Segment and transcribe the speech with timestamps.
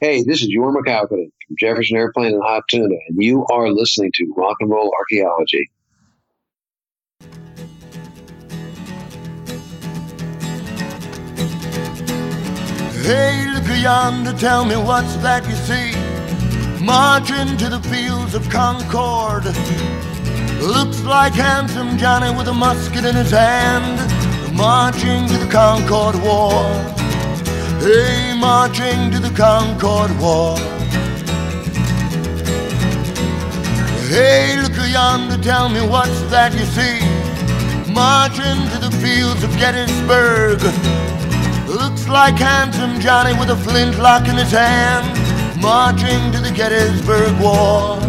[0.00, 4.12] Hey, this is Jorma Kaukonen from Jefferson Airplane and Hot Tuna, and you are listening
[4.14, 5.68] to Rock and Roll Archaeology.
[13.02, 16.84] Hey, look yonder, tell me what's that you see?
[16.84, 19.46] Marching to the fields of Concord.
[20.62, 27.07] Looks like handsome Johnny with a musket in his hand, marching to the Concord War.
[27.80, 30.58] Hey, marching to the Concord War.
[34.08, 36.98] Hey, look yonder, tell me what's that you see?
[37.92, 40.60] Marching to the fields of Gettysburg.
[41.68, 45.06] Looks like handsome Johnny with a flintlock in his hand,
[45.60, 48.00] marching to the Gettysburg War.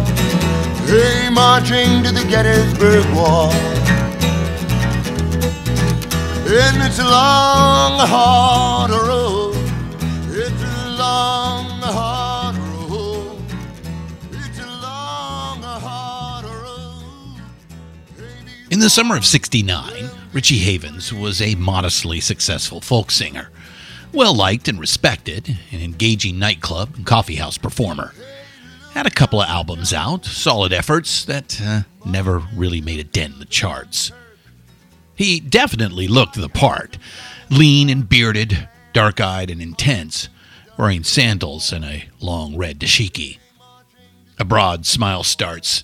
[0.86, 3.52] Hey, marching to the Gettysburg War.
[6.52, 9.29] And it's a long, hard road.
[18.70, 23.50] In the summer of 69, Richie Havens was a modestly successful folk singer,
[24.12, 28.14] well liked and respected, an engaging nightclub and coffeehouse performer.
[28.92, 33.32] Had a couple of albums out, solid efforts that uh, never really made a dent
[33.34, 34.12] in the charts.
[35.16, 36.96] He definitely looked the part
[37.50, 40.28] lean and bearded, dark eyed and intense,
[40.78, 43.38] wearing sandals and a long red dashiki.
[44.38, 45.82] A broad smile starts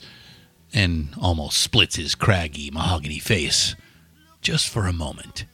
[0.77, 3.75] and almost splits his craggy mahogany face
[4.43, 5.47] just for a moment.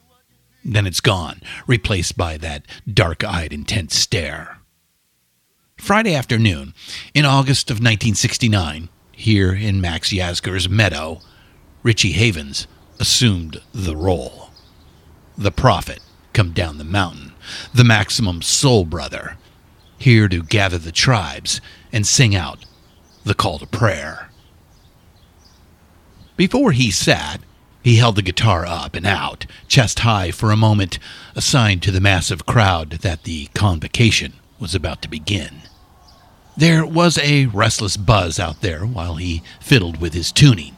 [0.65, 4.59] Then it's gone, replaced by that dark eyed, intense stare.
[5.79, 6.75] Friday afternoon,
[7.15, 11.21] in August of 1969, here in Max Yasgur's meadow,
[11.83, 12.67] Richie Havens
[12.99, 14.51] assumed the role.
[15.39, 16.01] The prophet
[16.33, 17.33] come down the mountain,
[17.73, 19.37] the maximum soul brother,
[19.99, 21.61] here to gather the tribes
[21.93, 22.65] and sing out
[23.25, 24.32] the call to prayer.
[26.43, 27.41] Before he sat,
[27.85, 30.99] he held the guitar up and out, chest high for a moment,
[31.37, 35.63] a sign to the massive crowd that the convocation was about to begin.
[36.57, 40.77] There was a restless buzz out there while he fiddled with his tuning.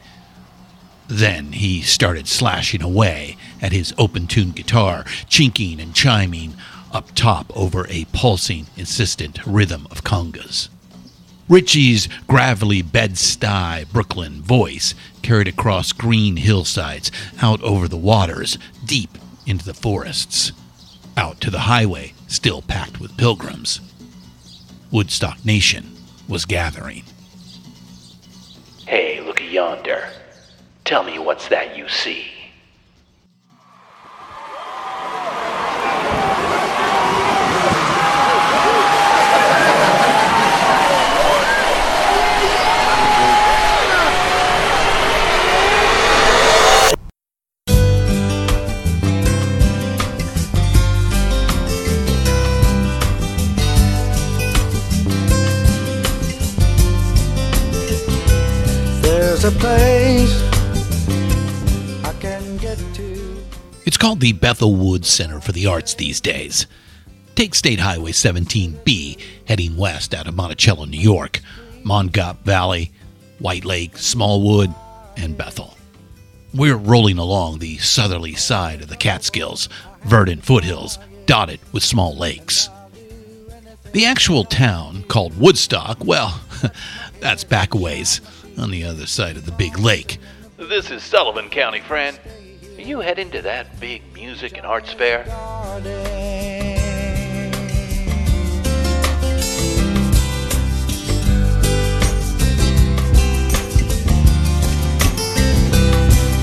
[1.08, 6.56] Then he started slashing away at his open tuned guitar, chinking and chiming
[6.92, 10.68] up top over a pulsing, insistent rhythm of congas.
[11.46, 19.64] Richie's gravelly Bed-Stuy Brooklyn voice carried across green hillsides, out over the waters, deep into
[19.64, 20.52] the forests,
[21.16, 23.80] out to the highway still packed with pilgrims.
[24.90, 25.96] Woodstock Nation
[26.28, 27.04] was gathering.
[28.86, 30.08] Hey, look yonder.
[30.84, 32.33] Tell me what's that you see?
[59.44, 60.42] A place
[62.02, 63.36] I can get to.
[63.84, 66.66] It's called the Bethel Woods Center for the Arts these days.
[67.34, 71.40] Take State Highway 17B heading west out of Monticello, New York,
[71.84, 72.90] Mongaup Valley,
[73.38, 74.74] White Lake, Smallwood,
[75.18, 75.76] and Bethel.
[76.54, 79.68] We're rolling along the southerly side of the Catskills,
[80.04, 82.70] verdant foothills dotted with small lakes.
[83.92, 86.40] The actual town, called Woodstock, well,
[87.20, 88.22] that's back a ways
[88.58, 90.18] on the other side of the big lake.
[90.56, 92.18] This is Sullivan County, friend.
[92.76, 95.24] Are you heading to that big music and arts fair?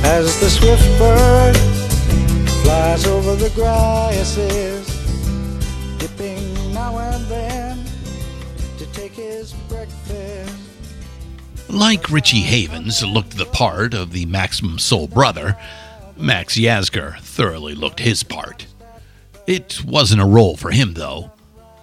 [0.04, 1.56] As the swift bird
[2.64, 4.88] flies over the grasses,
[5.98, 7.86] dipping now and then
[8.78, 10.51] to take his breakfast.
[11.72, 15.58] Like Richie Havens looked the part of the Maximum Soul brother,
[16.18, 18.68] Max Yasgur thoroughly looked his part.
[19.48, 21.32] It wasn't a role for him, though.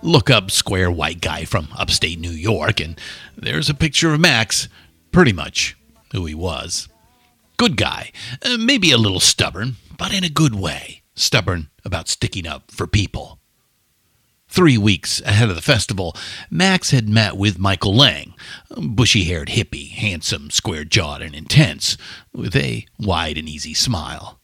[0.03, 3.01] Look up square white guy from upstate New York, and
[3.35, 4.69] there's a picture of Max,
[5.11, 5.75] pretty much
[6.13, 6.87] who he was.
[7.57, 8.13] Good guy,
[8.45, 11.01] uh, maybe a little stubborn, but in a good way.
[11.15, 13.38] Stubborn about sticking up for people.
[14.49, 16.17] Three weeks ahead of the festival,
[16.51, 18.35] Max had met with Michael Lang,
[18.71, 21.99] bushy haired hippie, handsome, square jawed, and intense,
[22.33, 24.41] with a wide and easy smile.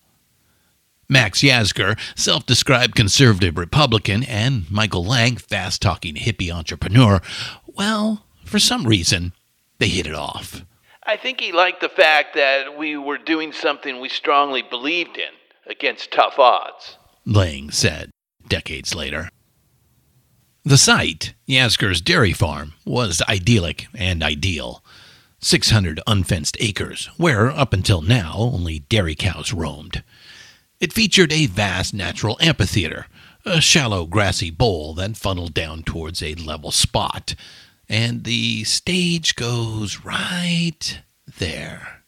[1.09, 7.21] Max Yasgur, self described conservative Republican, and Michael Lang, fast talking hippie entrepreneur,
[7.67, 9.33] well, for some reason,
[9.79, 10.65] they hit it off.
[11.03, 15.33] I think he liked the fact that we were doing something we strongly believed in
[15.67, 16.99] against tough odds.
[17.27, 18.11] Lang said
[18.49, 19.29] decades later.
[20.67, 24.83] The site, Yasgur's dairy farm, was idyllic and ideal.
[25.41, 30.03] 600 unfenced acres, where, up until now, only dairy cows roamed.
[30.81, 33.09] It featured a vast natural amphitheater,
[33.45, 37.35] a shallow grassy bowl that funneled down towards a level spot,
[37.87, 41.03] and the stage goes right
[41.37, 42.05] there.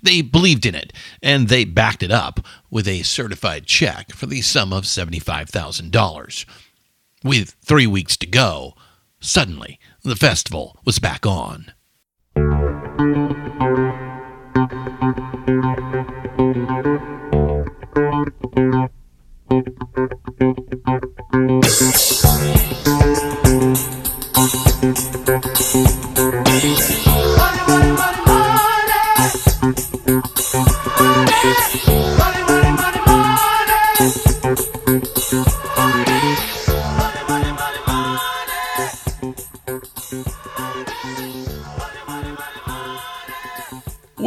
[0.00, 4.40] They believed in it, and they backed it up with a certified check for the
[4.40, 6.46] sum of $75,000.
[7.22, 8.74] With three weeks to go,
[9.20, 11.72] suddenly the festival was back on.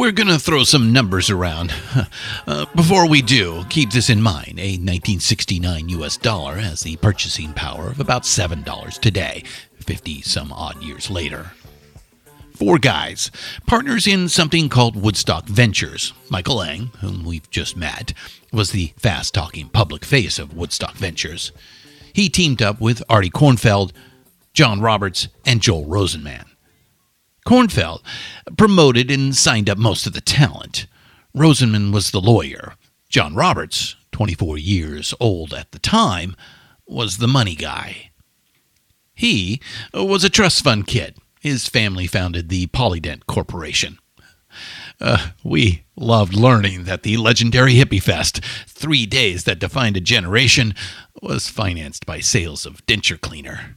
[0.04, 1.72] We're going to throw some numbers around.
[2.46, 4.58] Uh, before we do, keep this in mind.
[4.58, 9.44] A 1969 US dollar has the purchasing power of about $7 today,
[9.80, 11.52] 50 some odd years later.
[12.54, 13.30] Four guys,
[13.66, 16.12] partners in something called Woodstock Ventures.
[16.28, 18.12] Michael Lang, whom we've just met,
[18.52, 21.50] was the fast talking public face of Woodstock Ventures.
[22.12, 23.92] He teamed up with Artie Kornfeld,
[24.52, 26.44] John Roberts, and Joel Rosenman.
[27.46, 28.02] Kornfeld
[28.56, 30.86] promoted and signed up most of the talent.
[31.36, 32.74] Rosenman was the lawyer.
[33.08, 36.36] John Roberts, 24 years old at the time,
[36.86, 38.10] was the money guy.
[39.14, 39.60] He
[39.92, 41.16] was a trust fund kid.
[41.40, 43.98] His family founded the Polident Corporation.
[45.00, 50.74] Uh, we loved learning that the legendary Hippie Fest, three days that defined a generation,
[51.20, 53.76] was financed by sales of denture cleaner.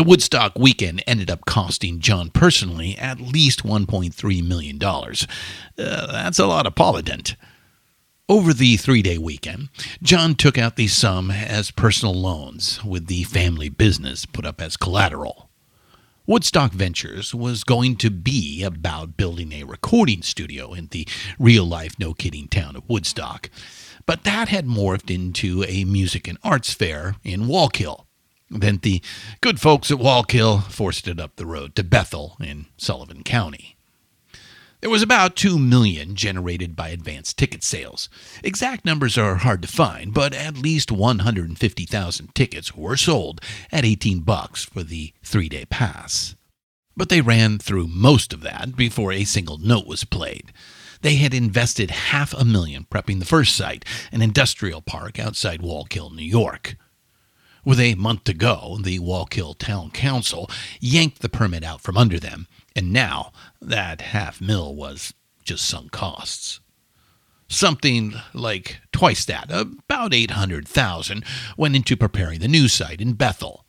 [0.00, 4.82] The Woodstock weekend ended up costing John personally at least $1.3 million.
[4.82, 5.12] Uh,
[5.76, 7.36] that's a lot of Polident.
[8.26, 9.68] Over the three day weekend,
[10.02, 14.78] John took out the sum as personal loans, with the family business put up as
[14.78, 15.50] collateral.
[16.26, 21.06] Woodstock Ventures was going to be about building a recording studio in the
[21.38, 23.50] real life, no kidding town of Woodstock.
[24.06, 28.06] But that had morphed into a music and arts fair in Wallkill.
[28.50, 29.00] Then the
[29.40, 33.76] good folks at Wallkill forced it up the road to Bethel in Sullivan County.
[34.80, 38.08] There was about 2 million generated by advance ticket sales.
[38.42, 44.20] Exact numbers are hard to find, but at least 150,000 tickets were sold at 18
[44.20, 46.34] bucks for the 3-day pass.
[46.96, 50.52] But they ran through most of that before a single note was played.
[51.02, 56.14] They had invested half a million prepping the first site, an industrial park outside Wallkill,
[56.14, 56.76] New York.
[57.64, 62.18] With a month to go, the Wallkill Town Council yanked the permit out from under
[62.18, 65.12] them, and now that half mil was
[65.44, 66.60] just sunk costs.
[67.48, 71.24] Something like twice that, about 800,000,
[71.56, 73.66] went into preparing the new site in Bethel.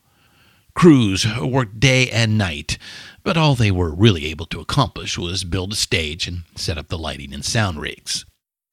[0.74, 2.78] Crews worked day and night,
[3.24, 6.88] but all they were really able to accomplish was build a stage and set up
[6.88, 8.26] the lighting and sound rigs.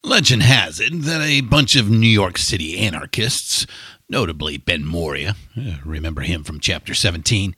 [0.05, 3.67] Legend has it that a bunch of New York City anarchists
[4.09, 5.37] notably Ben Morea.
[5.85, 7.55] Remember him from chapter 17?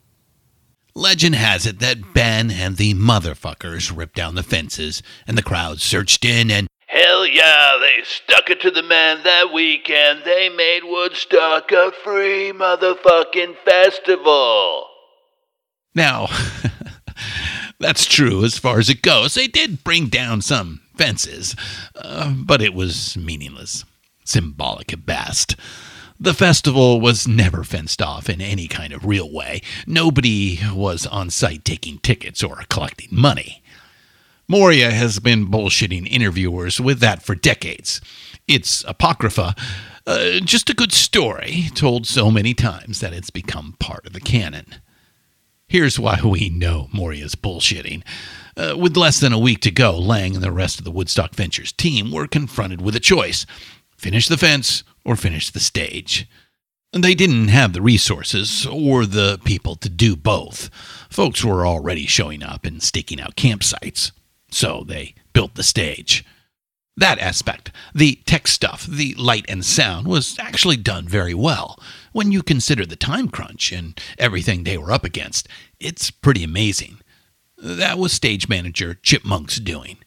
[0.94, 5.80] Legend has it that Ben and the motherfuckers ripped down the fences, and the crowd
[5.80, 6.66] surged in and.
[6.88, 10.22] Hell yeah, they stuck it to the man that weekend.
[10.24, 14.88] They made Woodstock a free motherfucking festival.
[15.94, 16.28] Now,
[17.78, 19.34] that's true as far as it goes.
[19.34, 21.54] They did bring down some fences,
[21.94, 23.84] uh, but it was meaningless,
[24.24, 25.54] symbolic at best.
[26.22, 29.62] The festival was never fenced off in any kind of real way.
[29.86, 33.62] Nobody was on site taking tickets or collecting money.
[34.46, 38.02] Morea has been bullshitting interviewers with that for decades.
[38.46, 39.54] It's apocrypha,
[40.06, 44.20] uh, just a good story told so many times that it's become part of the
[44.20, 44.66] canon.
[45.68, 48.02] Here's why we know Morea's bullshitting.
[48.58, 51.34] Uh, with less than a week to go, Lang and the rest of the Woodstock
[51.34, 53.46] Ventures team were confronted with a choice
[54.00, 56.26] finish the fence or finish the stage.
[56.92, 60.70] They didn't have the resources or the people to do both.
[61.10, 64.10] Folks were already showing up and staking out campsites,
[64.50, 66.24] so they built the stage.
[66.96, 71.78] That aspect, the tech stuff, the light and sound, was actually done very well.
[72.12, 75.46] When you consider the time crunch and everything they were up against,
[75.78, 77.00] it's pretty amazing.
[77.58, 79.98] That was stage manager Chip Monck's doing.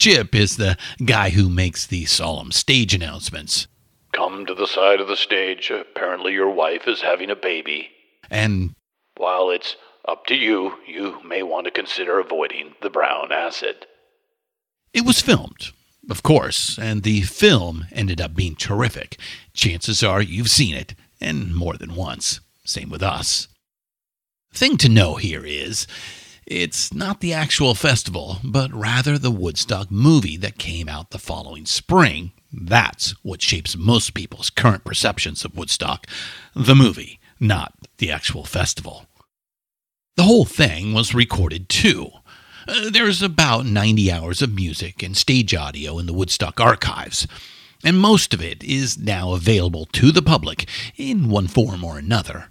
[0.00, 3.68] Chip is the guy who makes the solemn stage announcements.
[4.14, 5.70] Come to the side of the stage.
[5.70, 7.90] Apparently, your wife is having a baby.
[8.30, 8.74] And
[9.18, 9.76] While it's
[10.08, 13.84] up to you, you may want to consider avoiding the brown acid.
[14.94, 15.68] it was filmed,
[16.08, 19.18] of course, and the film ended up being terrific.
[19.52, 22.40] Chances are you've seen it, and more than once.
[22.64, 23.48] Same with us.
[24.54, 25.86] Thing to know here is
[26.50, 31.64] it's not the actual festival, but rather the Woodstock movie that came out the following
[31.64, 32.32] spring.
[32.52, 36.08] That's what shapes most people's current perceptions of Woodstock.
[36.56, 39.06] The movie, not the actual festival.
[40.16, 42.10] The whole thing was recorded too.
[42.66, 47.28] Uh, there's about 90 hours of music and stage audio in the Woodstock archives,
[47.84, 52.50] and most of it is now available to the public in one form or another.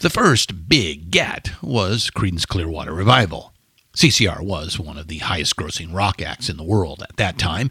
[0.00, 3.52] The first big get was Creedence Clearwater Revival.
[3.96, 7.70] CCR was one of the highest grossing rock acts in the world at that time,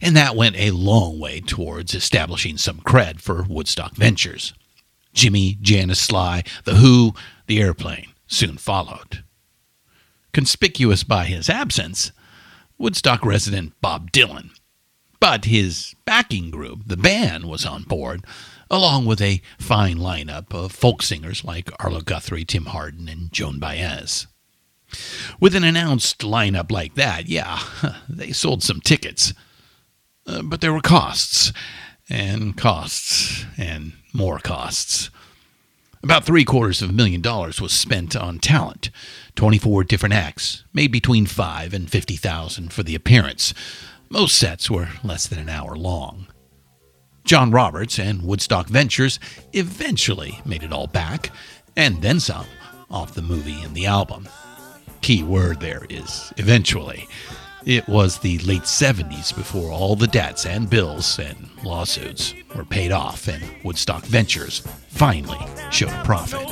[0.00, 4.54] and that went a long way towards establishing some cred for Woodstock Ventures.
[5.14, 7.14] Jimi, Janis Sly, The Who,
[7.46, 9.24] The Airplane soon followed.
[10.32, 12.12] Conspicuous by his absence,
[12.78, 14.50] Woodstock resident Bob Dylan.
[15.18, 18.24] But his backing group, the band, was on board,
[18.70, 23.58] along with a fine lineup of folk singers like Arlo Guthrie, Tim Hardin, and Joan
[23.58, 24.26] Baez.
[25.40, 27.60] With an announced lineup like that, yeah,
[28.08, 29.32] they sold some tickets.
[30.26, 31.52] Uh, but there were costs,
[32.08, 35.10] and costs, and more costs.
[36.02, 38.90] About three quarters of a million dollars was spent on talent.
[39.34, 43.52] 24 different acts, made between five and 50,000 for the appearance.
[44.08, 46.28] Most sets were less than an hour long.
[47.26, 49.18] John Roberts and Woodstock Ventures
[49.52, 51.32] eventually made it all back,
[51.74, 52.46] and then some,
[52.88, 54.28] off the movie and the album.
[55.00, 57.08] Key word there is eventually.
[57.64, 62.92] It was the late 70s before all the debts and bills and lawsuits were paid
[62.92, 66.46] off, and Woodstock Ventures finally showed a profit.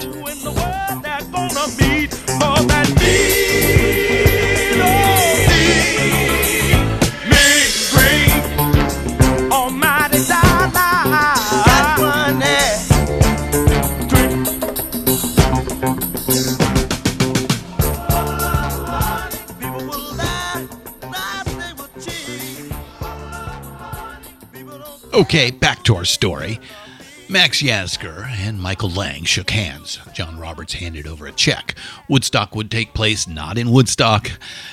[25.15, 26.59] Okay, back to our story.
[27.29, 30.01] Max Yasgur and Michael Lang shook hands.
[30.13, 31.77] John Roberts handed over a check.
[32.09, 34.29] Woodstock would take place not in Woodstock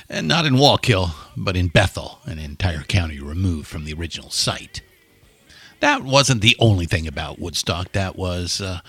[0.10, 4.82] and not in Wallkill, but in Bethel, an entire county removed from the original site.
[5.80, 8.80] That wasn't the only thing about Woodstock that was, uh,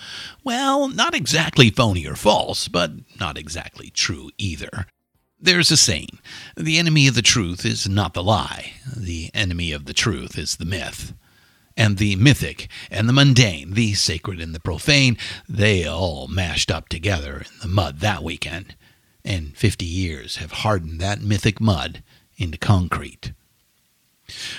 [0.43, 4.87] well, not exactly phony or false, but not exactly true either.
[5.39, 6.17] There's a saying
[6.57, 10.55] the enemy of the truth is not the lie, the enemy of the truth is
[10.55, 11.13] the myth
[11.75, 16.89] and the mythic and the mundane, the sacred and the profane, they all mashed up
[16.89, 18.75] together in the mud that weekend.
[19.25, 22.03] And 50 years have hardened that mythic mud
[22.37, 23.31] into concrete.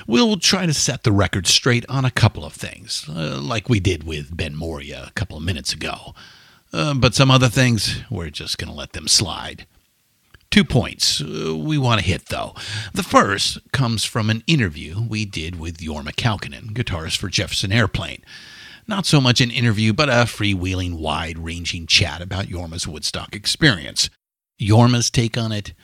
[0.06, 3.80] We'll try to set the record straight on a couple of things, uh, like we
[3.80, 6.14] did with Ben Morea a couple of minutes ago.
[6.73, 9.66] Uh, but some other things, we're just going to let them slide.
[10.51, 12.55] Two points uh, we want to hit, though.
[12.93, 18.23] The first comes from an interview we did with Jorma Kaukonen, guitarist for Jefferson Airplane.
[18.87, 24.11] Not so much an interview, but a freewheeling, wide ranging chat about Jorma's Woodstock experience.
[24.61, 25.75] Jorma's take on it?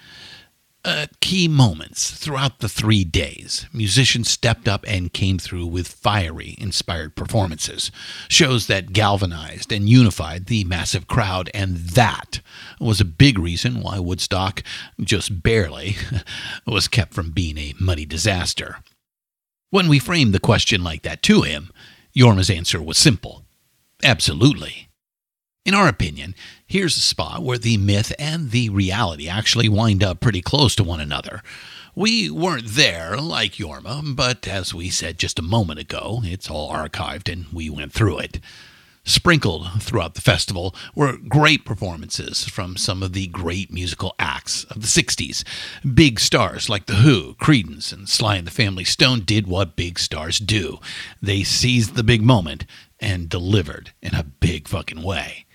[0.82, 6.56] At key moments throughout the three days, musicians stepped up and came through with fiery,
[6.58, 7.90] inspired performances.
[8.28, 12.40] Shows that galvanized and unified the massive crowd, and that
[12.80, 14.62] was a big reason why Woodstock,
[14.98, 15.96] just barely,
[16.66, 18.78] was kept from being a muddy disaster.
[19.68, 21.70] When we framed the question like that to him,
[22.16, 23.44] Jorma's answer was simple
[24.02, 24.88] Absolutely.
[25.66, 26.34] In our opinion,
[26.70, 30.84] here's a spot where the myth and the reality actually wind up pretty close to
[30.84, 31.42] one another.
[31.96, 36.72] We weren't there, like Jorma, but as we said just a moment ago, it's all
[36.72, 38.38] archived and we went through it.
[39.02, 44.80] Sprinkled throughout the festival were great performances from some of the great musical acts of
[44.80, 45.42] the 60s.
[45.92, 49.98] Big stars like The Who, Creedence, and Sly and the Family Stone did what big
[49.98, 50.78] stars do.
[51.20, 52.64] They seized the big moment
[53.00, 55.46] and delivered in a big fucking way.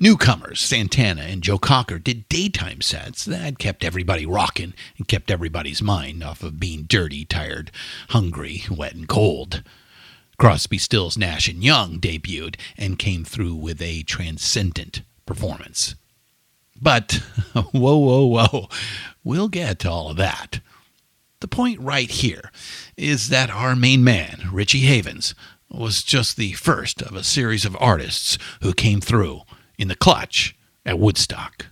[0.00, 5.82] Newcomers, Santana and Joe Cocker, did daytime sets that kept everybody rocking and kept everybody's
[5.82, 7.70] mind off of being dirty, tired,
[8.10, 9.62] hungry, wet, and cold.
[10.38, 15.94] Crosby, Stills, Nash, and Young debuted and came through with a transcendent performance.
[16.80, 17.12] But,
[17.52, 18.68] whoa, whoa, whoa,
[19.24, 20.60] we'll get to all of that.
[21.40, 22.50] The point right here
[22.96, 25.34] is that our main man, Richie Havens,
[25.70, 29.42] was just the first of a series of artists who came through
[29.78, 31.66] in the clutch at Woodstock.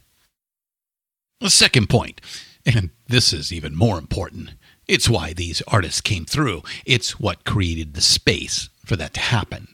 [1.41, 2.21] The second point,
[2.65, 4.55] and this is even more important,
[4.87, 6.63] it's why these artists came through.
[6.85, 9.69] It's what created the space for that to happen.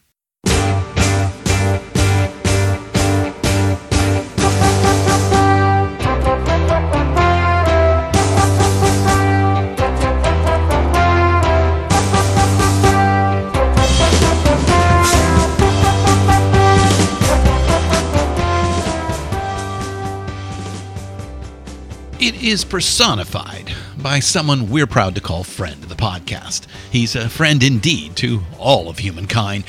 [22.43, 26.67] Is personified by someone we're proud to call friend of the podcast.
[26.91, 29.65] He's a friend indeed to all of humankind,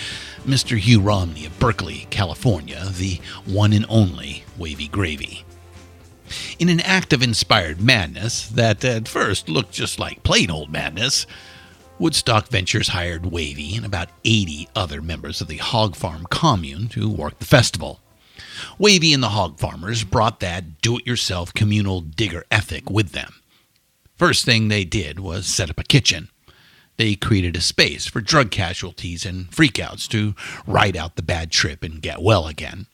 [0.45, 0.77] Mr.
[0.77, 5.43] Hugh Romney of Berkeley, California, the one and only Wavy Gravy.
[6.59, 11.27] In an act of inspired madness that at first looked just like plain old madness,
[11.99, 17.09] Woodstock Ventures hired Wavy and about 80 other members of the Hog Farm commune to
[17.09, 17.99] work the festival.
[18.77, 23.36] Wavy and the hog farmers brought that do it yourself communal digger ethic with them.
[24.15, 26.29] First thing they did was set up a kitchen.
[26.98, 30.36] They created a space for drug casualties and freakouts to
[30.67, 32.86] ride out the bad trip and get well again.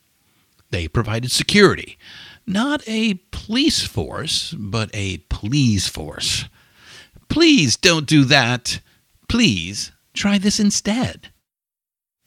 [0.69, 1.97] They provided security.
[2.45, 6.45] Not a police force, but a please force.
[7.27, 8.79] Please don't do that.
[9.27, 11.29] Please try this instead.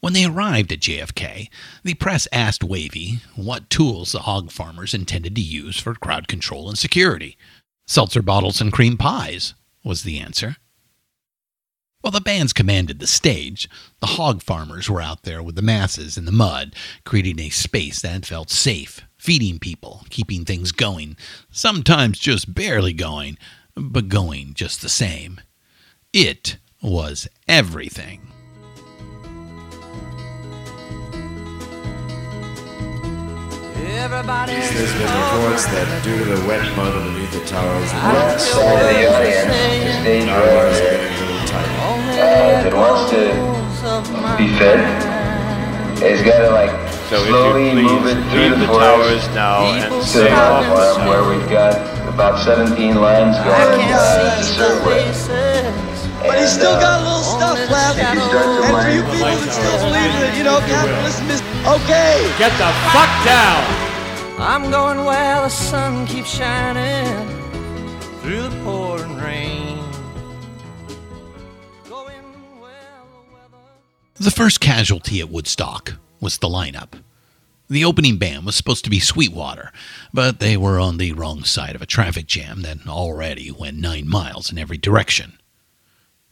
[0.01, 1.49] When they arrived at JFK,
[1.85, 6.69] the press asked Wavy what tools the hog farmers intended to use for crowd control
[6.69, 7.37] and security.
[7.87, 9.55] Seltzer bottles and cream pies,
[9.85, 10.57] was the answer.
[12.01, 13.69] While the bands commanded the stage,
[14.01, 18.01] the hog farmers were out there with the masses in the mud, creating a space
[18.01, 21.19] that felt safe, feeding people, keeping things going,
[21.51, 23.37] sometimes just barely going,
[23.77, 25.43] but going just the same.
[26.15, 28.30] It was everything.
[33.81, 38.93] There's been reports that due to the wet mud underneath the towers, That side of
[38.93, 41.65] the audience, the stage our bars are getting a little tight.
[41.81, 43.33] uh, that wants to
[44.37, 44.81] be fed?
[46.03, 46.73] It's got to like
[47.09, 51.09] So slowly move it through the the towers now and to the stay off farm
[51.09, 51.77] where we've got
[52.09, 55.90] about 17 lines going uh, to serve with.
[56.21, 57.99] But he's still got a little stuff left.
[57.99, 61.31] If you start to And for you people that still believe that, you know, capitalism
[61.31, 62.29] is okay.
[62.37, 63.91] Get the fuck down!
[64.39, 67.27] I'm going where the sun keeps shining
[68.21, 69.79] through the pouring rain.
[71.89, 72.23] Going
[72.61, 73.65] where the weather.
[74.17, 77.01] The first casualty at Woodstock was the lineup.
[77.71, 79.73] The opening band was supposed to be Sweetwater,
[80.13, 84.09] but they were on the wrong side of a traffic jam that already went nine
[84.09, 85.40] miles in every direction.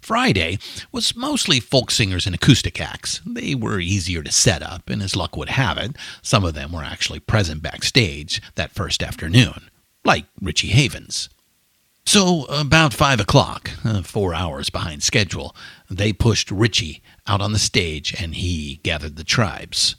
[0.01, 0.59] Friday
[0.93, 3.21] was mostly folk singers and acoustic acts.
[3.27, 6.73] They were easier to set up, and as luck would have it, some of them
[6.73, 9.71] were actually present backstage that first afternoon,
[10.05, 11.29] like Richie Havens.
[12.07, 15.55] So, about five o'clock, uh, four hours behind schedule,
[15.91, 19.97] they pushed Richie out on the stage and he gathered the tribes.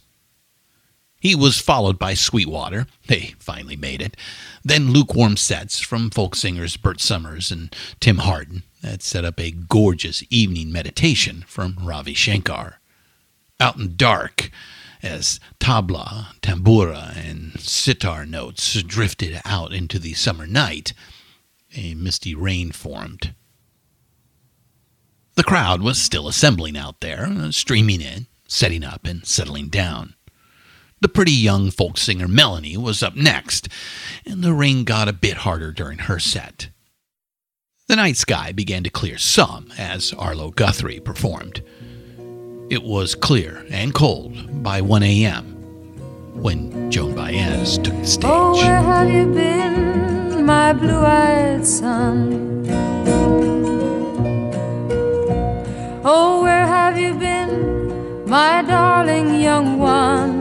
[1.20, 2.88] He was followed by Sweetwater.
[3.08, 4.16] They finally made it.
[4.64, 9.52] Then lukewarm sets from folk singers Bert Summers and Tim Hardin that set up a
[9.52, 12.80] gorgeous evening meditation from Ravi Shankar.
[13.60, 14.50] Out in dark,
[15.04, 20.94] as tabla, tambura, and sitar notes drifted out into the summer night,
[21.76, 23.34] a misty rain formed.
[25.36, 30.16] The crowd was still assembling out there, streaming in, setting up, and settling down.
[31.02, 33.70] The pretty young folk singer Melanie was up next,
[34.26, 36.70] and the rain got a bit harder during her set.
[37.88, 41.64] The night sky began to clear some as Arlo Guthrie performed.
[42.70, 45.46] It was clear and cold by 1 a.m.
[46.36, 48.30] when Joan Baez took the stage.
[48.30, 52.66] Oh, where have you been, my blue-eyed son?
[56.04, 60.39] Oh, where have you been, my darling young one?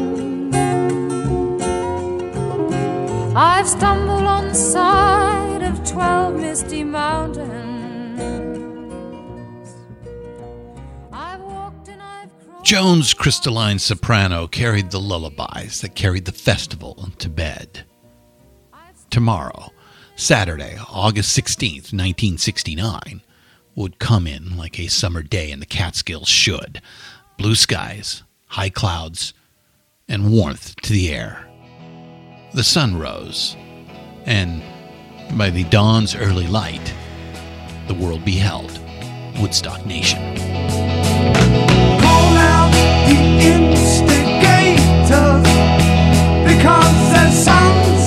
[3.40, 8.18] I've stumbled on the side of twelve misty mountains.
[11.12, 12.64] I've walked and I've crawled.
[12.64, 17.84] Joan's crystalline soprano carried the lullabies that carried the festival to bed.
[19.08, 19.70] Tomorrow,
[20.16, 23.22] Saturday, August 16th, 1969,
[23.76, 26.82] would come in like a summer day in the Catskills should.
[27.36, 29.32] Blue skies, high clouds,
[30.08, 31.47] and warmth to the air.
[32.54, 33.56] The sun rose,
[34.24, 34.62] and
[35.36, 36.94] by the dawn's early light,
[37.86, 38.80] the world beheld
[39.38, 40.18] Woodstock Nation.
[42.00, 42.72] Call out
[43.06, 43.16] the
[43.52, 45.10] instigators
[46.42, 47.97] because there's something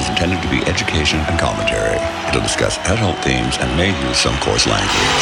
[0.00, 2.00] is intended to be education and commentary.
[2.28, 5.20] It'll discuss adult themes and may use some coarse language.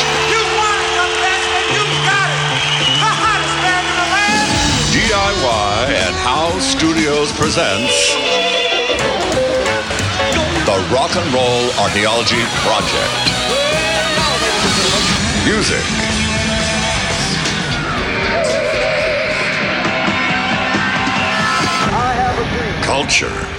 [4.95, 8.15] DIY and House Studios presents
[10.65, 13.15] the Rock and Roll Archaeology Project.
[15.45, 15.83] Music.
[22.85, 23.58] Culture.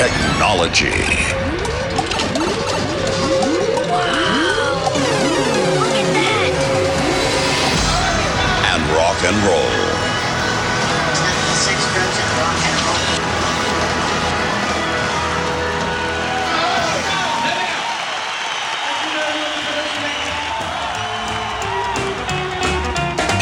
[0.00, 0.86] Technology.
[8.64, 9.60] And rock and roll.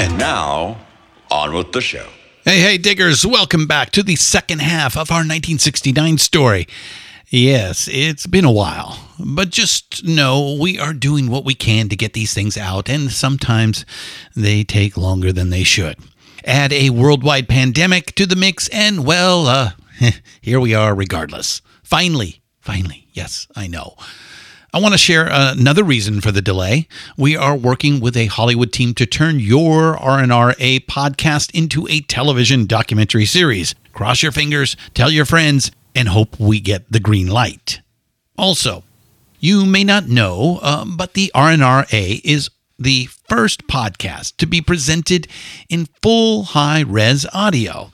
[0.01, 0.77] And now,
[1.31, 2.18] on with the show.
[2.49, 6.67] Hey, hey, diggers, welcome back to the second half of our 1969 story.
[7.29, 11.95] Yes, it's been a while, but just know we are doing what we can to
[11.95, 13.85] get these things out, and sometimes
[14.35, 15.99] they take longer than they should.
[16.43, 19.73] Add a worldwide pandemic to the mix, and well, uh,
[20.41, 21.61] here we are regardless.
[21.83, 23.95] Finally, finally, yes, I know.
[24.75, 26.89] I want to share another reason for the delay.
[27.17, 32.67] We are working with a Hollywood team to turn your RNRA podcast into a television
[32.67, 33.75] documentary series.
[33.95, 37.81] Cross your fingers, tell your friends, and hope we get the green light.
[38.37, 38.85] Also,
[39.41, 45.29] you may not know, uh, but the RNRA is the first podcast to be presented
[45.71, 47.93] in full high res audio.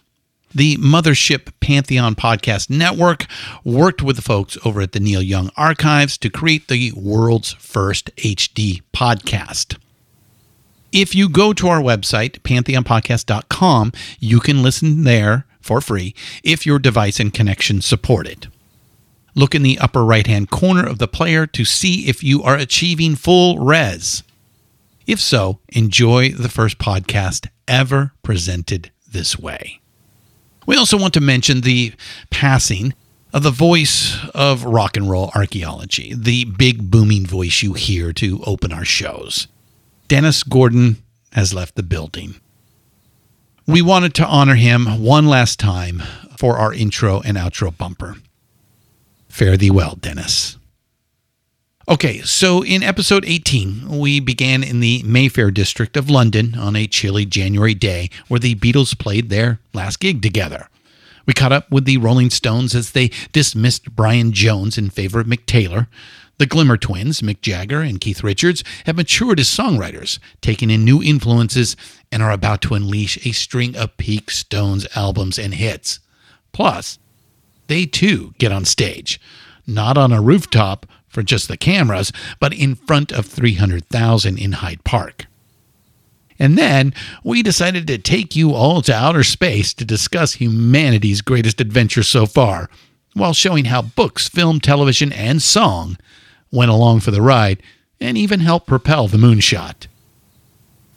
[0.55, 3.27] The Mothership Pantheon Podcast Network
[3.65, 8.15] worked with the folks over at the Neil Young Archives to create the world's first
[8.15, 9.77] HD podcast.
[10.93, 16.15] If you go to our website, pantheonpodcast.com, you can listen there for free
[16.45, 18.47] if your device and connection support it.
[19.35, 22.57] Look in the upper right hand corner of the player to see if you are
[22.57, 24.23] achieving full res.
[25.05, 29.81] If so, enjoy the first podcast ever presented this way.
[30.67, 31.93] We also want to mention the
[32.31, 32.95] passing
[33.33, 38.41] of the voice of rock and roll archaeology, the big booming voice you hear to
[38.47, 39.49] open our shows.
[40.09, 42.37] Dennis Gordon has left the building.
[43.67, 46.03] We wanted to honor him one last time
[46.39, 48.17] for our intro and outro bumper.
[49.29, 50.59] Fare thee well, Dennis.
[51.87, 56.87] Okay, so in episode 18, we began in the Mayfair district of London on a
[56.87, 60.71] chilly January day where the Beatles played their last gig together.
[61.27, 65.27] We caught up with the Rolling Stones as they dismissed Brian Jones in favor of
[65.27, 65.89] Mick Taylor.
[66.39, 71.03] The Glimmer twins, Mick Jagger and Keith Richards, have matured as songwriters, taken in new
[71.03, 71.77] influences,
[72.11, 76.01] and are about to unleash a string of peak Stones albums and hits.
[76.53, 76.99] Plus,
[77.67, 79.21] they too get on stage,
[79.67, 84.85] not on a rooftop for just the cameras, but in front of 300,000 in Hyde
[84.85, 85.27] Park.
[86.39, 91.61] And then we decided to take you all to outer space to discuss humanity's greatest
[91.61, 92.69] adventure so far,
[93.15, 95.97] while showing how books, film, television, and song
[96.51, 97.63] went along for the ride
[98.01, 99.87] and even helped propel the moonshot.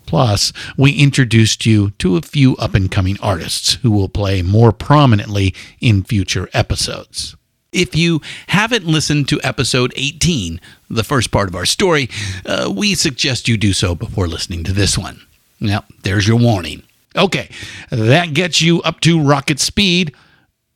[0.08, 4.72] Plus, we introduced you to a few up and coming artists who will play more
[4.72, 7.36] prominently in future episodes.
[7.72, 12.10] If you haven't listened to episode 18, the first part of our story,
[12.46, 15.22] uh, we suggest you do so before listening to this one.
[15.60, 16.84] Now, there's your warning.
[17.16, 17.50] Okay,
[17.90, 20.14] that gets you up to rocket speed.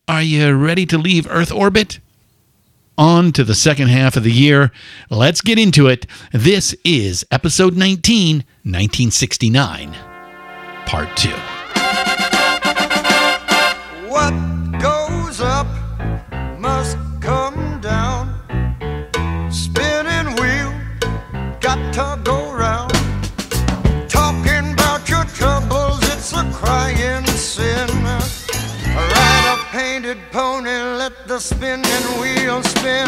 [0.07, 1.99] Are you ready to leave Earth orbit?
[2.97, 4.71] On to the second half of the year.
[5.09, 6.05] Let's get into it.
[6.33, 9.95] This is episode 19, 1969,
[10.85, 11.60] part 2.
[30.31, 33.07] Pony, let the spinning wheel spin.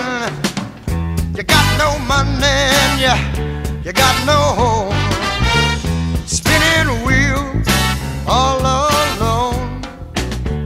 [1.35, 4.93] You got no money and you, you got no home.
[6.25, 7.43] Spinning wheel,
[8.27, 9.81] all alone.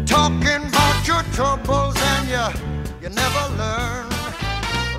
[0.06, 2.48] Talking about your troubles and you,
[3.02, 4.10] you never learn.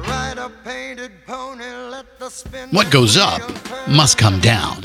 [0.09, 3.41] Ride a painted pony, let the spinning What goes up
[3.89, 4.83] must come down.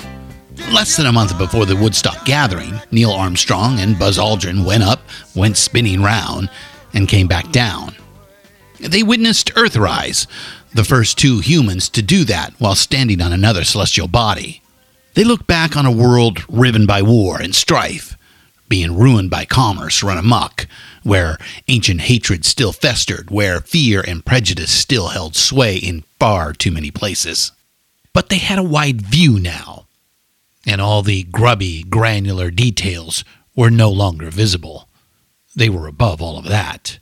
[0.71, 5.02] Less than a month before the Woodstock gathering, Neil Armstrong and Buzz Aldrin went up,
[5.36, 6.49] went spinning round,
[6.93, 7.95] and came back down.
[8.80, 10.26] They witnessed Earthrise,
[10.73, 14.62] the first two humans to do that while standing on another celestial body.
[15.13, 18.17] They looked back on a world riven by war and strife,
[18.67, 20.67] being ruined by commerce run amok,
[21.04, 26.71] where ancient hatred still festered, where fear and prejudice still held sway in far too
[26.71, 27.52] many places.
[28.13, 29.86] But they had a wide view now,
[30.65, 33.23] and all the grubby, granular details
[33.56, 34.89] were no longer visible.
[35.56, 36.99] They were above all of that.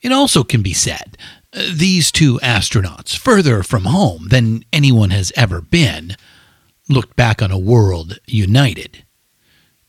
[0.00, 1.16] It also can be said
[1.52, 6.16] uh, these two astronauts, further from home than anyone has ever been,
[6.88, 9.04] looked back on a world united.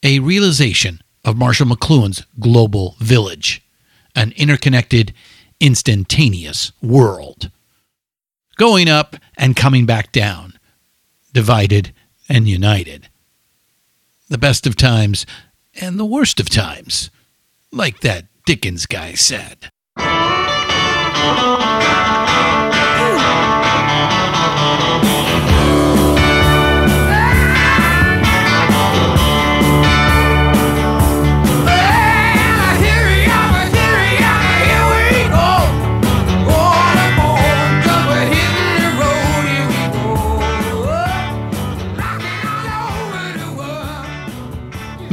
[0.04, 3.62] A realization of Marshall McLuhan's global village,
[4.16, 5.14] an interconnected,
[5.60, 7.50] instantaneous world.
[8.58, 10.60] Going up and coming back down,
[11.34, 11.94] divided
[12.30, 13.10] and united.
[14.30, 15.26] The best of times
[15.80, 17.10] and the worst of times,
[17.72, 19.70] like that Dickens guy said.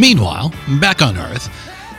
[0.00, 1.50] Meanwhile, back on Earth,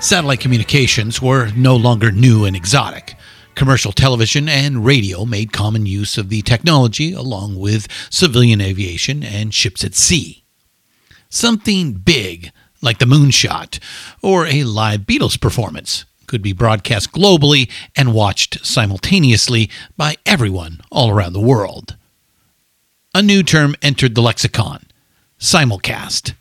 [0.03, 3.13] satellite communications were no longer new and exotic.
[3.53, 9.53] Commercial television and radio made common use of the technology along with civilian aviation and
[9.53, 10.43] ships at sea.
[11.29, 13.77] Something big, like the moonshot
[14.23, 21.11] or a live Beatles performance, could be broadcast globally and watched simultaneously by everyone all
[21.11, 21.95] around the world.
[23.13, 24.87] A new term entered the lexicon
[25.39, 26.33] simulcast.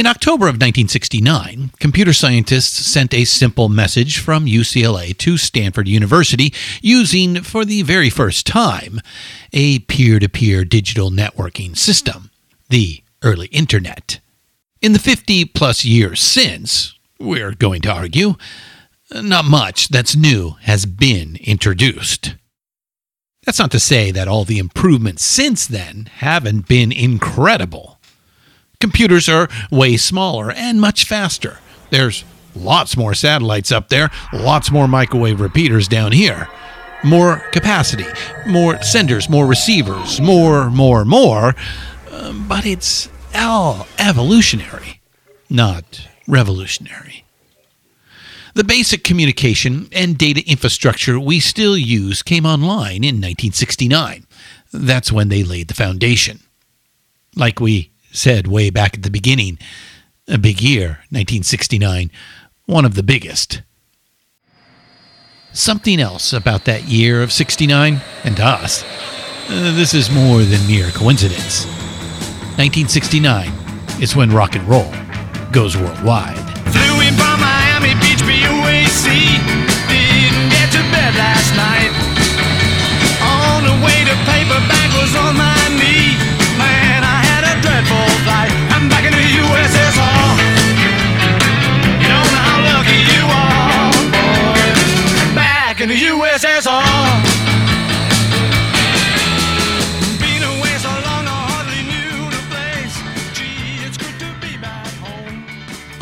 [0.00, 6.54] In October of 1969, computer scientists sent a simple message from UCLA to Stanford University
[6.80, 9.00] using, for the very first time,
[9.52, 12.30] a peer to peer digital networking system,
[12.70, 14.20] the early Internet.
[14.80, 18.36] In the 50 plus years since, we're going to argue,
[19.12, 22.36] not much that's new has been introduced.
[23.44, 27.99] That's not to say that all the improvements since then haven't been incredible.
[28.80, 31.58] Computers are way smaller and much faster.
[31.90, 32.24] There's
[32.56, 36.48] lots more satellites up there, lots more microwave repeaters down here.
[37.04, 38.06] More capacity,
[38.46, 41.54] more senders, more receivers, more, more, more.
[42.10, 45.02] Um, but it's all evolutionary,
[45.50, 47.24] not revolutionary.
[48.54, 54.26] The basic communication and data infrastructure we still use came online in 1969.
[54.72, 56.40] That's when they laid the foundation.
[57.36, 59.58] Like we said way back at the beginning,
[60.28, 62.10] a big year, 1969,
[62.66, 63.62] one of the biggest.
[65.52, 68.84] Something else about that year of 69 and us.
[69.48, 71.66] Uh, this is more than mere coincidence.
[72.54, 73.50] 1969
[74.00, 74.92] is when rock and roll
[75.50, 76.38] goes worldwide.
[76.70, 79.06] Flew in from Miami Beach, BOAC.
[79.90, 81.90] Didn't get to bed last night.
[83.26, 85.59] On the way to paperback was on my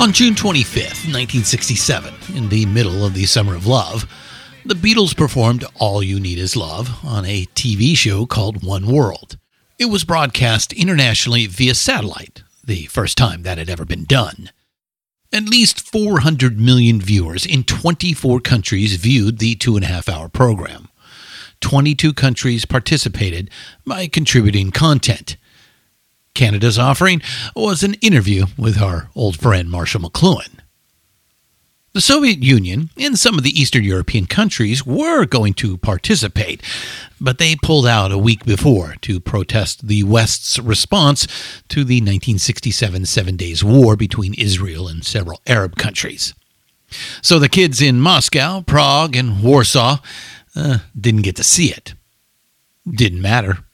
[0.01, 4.07] On June 25th, 1967, in the middle of the Summer of Love,
[4.65, 9.39] the Beatles performed All You Need Is Love on a TV show called One World.
[9.77, 14.53] It was broadcast internationally via satellite, the first time that had ever been done.
[15.33, 20.29] At least 400 million viewers in 24 countries viewed the two and a half hour
[20.29, 20.91] program.
[21.61, 23.51] 22 countries participated
[23.85, 25.37] by contributing content.
[26.39, 27.21] Canada's offering
[27.57, 30.61] was an interview with our old friend Marshall McLuhan.
[31.95, 36.63] The Soviet Union and some of the Eastern European countries were going to participate,
[37.21, 41.27] but they pulled out a week before to protest the West's response
[41.71, 46.35] to the 1967 Seven Days War between Israel and several Arab countries.
[47.21, 49.97] So the kids in Moscow, Prague, and Warsaw
[50.55, 51.95] uh, didn't get to see it.
[52.89, 53.65] Didn't matter.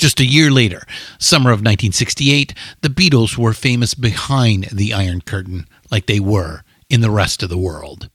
[0.00, 0.84] Just a year later,
[1.18, 7.02] summer of 1968, the Beatles were famous behind the Iron Curtain like they were in
[7.02, 8.08] the rest of the world.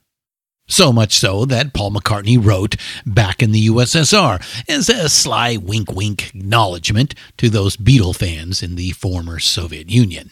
[0.66, 2.74] So much so that Paul McCartney wrote
[3.06, 8.74] back in the USSR as a sly wink wink acknowledgement to those Beatle fans in
[8.74, 10.30] the former Soviet Union.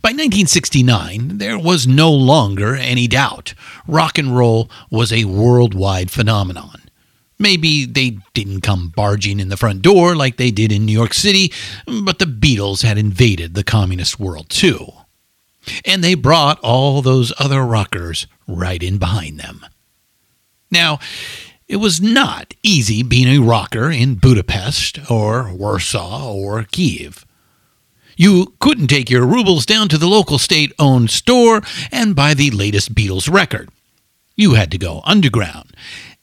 [0.00, 3.52] By 1969, there was no longer any doubt.
[3.86, 6.87] Rock and roll was a worldwide phenomenon.
[7.38, 11.14] Maybe they didn't come barging in the front door like they did in New York
[11.14, 11.52] City,
[11.86, 14.92] but the Beatles had invaded the communist world too
[15.84, 19.64] and they brought all those other rockers right in behind them.
[20.70, 20.98] Now,
[21.66, 27.26] it was not easy being a rocker in Budapest or Warsaw or Kiev.
[28.16, 32.50] You couldn't take your rubles down to the local state owned store and buy the
[32.50, 33.68] latest Beatles record.
[34.34, 35.72] You had to go underground,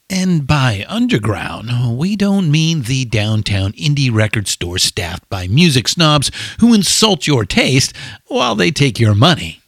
[0.09, 6.29] and by underground, we don't mean the downtown indie record store staffed by music snobs
[6.59, 7.95] who insult your taste
[8.27, 9.61] while they take your money.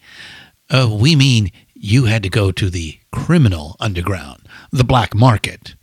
[0.69, 5.75] Uh, we mean you had to go to the criminal underground, the black market.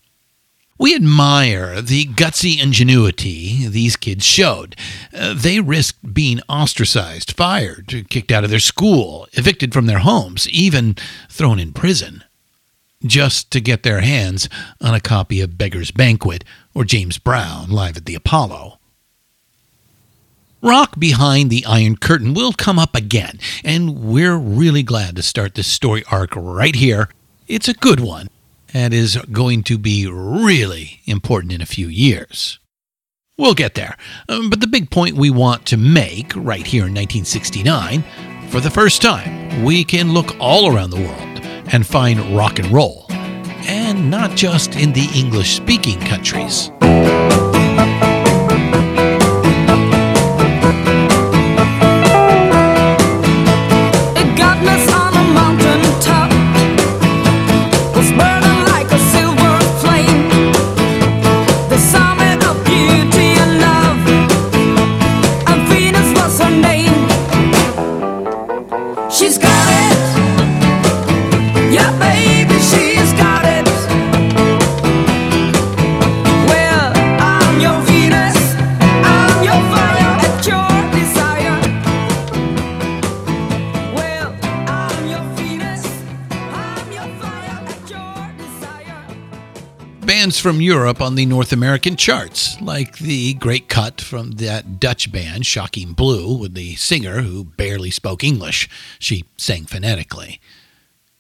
[0.79, 4.77] We admire the gutsy ingenuity these kids showed.
[5.17, 10.49] Uh, they risked being ostracized, fired, kicked out of their school, evicted from their homes,
[10.49, 10.97] even
[11.29, 12.24] thrown in prison
[13.05, 14.49] just to get their hands
[14.81, 18.79] on a copy of Beggar's Banquet or James Brown live at the Apollo.
[20.63, 25.55] Rock Behind the Iron Curtain will come up again, and we're really glad to start
[25.55, 27.11] this story arc right here.
[27.47, 28.29] It's a good one
[28.73, 32.59] and is going to be really important in a few years.
[33.37, 33.97] We'll get there,
[34.29, 38.03] um, but the big point we want to make right here in 1969
[38.49, 41.34] for the first time, we can look all around the world
[41.73, 43.07] and find rock and roll,
[43.69, 46.71] and not just in the English speaking countries.
[90.25, 95.13] Bands from Europe on the North American charts, like the great cut from that Dutch
[95.13, 98.67] band, Shocking Blue, with the singer who barely spoke English.
[98.99, 100.41] She sang phonetically.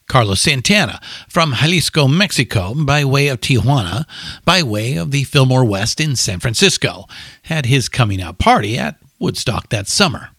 [0.07, 4.07] Carlos Santana from Jalisco, Mexico, by way of Tijuana,
[4.47, 7.05] by way of the Fillmore West in San Francisco,
[7.43, 10.31] had his coming out party at Woodstock that summer.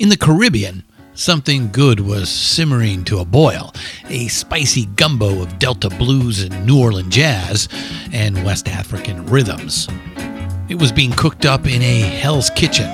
[0.00, 0.82] In the Caribbean,
[1.16, 3.72] Something good was simmering to a boil,
[4.08, 7.68] a spicy gumbo of Delta blues and New Orleans jazz
[8.12, 9.86] and West African rhythms.
[10.68, 12.88] It was being cooked up in a Hell's Kitchen,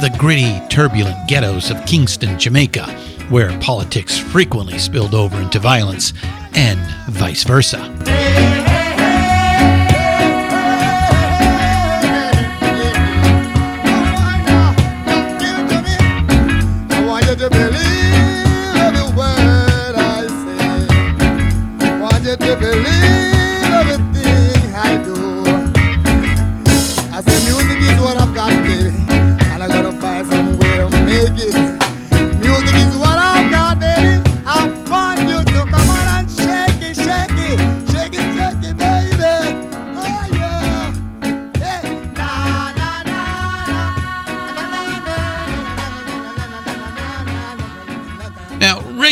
[0.00, 2.86] the gritty, turbulent ghettos of Kingston, Jamaica,
[3.28, 6.12] where politics frequently spilled over into violence,
[6.54, 8.79] and vice versa.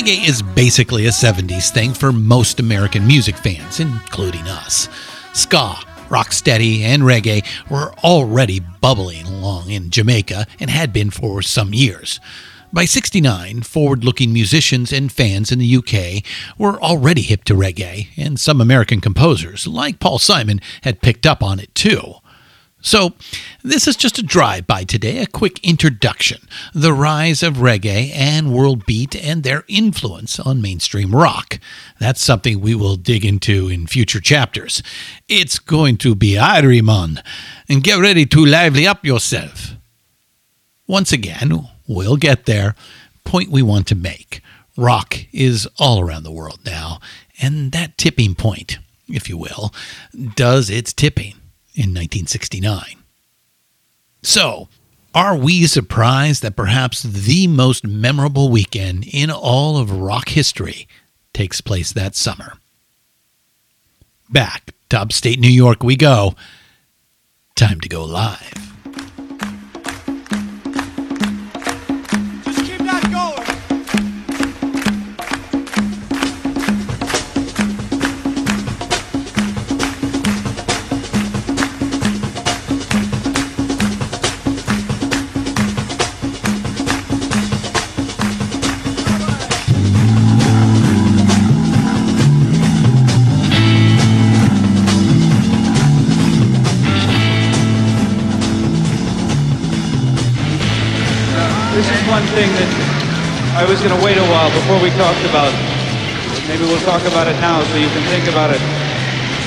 [0.08, 4.88] Reggae is basically a 70s thing for most American music fans, including us.
[5.34, 5.74] Ska,
[6.08, 12.20] rocksteady, and reggae were already bubbling along in Jamaica and had been for some years.
[12.72, 16.24] By 69, forward looking musicians and fans in the UK
[16.56, 21.42] were already hip to reggae, and some American composers, like Paul Simon, had picked up
[21.42, 22.14] on it too.
[22.88, 23.12] So,
[23.62, 28.50] this is just a drive by today, a quick introduction, the rise of reggae and
[28.50, 31.60] world beat and their influence on mainstream rock.
[32.00, 34.82] That's something we will dig into in future chapters.
[35.28, 37.22] It's going to be Irie
[37.68, 39.74] and get ready to lively up yourself.
[40.86, 42.74] Once again, we'll get there.
[43.22, 44.40] Point we want to make
[44.78, 47.00] rock is all around the world now,
[47.38, 48.78] and that tipping point,
[49.08, 49.74] if you will,
[50.36, 51.34] does its tipping
[51.78, 52.96] in 1969.
[54.22, 54.68] So,
[55.14, 60.88] are we surprised that perhaps the most memorable weekend in all of rock history
[61.32, 62.54] takes place that summer?
[64.28, 66.34] Back to upstate New York we go.
[67.54, 68.77] Time to go live.
[103.78, 105.54] Was going to wait a while before we talked about.
[105.54, 106.48] it.
[106.50, 108.58] Maybe we'll talk about it now so you can think about it.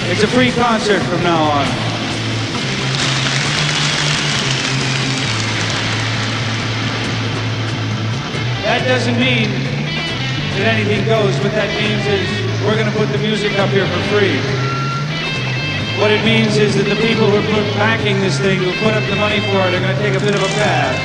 [0.07, 1.67] It's a free concert from now on.
[8.63, 9.51] That doesn't mean
[10.55, 11.35] that anything goes.
[11.43, 12.23] What that means is
[12.63, 14.39] we're going to put the music up here for free.
[15.99, 19.03] What it means is that the people who are backing this thing, who put up
[19.11, 20.95] the money for it, are going to take a bit of a bath.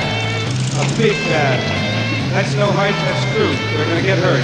[0.79, 1.86] A big bath.
[2.33, 3.51] That's no height, that's true.
[3.75, 4.43] They're going to get hurt.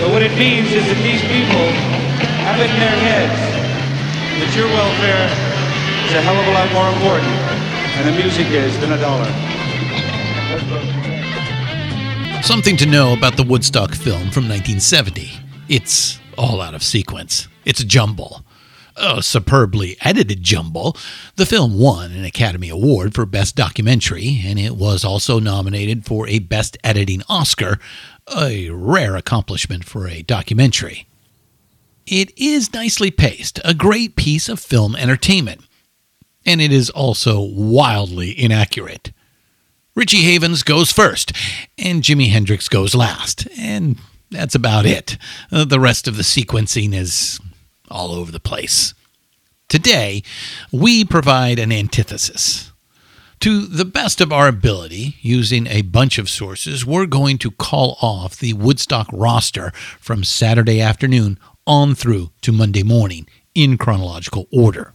[0.00, 1.66] But what it means is that these people
[2.44, 3.40] have it in their heads
[4.40, 5.26] that your welfare
[6.06, 7.32] is a hell of a lot more important
[7.96, 9.26] and the music is than a dollar.
[12.42, 15.32] Something to know about the Woodstock film from 1970.
[15.68, 17.48] It's all out of sequence.
[17.64, 18.45] It's a jumble
[18.96, 20.96] a superbly edited jumble,
[21.36, 26.26] the film won an Academy Award for Best Documentary, and it was also nominated for
[26.28, 27.78] a Best Editing Oscar,
[28.36, 31.06] a rare accomplishment for a documentary.
[32.06, 35.60] It is nicely paced, a great piece of film entertainment,
[36.44, 39.12] and it is also wildly inaccurate.
[39.94, 41.32] Richie Havens goes first,
[41.78, 43.96] and Jimi Hendrix goes last, and
[44.30, 45.16] that's about it.
[45.50, 47.40] Uh, the rest of the sequencing is
[47.90, 48.94] all over the place.
[49.68, 50.22] Today,
[50.70, 52.72] we provide an antithesis.
[53.40, 57.98] To the best of our ability, using a bunch of sources, we're going to call
[58.00, 64.94] off the Woodstock roster from Saturday afternoon on through to Monday morning in chronological order.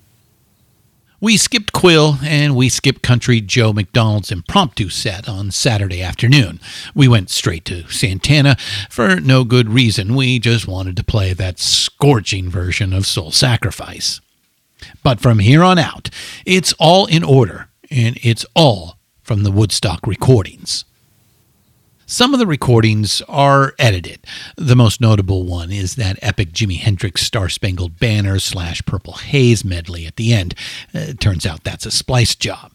[1.23, 6.59] We skipped Quill and we skipped Country Joe McDonald's impromptu set on Saturday afternoon.
[6.95, 8.57] We went straight to Santana
[8.89, 10.15] for no good reason.
[10.15, 14.19] We just wanted to play that scorching version of Soul Sacrifice.
[15.03, 16.09] But from here on out,
[16.43, 20.85] it's all in order and it's all from the Woodstock recordings.
[22.11, 24.19] Some of the recordings are edited.
[24.57, 29.63] The most notable one is that epic Jimi Hendrix Star Spangled Banner slash Purple Haze
[29.63, 30.53] medley at the end.
[30.93, 32.73] Uh, turns out that's a splice job.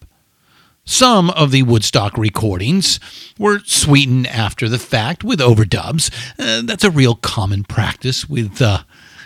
[0.85, 2.99] Some of the Woodstock recordings
[3.37, 6.09] were sweetened after the fact with overdubs.
[6.39, 8.85] Uh, that's a real common practice with uh,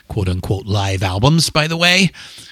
[0.10, 2.12] quote unquote live albums, by the way.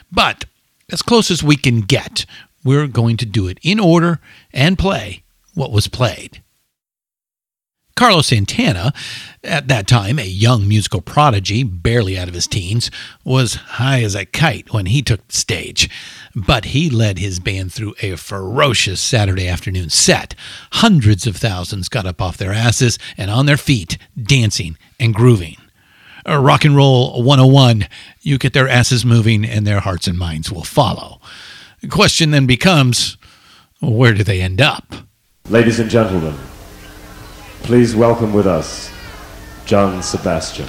[0.10, 0.45] But
[0.89, 2.26] as close as we can get,
[2.64, 4.22] we're going to do it in order
[4.53, 5.24] and play
[5.55, 6.41] what was played.
[7.99, 8.93] Carlos Santana,
[9.43, 12.89] at that time a young musical prodigy, barely out of his teens,
[13.25, 15.89] was high as a kite when he took the stage.
[16.33, 20.33] But he led his band through a ferocious Saturday afternoon set.
[20.71, 25.57] Hundreds of thousands got up off their asses and on their feet, dancing and grooving.
[26.25, 27.85] Uh, Rock and roll 101,
[28.21, 31.19] you get their asses moving and their hearts and minds will follow.
[31.81, 33.17] The question then becomes
[33.81, 34.95] where do they end up?
[35.49, 36.37] Ladies and gentlemen,
[37.64, 38.91] Please welcome with us
[39.66, 40.68] John Sebastian.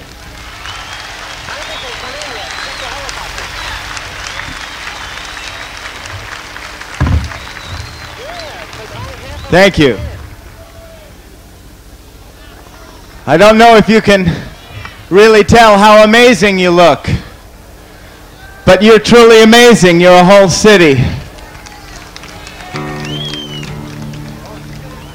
[9.49, 9.97] Thank you.
[13.27, 14.25] I don't know if you can
[15.09, 17.05] really tell how amazing you look,
[18.65, 19.99] but you're truly amazing.
[19.99, 20.95] You're a whole city.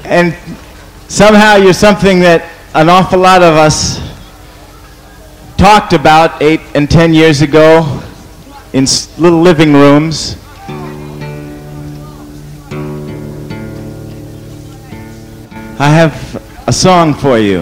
[0.05, 0.35] And
[1.07, 3.99] somehow you're something that an awful lot of us
[5.57, 8.03] talked about eight and ten years ago
[8.73, 8.85] in
[9.17, 10.37] little living rooms.
[15.79, 17.59] I have a song for you.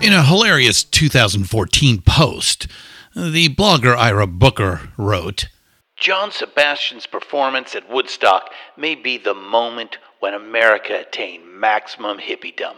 [0.00, 2.66] In a hilarious 2014 post,
[3.14, 5.48] the blogger Ira Booker wrote
[5.96, 12.76] John Sebastian's performance at Woodstock may be the moment when America attained maximum hippiedom.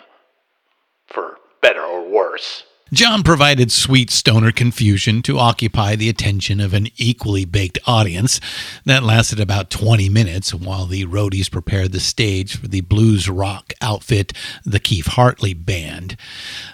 [1.06, 2.64] For better or worse.
[2.92, 8.38] John provided sweet stoner confusion to occupy the attention of an equally baked audience
[8.84, 13.72] that lasted about 20 minutes while the roadies prepared the stage for the blues rock
[13.80, 14.34] outfit,
[14.66, 16.18] the Keith Hartley Band.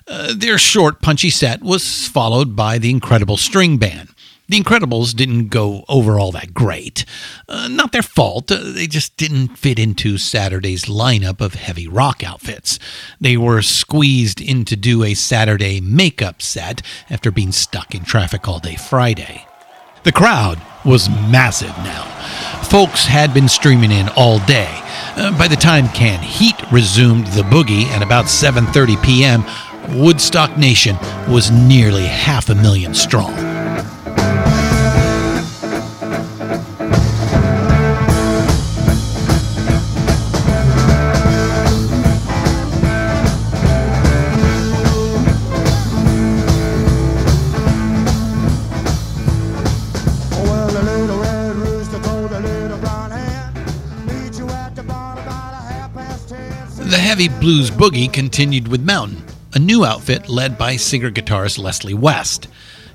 [0.08, 4.08] Uh, their short, punchy set was followed by the incredible string band.
[4.51, 7.05] The Incredibles didn't go over all that great.
[7.51, 12.24] Uh, not their fault, uh, they just didn't fit into Saturday's lineup of heavy rock
[12.24, 12.78] outfits.
[13.20, 16.80] They were squeezed in to do a Saturday makeup set
[17.11, 19.46] after being stuck in traffic all day Friday.
[20.05, 22.05] The crowd was massive now.
[22.62, 24.70] Folks had been streaming in all day.
[25.16, 29.44] Uh, by the time Canned Heat resumed the boogie at about 7:30 p.m.,
[30.01, 30.96] Woodstock Nation
[31.28, 33.34] was nearly half a million strong.
[56.89, 59.22] The heavy blues boogie continued with Mountain,
[59.53, 62.49] a new outfit led by singer guitarist Leslie West.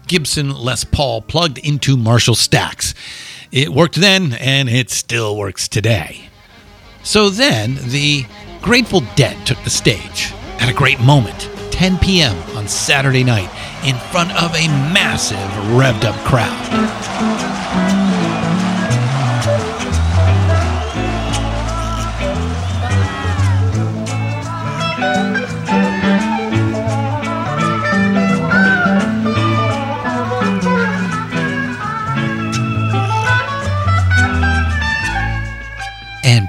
[0.07, 2.95] Gibson Les Paul plugged into Marshall Stacks.
[3.51, 6.31] It worked then, and it still works today.
[7.03, 8.25] So then, the
[8.63, 12.35] Grateful Dead took the stage at a great moment, 10 p.m.
[12.57, 13.51] on Saturday night,
[13.85, 15.37] in front of a massive
[15.77, 17.92] revved up crowd.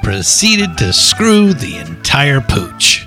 [0.05, 3.07] Proceeded to screw the entire pooch.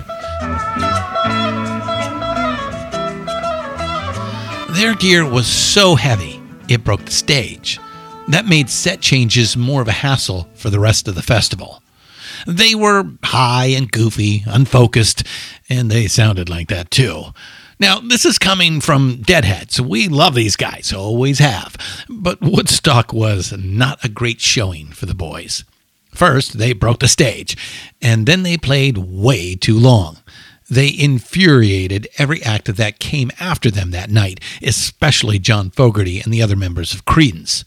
[4.76, 7.78] Their gear was so heavy, it broke the stage.
[8.26, 11.82] That made set changes more of a hassle for the rest of the festival.
[12.48, 15.22] They were high and goofy, unfocused,
[15.68, 17.26] and they sounded like that too.
[17.78, 19.80] Now, this is coming from Deadheads.
[19.80, 21.76] We love these guys, always have.
[22.08, 25.64] But Woodstock was not a great showing for the boys.
[26.18, 27.56] First, they broke the stage,
[28.02, 30.18] and then they played way too long.
[30.68, 36.42] They infuriated every act that came after them that night, especially John Fogerty and the
[36.42, 37.62] other members of Creedence.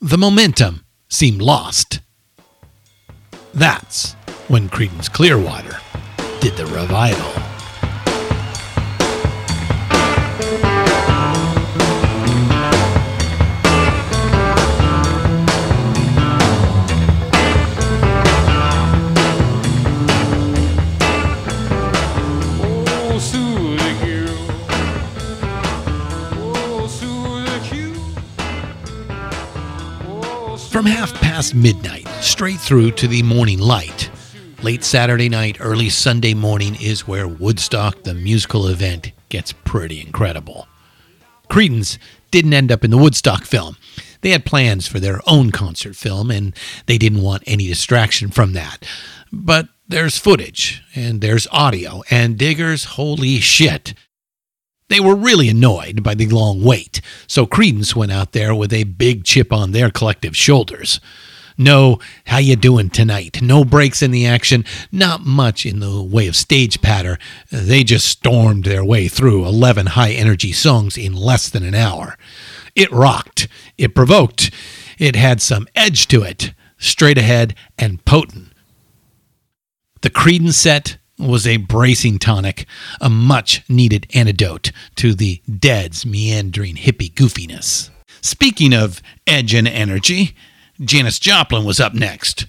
[0.00, 2.00] The momentum seemed lost.
[3.52, 4.14] That's
[4.48, 5.76] when Creedence Clearwater
[6.40, 7.45] did the revival.
[30.76, 34.10] From half past midnight straight through to the morning light.
[34.62, 40.68] Late Saturday night, early Sunday morning is where Woodstock, the musical event, gets pretty incredible.
[41.48, 41.96] Creedence
[42.30, 43.78] didn't end up in the Woodstock film.
[44.20, 46.54] They had plans for their own concert film, and
[46.84, 48.84] they didn't want any distraction from that.
[49.32, 53.94] But there's footage, and there's audio, and diggers, holy shit.
[54.88, 58.84] They were really annoyed by the long wait, so Creedence went out there with a
[58.84, 61.00] big chip on their collective shoulders.
[61.58, 63.40] No, how you doing tonight?
[63.40, 67.18] No breaks in the action, not much in the way of stage patter.
[67.50, 72.16] They just stormed their way through 11 high energy songs in less than an hour.
[72.74, 74.50] It rocked, it provoked,
[74.98, 78.52] it had some edge to it, straight ahead and potent.
[80.02, 82.66] The Creedence set was a bracing tonic,
[83.00, 87.90] a much needed antidote to the Dead's meandering hippie goofiness.
[88.20, 90.34] Speaking of edge and energy,
[90.80, 92.46] Janis Joplin was up next.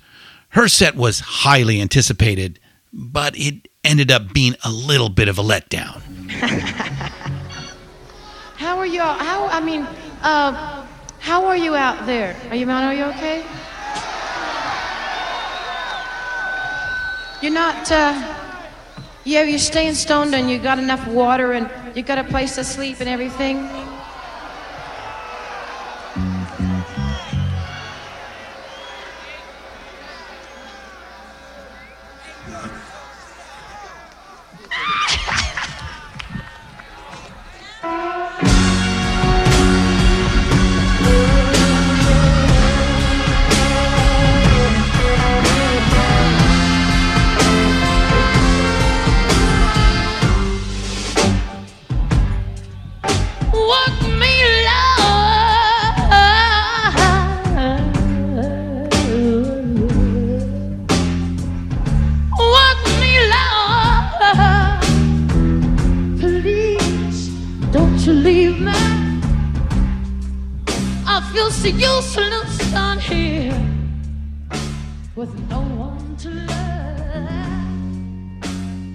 [0.50, 2.60] Her set was highly anticipated,
[2.92, 6.02] but it ended up being a little bit of a letdown.
[8.58, 9.02] How are you?
[9.02, 9.82] all- How I mean,
[10.24, 10.84] uh,
[11.20, 12.36] how are you out there?
[12.50, 12.68] Are you?
[12.70, 13.44] Are you okay?
[17.42, 17.92] You're not.
[17.92, 18.34] Uh,
[19.28, 22.64] yeah, you're staying stoned and you got enough water and you got a place to
[22.64, 23.58] sleep and everything.
[71.48, 73.54] Feel so useless down here
[75.16, 76.30] with no one to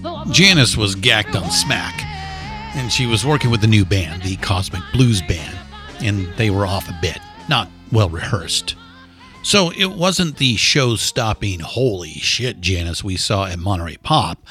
[0.02, 0.30] love.
[0.30, 2.02] Janis was gacked on smack,
[2.76, 5.56] and she was working with a new band, the Cosmic Blues Band,
[6.00, 8.74] and they were off a bit, not well rehearsed.
[9.42, 14.44] So it wasn't the show stopping, holy shit, Janis we saw at Monterey Pop,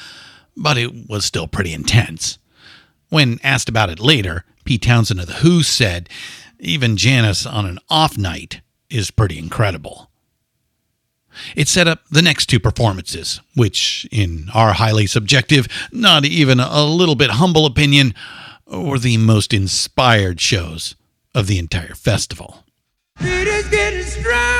[0.56, 2.38] but it was still pretty intense.
[3.10, 6.08] When asked about it later, Pete Townshend of The Who said,
[6.62, 10.10] even Janis on an off night is pretty incredible.
[11.56, 16.84] It set up the next two performances, which, in our highly subjective, not even a
[16.84, 18.14] little bit humble opinion,
[18.66, 20.94] were the most inspired shows
[21.34, 22.64] of the entire festival.
[23.18, 24.51] It is getting stronger.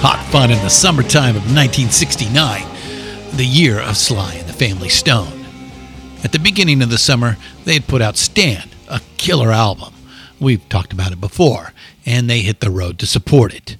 [0.00, 5.44] Hot fun in the summertime of 1969, the year of Sly and the Family Stone.
[6.22, 9.92] At the beginning of the summer, they had put out Stand, a killer album.
[10.38, 11.72] We've talked about it before,
[12.06, 13.76] and they hit the road to support it.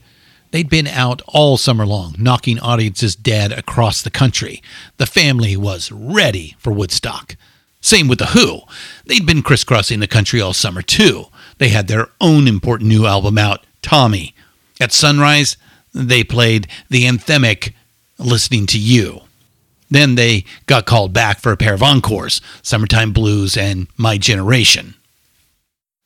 [0.50, 4.60] They'd been out all summer long, knocking audiences dead across the country.
[4.96, 7.36] The family was ready for Woodstock.
[7.80, 8.62] Same with The Who.
[9.06, 11.26] They'd been crisscrossing the country all summer, too.
[11.58, 14.34] They had their own important new album out, Tommy.
[14.80, 15.56] At sunrise,
[15.99, 17.72] they played the anthemic
[18.20, 19.20] Listening to You.
[19.90, 24.94] Then they got called back for a pair of encores, Summertime Blues and My Generation.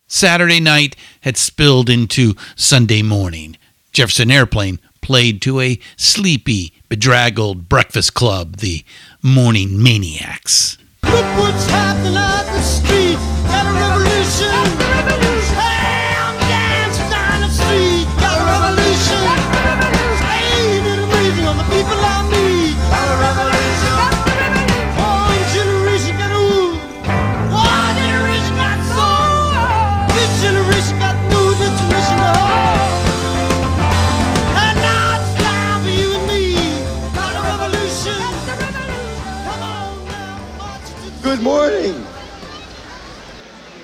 [0.06, 3.56] Saturday night had spilled into Sunday morning.
[3.92, 8.84] Jefferson Airplane played to a sleepy, bedraggled breakfast club, the
[9.22, 10.76] Morning Maniacs.
[11.04, 13.16] Look what's happening on the street.
[13.46, 15.21] Got a revolution.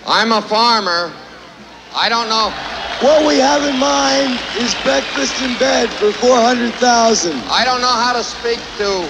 [0.09, 1.13] I'm a farmer.
[1.95, 2.49] I don't know.
[3.05, 7.37] What we have in mind is breakfast in bed for 400,000.
[7.53, 9.07] I don't know how to speak to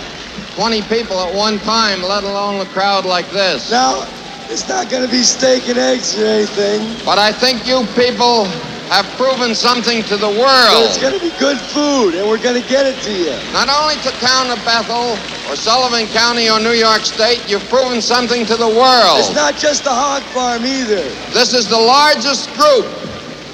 [0.56, 3.70] 20 people at one time, let alone a crowd like this.
[3.70, 4.02] Now,
[4.50, 6.82] it's not going to be steak and eggs or anything.
[7.04, 8.46] But I think you people
[8.88, 10.80] have proven something to the world.
[10.88, 13.36] it's going to be good food, and we're going to get it to you.
[13.52, 15.12] Not only to town of Bethel
[15.50, 19.20] or Sullivan County or New York State, you've proven something to the world.
[19.20, 21.04] It's not just a hog farm either.
[21.36, 22.88] This is the largest group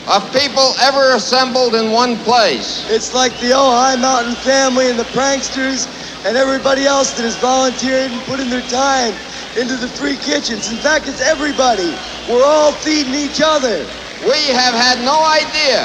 [0.07, 2.87] of people ever assembled in one place.
[2.89, 5.91] It's like the Ojai Mountain family and the pranksters
[6.25, 9.13] and everybody else that has volunteered and put in their time
[9.59, 10.71] into the free kitchens.
[10.71, 11.91] In fact, it's everybody.
[12.31, 13.85] We're all feeding each other.
[14.25, 15.85] We have had no idea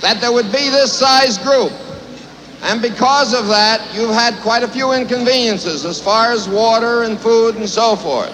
[0.00, 1.72] that there would be this size group.
[2.62, 7.18] And because of that, you've had quite a few inconveniences as far as water and
[7.18, 8.32] food and so forth.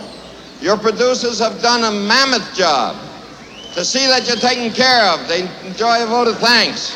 [0.61, 2.95] Your producers have done a mammoth job
[3.73, 5.27] to see that you're taken care of.
[5.29, 6.95] They enjoy a vote of thanks.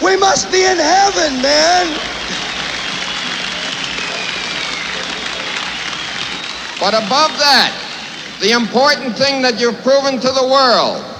[0.00, 1.86] We must be in heaven, man.
[6.78, 7.74] But above that,
[8.40, 11.15] the important thing that you've proven to the world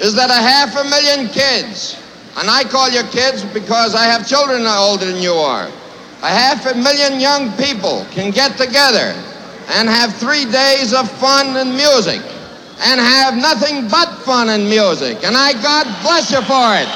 [0.00, 2.00] is that a half a million kids,
[2.36, 5.68] and I call you kids because I have children older than you are,
[6.22, 9.14] a half a million young people can get together
[9.78, 12.20] and have three days of fun and music
[12.80, 15.22] and have nothing but fun and music.
[15.24, 16.88] And I God bless you for it.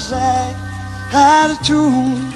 [0.00, 0.56] I sang
[1.12, 2.32] out of tune?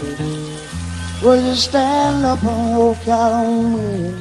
[1.22, 4.14] Would you stand up and walk out on me?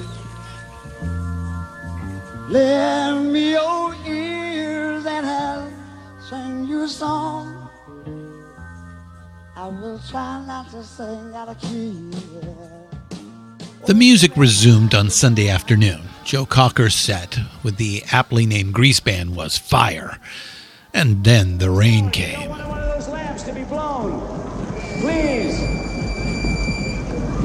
[2.47, 5.69] Lend me your ears and I'll
[6.29, 7.69] sing you a song.
[9.57, 12.11] I will try not to sing out of key.
[13.87, 16.03] The music resumed on Sunday afternoon.
[16.23, 20.17] Joe Cocker's set with the aptly named Grease Band was fire.
[20.93, 22.72] And then the rain came.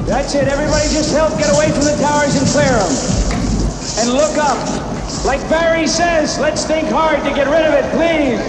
[0.09, 0.47] That's it.
[0.47, 2.89] Everybody just help get away from the towers and clear them.
[4.01, 4.57] And look up.
[5.23, 8.41] Like Barry says, let's think hard to get rid of it, please.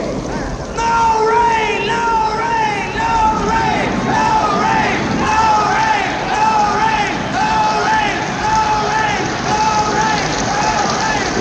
[0.72, 1.84] No rain!
[1.84, 2.96] No rain!
[2.96, 3.92] No rain!
[4.08, 5.04] No rain!
[5.20, 5.36] No
[5.68, 6.08] rain!
[6.32, 6.48] No
[6.80, 7.12] rain!
[7.28, 7.52] No
[7.84, 8.16] rain!
[8.24, 9.20] No rain!
[9.20, 9.20] No
[9.60, 10.32] rain!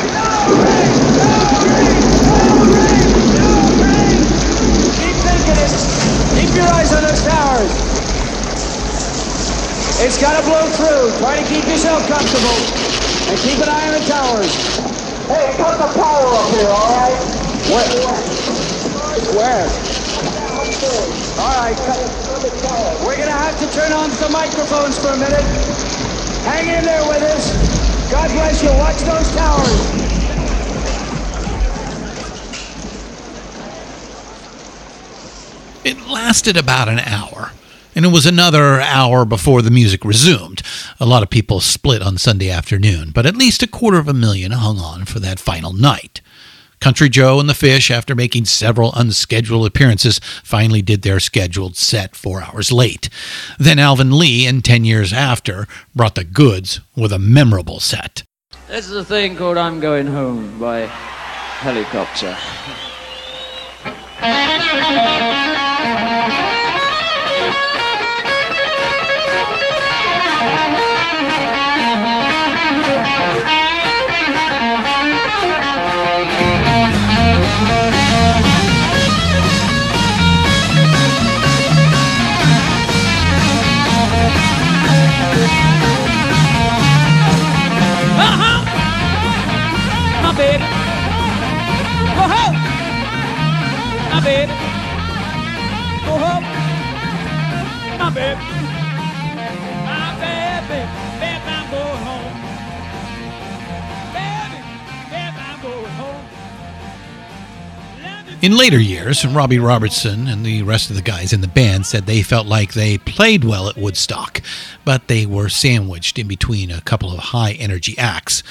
[0.04, 0.36] No
[0.68, 1.00] rain!
[1.16, 1.32] No
[1.72, 2.04] rain!
[2.28, 3.08] No rain!
[3.40, 3.56] No
[3.88, 4.20] rain!
[5.00, 5.72] Keep thinking it.
[6.36, 7.89] Keep your eyes on those towers.
[10.02, 11.12] It's got to blow through.
[11.20, 12.58] Try to keep yourself comfortable.
[13.30, 14.52] And keep an eye on the towers.
[15.28, 17.20] Hey, cut the power up here, all right?
[17.70, 17.90] Where?
[19.38, 19.68] Where?
[21.40, 21.78] All right.
[21.86, 25.44] cut- We're going to have to turn on some microphones for a minute.
[26.48, 27.52] Hang in there with us.
[28.10, 28.70] God bless you.
[28.80, 30.00] Watch those towers.
[35.84, 37.52] It lasted about an hour,
[38.00, 40.62] and it was another hour before the music resumed.
[41.02, 44.14] A lot of people split on Sunday afternoon, but at least a quarter of a
[44.14, 46.22] million hung on for that final night.
[46.80, 52.16] Country Joe and the Fish, after making several unscheduled appearances, finally did their scheduled set
[52.16, 53.10] four hours late.
[53.58, 58.24] Then Alvin Lee, and 10 years after, brought the goods with a memorable set.
[58.70, 62.38] This is a thing called I'm Going Home by Helicopter.
[94.20, 94.26] Go
[96.18, 96.44] home.
[97.98, 98.10] My.
[98.10, 98.12] My
[100.20, 100.82] baby.
[101.48, 102.36] I'm going home.
[104.14, 104.60] Baby,
[105.16, 106.26] I'm going home.
[108.42, 112.06] In later years, Robbie Robertson and the rest of the guys in the band said
[112.06, 114.42] they felt like they played well at Woodstock,
[114.84, 118.44] but they were sandwiched in between a couple of high energy acts.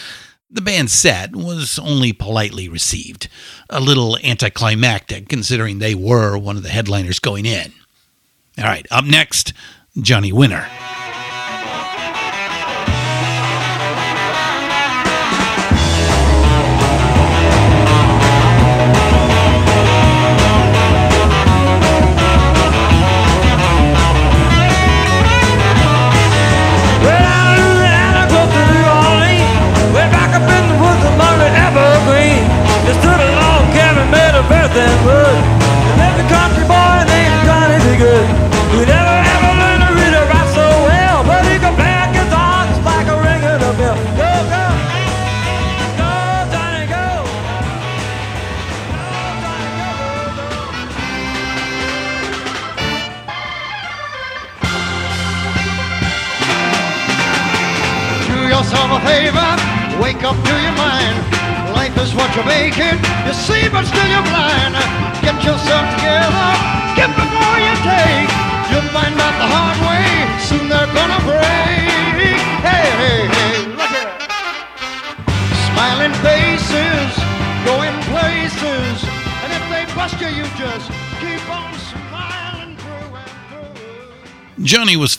[0.51, 3.29] The band's set was only politely received,
[3.69, 7.73] a little anticlimactic considering they were one of the headliners going in.
[8.57, 9.53] All right, up next,
[10.01, 10.67] Johnny Winter.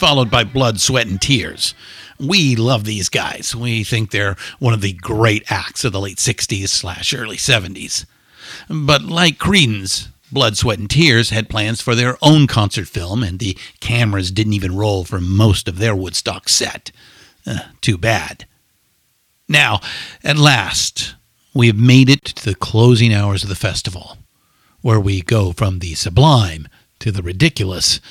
[0.09, 1.75] Followed by Blood, Sweat, and Tears.
[2.19, 3.55] We love these guys.
[3.55, 8.07] We think they're one of the great acts of the late 60s slash early 70s.
[8.67, 13.37] But like Creedence, Blood, Sweat, and Tears had plans for their own concert film, and
[13.37, 16.91] the cameras didn't even roll for most of their Woodstock set.
[17.45, 18.47] Uh, too bad.
[19.47, 19.79] Now,
[20.23, 21.13] at last,
[21.53, 24.17] we have made it to the closing hours of the festival,
[24.81, 28.01] where we go from the sublime to the ridiculous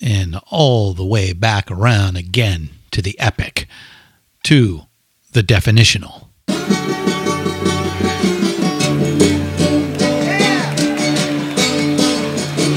[0.00, 3.66] and all the way back around again to the epic,
[4.44, 4.82] to
[5.32, 6.26] the definitional.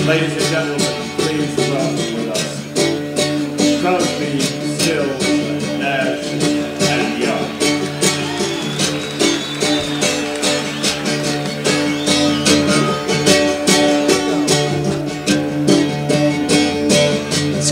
[0.08, 0.41] Ladies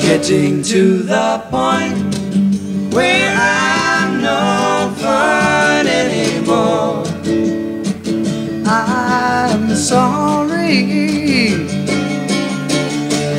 [0.10, 2.16] getting to the point
[2.96, 7.04] where I'm no fun anymore.
[8.66, 10.82] I'm sorry.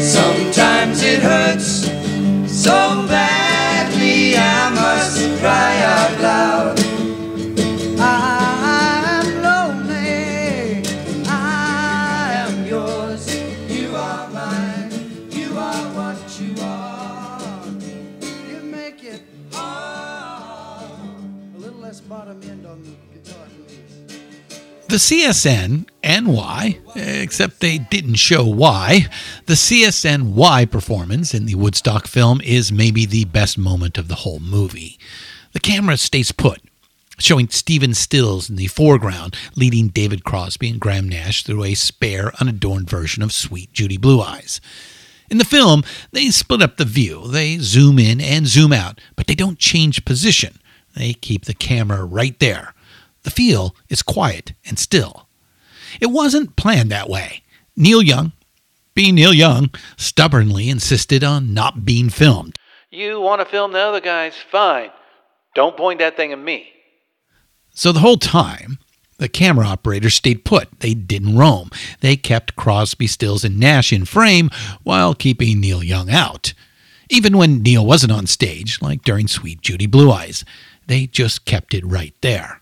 [0.00, 1.90] Sometimes it hurts
[2.46, 5.99] so badly I must cry out
[24.91, 29.07] The CSN and why, except they didn't show why,
[29.47, 34.16] the CSN Y performance in the Woodstock film is maybe the best moment of the
[34.16, 34.99] whole movie.
[35.53, 36.61] The camera stays put,
[37.20, 42.32] showing Stephen Stills in the foreground, leading David Crosby and Graham Nash through a spare,
[42.41, 44.61] unadorned version of Suite Judy Blue Eyes.
[45.30, 47.28] In the film, they split up the view.
[47.28, 50.59] They zoom in and zoom out, but they don't change position.
[50.97, 52.74] They keep the camera right there.
[53.22, 55.28] The feel is quiet and still.
[56.00, 57.42] It wasn't planned that way.
[57.76, 58.32] Neil Young,
[58.94, 62.56] being Neil Young, stubbornly insisted on not being filmed.
[62.90, 64.34] You want to film the other guys?
[64.50, 64.90] Fine.
[65.54, 66.68] Don't point that thing at me.
[67.72, 68.78] So the whole time,
[69.18, 70.80] the camera operators stayed put.
[70.80, 71.70] They didn't roam.
[72.00, 74.50] They kept Crosby, Stills, and Nash in frame
[74.82, 76.52] while keeping Neil Young out.
[77.08, 80.44] Even when Neil wasn't on stage, like during Suite Judy Blue Eyes,
[80.86, 82.59] they just kept it right there.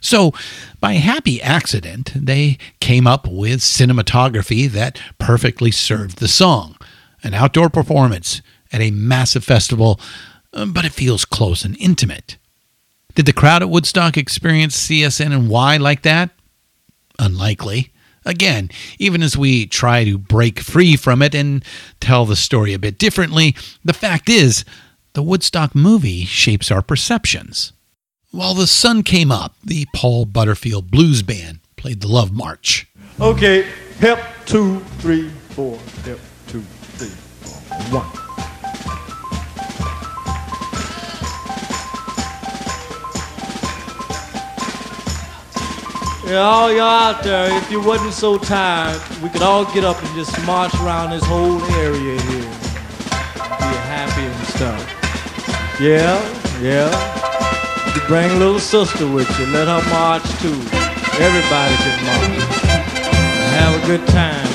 [0.00, 0.32] So,
[0.80, 6.76] by happy accident, they came up with cinematography that perfectly served the song.
[7.22, 8.40] An outdoor performance
[8.72, 10.00] at a massive festival,
[10.54, 12.38] uh, but it feels close and intimate.
[13.14, 16.30] Did the crowd at Woodstock experience CSN and Y like that?
[17.18, 17.92] Unlikely.
[18.24, 21.64] Again, even as we try to break free from it and
[22.00, 24.64] tell the story a bit differently, the fact is,
[25.14, 27.72] the Woodstock movie shapes our perceptions.
[28.32, 32.86] While the sun came up, the Paul Butterfield Blues Band played the Love March.
[33.20, 33.66] Okay,
[33.98, 35.76] hip, two, three, four.
[36.04, 36.60] Hip, two,
[36.94, 37.58] three, four.
[37.90, 38.06] One.
[46.30, 50.00] Yeah, all y'all out there, if you wasn't so tired, we could all get up
[50.00, 52.50] and just march around this whole area here.
[53.32, 55.80] Be happy and stuff.
[55.80, 57.26] Yeah, yeah.
[58.10, 60.60] Bring little sister with you, let her march too.
[61.22, 62.42] Everybody can march.
[62.66, 64.48] And have a good time.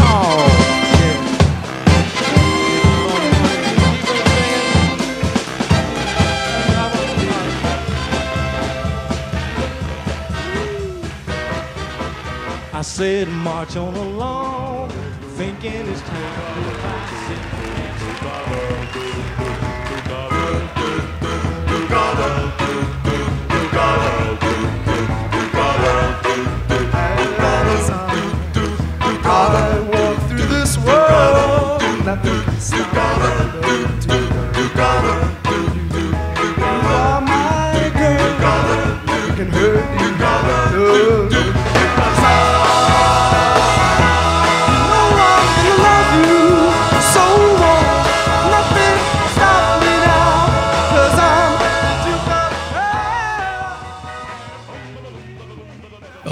[0.00, 0.48] Oh,
[12.72, 14.88] I said march on along,
[15.36, 16.89] thinking it's time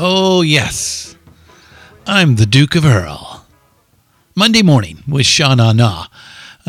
[0.00, 1.16] Oh, yes.
[2.06, 3.44] I'm the Duke of Earl.
[4.36, 6.06] Monday morning with Sha Na Na.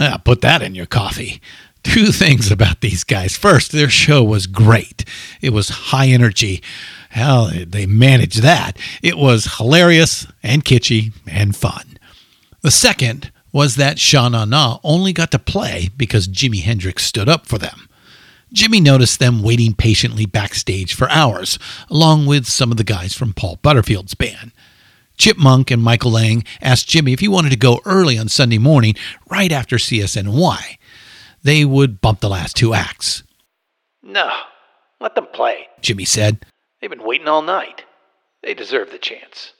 [0.02, 1.42] Ah, put that in your coffee.
[1.84, 3.36] Two things about these guys.
[3.38, 5.04] First, their show was great.
[5.42, 6.64] It was high energy.
[7.10, 8.78] Hell, they managed that.
[9.04, 11.98] It was hilarious and kitschy and fun.
[12.62, 17.28] The second was that Sha Na Na only got to play because Jimi Hendrix stood
[17.28, 17.90] up for them.
[18.54, 23.34] Jimi noticed them waiting patiently backstage for hours, along with some of the guys from
[23.34, 24.52] Paul Butterfield's band.
[25.20, 28.58] Chip Monck and Michael Lang asked Jimi if he wanted to go early on Sunday
[28.58, 28.96] morning,
[29.30, 30.78] right after CSNY.
[31.44, 33.24] They would bump the last two acts.
[34.02, 34.32] No,
[35.02, 35.68] let them play.
[35.82, 36.46] Jimi said,
[36.80, 37.84] They've been waiting all night.
[38.42, 39.52] They deserve the chance.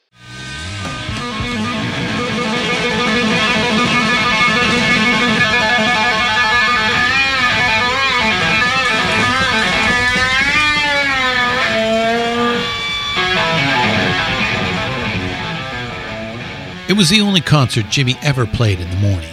[16.90, 19.32] It was the only concert Jimi ever played in the morning.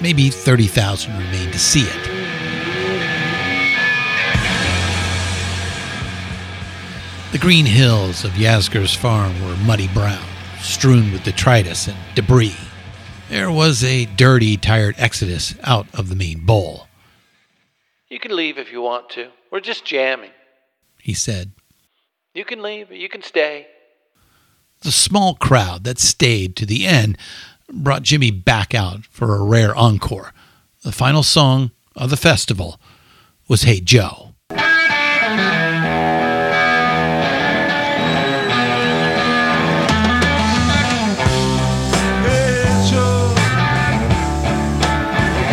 [0.00, 2.04] Maybe 30,000 remained to see it.
[7.30, 10.24] The green hills of Yasgur's farm were muddy brown,
[10.62, 12.56] strewn with detritus and debris.
[13.28, 16.88] There was a dirty, tired exodus out of the main bowl,
[18.08, 19.28] You can leave if you want to.
[19.52, 20.30] We're just jamming.
[21.02, 21.52] he said.
[22.32, 23.66] You can leave, or you can stay.
[24.82, 27.18] The small crowd that stayed to the end
[27.72, 30.32] brought Jimi back out for a rare encore.
[30.82, 32.80] The final song of the festival
[33.48, 34.34] was Hey Joe.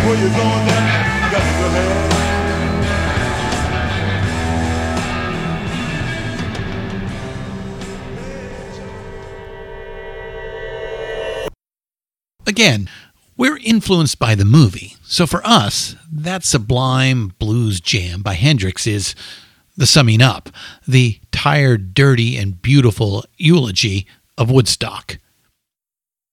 [0.05, 0.65] Where you going?
[0.67, 2.14] You got to go.
[12.55, 12.87] Again,
[13.35, 19.13] we're influenced by the movie, so for us, that sublime blues jam by Hendrix is
[19.75, 20.49] the summing up,
[20.87, 25.17] the tired, dirty, and beautiful eulogy of Woodstock.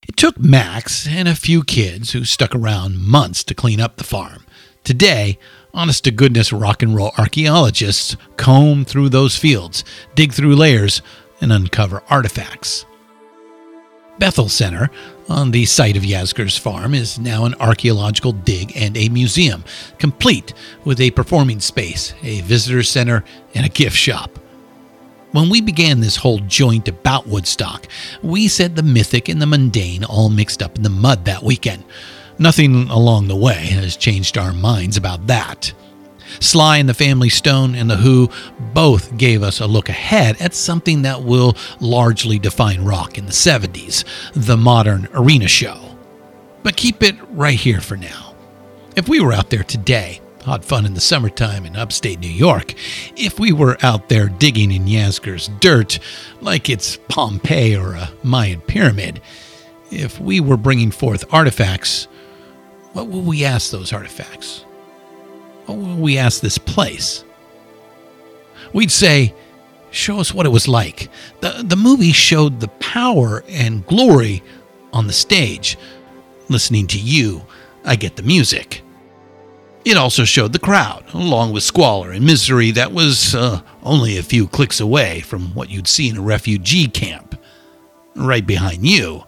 [0.07, 4.05] It took Max and a few kids who stuck around months to clean up the
[4.05, 4.45] farm.
[4.85, 5.37] Today,
[5.73, 9.83] honest to goodness rock and roll archaeologists comb through those fields,
[10.15, 11.01] dig through layers,
[11.41, 12.85] and uncover artifacts.
[14.19, 14.89] Bethel Center,
[15.29, 19.63] on the site of Yasgur's farm, is now an archaeological dig and a museum,
[19.99, 20.53] complete
[20.83, 24.39] with a performing space, a visitor center, and a gift shop.
[25.31, 27.87] When we began this whole joint about Woodstock,
[28.21, 31.83] we said the mythic and the mundane all mixed up in the mud that weekend.
[32.37, 35.73] Nothing along the way has changed our minds about that.
[36.39, 38.29] Sly and the Family Stone and The Who
[38.73, 43.31] both gave us a look ahead at something that will largely define rock in the
[43.31, 44.03] 70s
[44.33, 45.97] the modern arena show.
[46.63, 48.35] But keep it right here for now.
[48.95, 52.73] If we were out there today, hot fun in the summertime in upstate New York,
[53.15, 55.99] if we were out there digging in Yasgur's dirt
[56.41, 59.21] like it's Pompeii or a Mayan pyramid,
[59.91, 62.07] if we were bringing forth artifacts,
[62.93, 64.65] what would we ask those artifacts?
[65.67, 67.23] Would we ask this place?
[68.73, 69.33] We'd say,
[69.93, 71.07] Show us what it was like.
[71.41, 74.41] The, the movie showed the power and glory
[74.91, 75.77] on the stage.
[76.49, 77.45] Listening to you,
[77.85, 78.81] I get the music.
[79.85, 84.23] It also showed the crowd, along with squalor and misery that was uh, only a
[84.23, 87.39] few clicks away from what you'd see in a refugee camp.
[88.15, 89.25] Right behind you,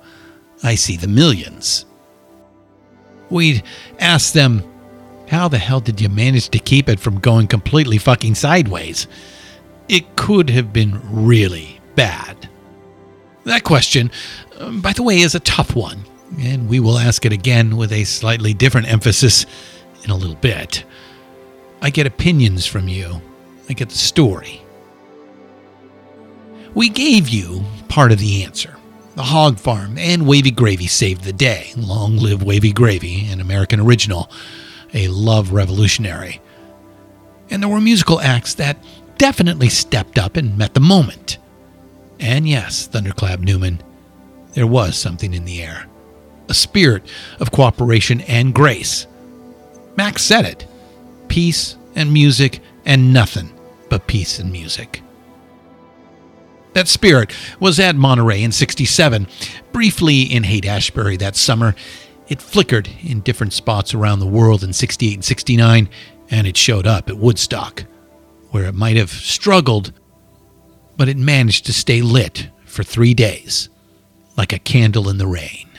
[0.64, 1.86] I see the millions.
[3.30, 3.62] We'd
[4.00, 4.64] ask them,
[5.28, 9.08] How the hell did you manage to keep it from going completely fucking sideways?
[9.90, 12.50] It could have been really bad.
[13.44, 14.12] That question,
[14.60, 16.04] um, by the way, is a tough one,
[16.40, 19.46] and we will ask it again with a slightly different emphasis
[20.04, 20.84] in a little bit.
[21.82, 23.22] I get opinions from you,
[23.70, 24.62] I get the story.
[26.74, 28.76] We gave you part of the answer.
[29.16, 31.72] The hog farm and Wavy Gravy saved the day.
[31.78, 34.30] Long live Wavy Gravy, an American original,
[34.96, 36.42] a love revolutionary.
[37.52, 38.78] And there were musical acts that
[39.18, 41.38] definitely stepped up and met the moment.
[42.20, 43.84] And yes, Thunderclap Newman,
[44.54, 45.86] there was something in the air
[46.48, 47.04] a spirit
[47.40, 49.08] of cooperation and grace.
[49.98, 50.68] Max said it
[51.28, 53.52] peace and music and nothing
[53.90, 55.02] but peace and music.
[56.74, 59.28] That spirit was at Monterey in 67.
[59.72, 61.74] Briefly in Haight Ashbury that summer,
[62.28, 65.90] it flickered in different spots around the world in 68 and 69,
[66.30, 67.84] and it showed up at Woodstock,
[68.52, 69.92] where it might have struggled,
[70.98, 73.70] but it managed to stay lit for three days,
[74.38, 75.70] like a candle in the rain.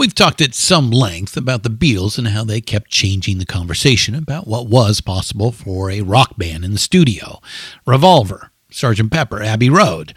[0.00, 4.14] We've talked at some length about the Beatles and how they kept changing the conversation
[4.14, 7.42] about what was possible for a rock band in the studio
[7.84, 9.10] Revolver, Sgt.
[9.10, 10.14] Pepper, Abbey Road.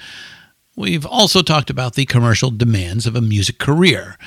[0.77, 4.17] We've also talked about the commercial demands of a music career.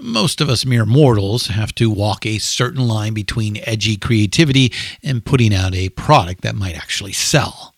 [0.00, 4.72] Most of us mere mortals have to walk a certain line between edgy creativity
[5.04, 7.72] and putting out a product that might actually sell.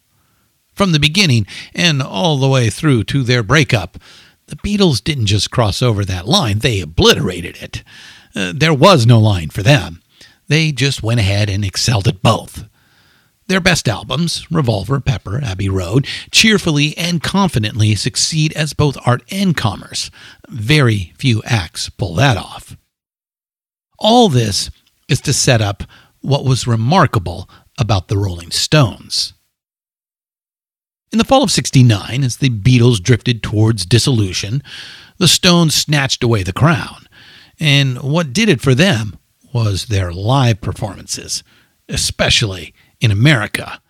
[0.72, 3.98] From the beginning and all the way through to their breakup,
[4.46, 7.82] the Beatles didn't just cross over that line, they obliterated it.
[8.34, 10.02] Uh, there was no line for them.
[10.48, 12.64] They just went ahead and excelled at both.
[13.48, 19.56] Their best albums, Revolver, Pepper, Abbey Road, cheerfully and confidently succeed as both art and
[19.56, 20.10] commerce.
[20.48, 22.76] Very few acts pull that off.
[23.98, 24.70] All this
[25.08, 25.84] is to set up
[26.20, 29.32] what was remarkable about the Rolling Stones.
[31.12, 34.62] In the fall of 69, as the Beatles drifted towards dissolution,
[35.18, 37.06] the Stones snatched away the crown.
[37.60, 39.18] And what did it for them
[39.52, 41.42] was their live performances,
[41.88, 43.80] especially in America.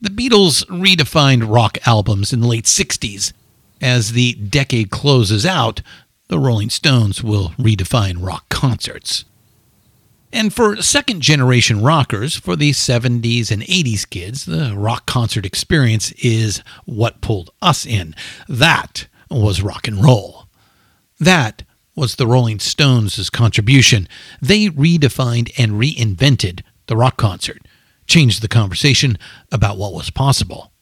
[0.00, 3.32] The Beatles redefined rock albums in the late 60s.
[3.80, 5.82] As the decade closes out,
[6.28, 9.24] the Rolling Stones will redefine rock concerts.
[10.32, 16.12] And for second generation rockers, for the 70s and 80s kids, the rock concert experience
[16.12, 18.14] is what pulled us in.
[18.48, 20.48] That was rock and roll.
[21.18, 21.62] That
[21.96, 24.06] was the Rolling Stones' contribution.
[24.40, 27.66] They redefined and reinvented the rock concert,
[28.06, 29.18] changed the conversation
[29.50, 30.72] about what was possible.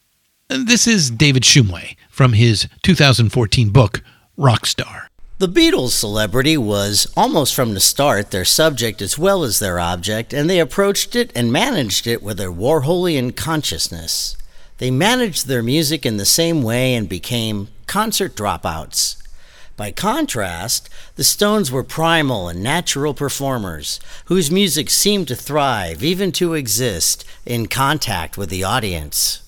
[0.49, 4.03] This is David Shumway from his 2014 book,
[4.39, 5.07] Rockstar.
[5.39, 10.33] The Beatles' celebrity was, almost from the start, their subject as well as their object,
[10.33, 14.34] and they approached it and managed it with a Warholian consciousness.
[14.79, 19.22] They managed their music in the same way and became concert dropouts.
[19.76, 26.33] By contrast, the Stones were primal and natural performers whose music seemed to thrive, even
[26.33, 29.42] to exist, in contact with the audience.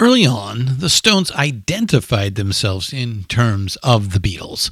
[0.00, 4.70] Early on, the Stones identified themselves in terms of the Beatles.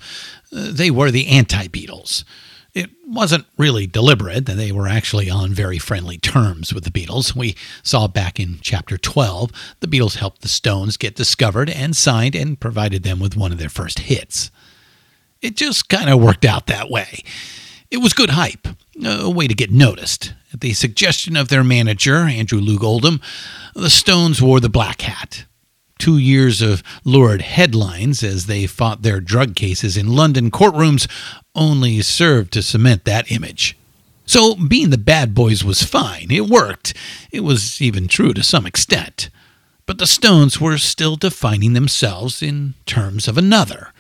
[0.51, 2.25] They were the anti Beatles.
[2.77, 7.35] It wasn't really deliberate, and they were actually on very friendly terms with the Beatles.
[7.35, 9.51] We saw back in chapter 12,
[9.81, 13.57] the Beatles helped the Stones get discovered and signed and provided them with one of
[13.57, 14.51] their first hits.
[15.41, 17.23] It just kind of worked out that way.
[17.91, 18.69] It was good hype,
[19.03, 20.35] a way to get noticed.
[20.53, 23.23] At the suggestion of their manager, Andrew Loog Oldham,
[23.75, 25.47] the Stones wore the black hat.
[25.99, 31.09] Two years of lurid headlines as they fought their drug cases in London courtrooms
[31.55, 33.77] only served to cement that image.
[34.27, 36.31] So, being the bad boys was fine.
[36.31, 36.95] It worked.
[37.31, 39.31] It was even true to some extent.
[39.87, 43.93] But the Stones were still defining themselves in terms of another.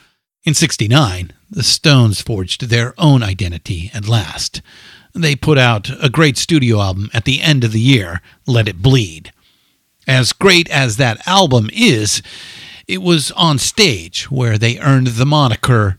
[0.44, 4.62] In 69, the Stones forged their own identity at last.
[5.14, 8.82] They put out a great studio album at the end of the year, Let It
[8.82, 9.32] Bleed.
[10.06, 12.22] As great as that album is,
[12.86, 15.98] it was on stage where they earned the moniker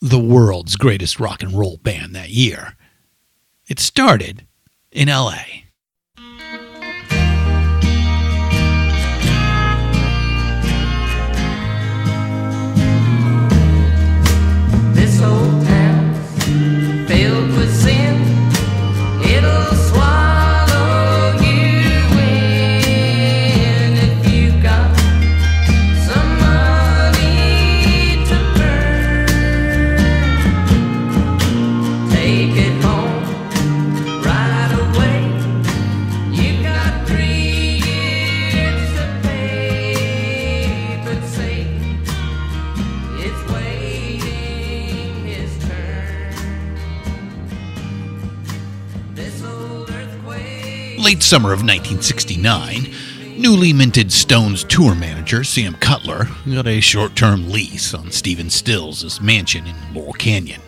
[0.00, 2.76] the world's greatest rock and roll band that year.
[3.68, 4.46] It started
[4.92, 5.42] in LA.
[51.28, 52.90] Summer of 1969,
[53.36, 59.20] newly minted Stones tour manager Sam Cutler got a short term lease on Stephen Stills'
[59.20, 60.62] mansion in Laurel Canyon.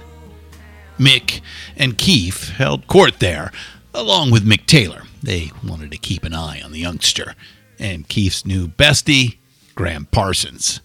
[0.99, 1.41] Mick
[1.79, 3.51] and Keith held court there,
[3.95, 5.05] along with Mick Taylor.
[5.23, 7.35] They wanted to keep an eye on the youngster,
[7.79, 9.39] and Keith's new bestie,
[9.75, 10.83] Gram Parsons.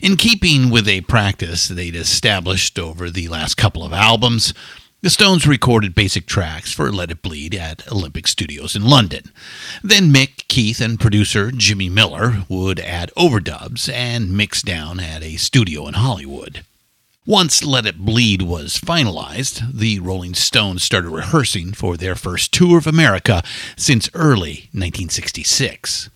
[0.00, 4.54] In keeping with a practice they'd established over the last couple of albums,
[5.08, 9.32] the Stones recorded basic tracks for Let It Bleed at Olympic Studios in London.
[9.82, 15.36] Then Mick, Keith, and producer Jimmy Miller would add overdubs and mix down at a
[15.36, 16.62] studio in Hollywood.
[17.24, 22.76] Once Let It Bleed was finalized, the Rolling Stones started rehearsing for their first tour
[22.76, 23.42] of America
[23.78, 26.10] since early 1966.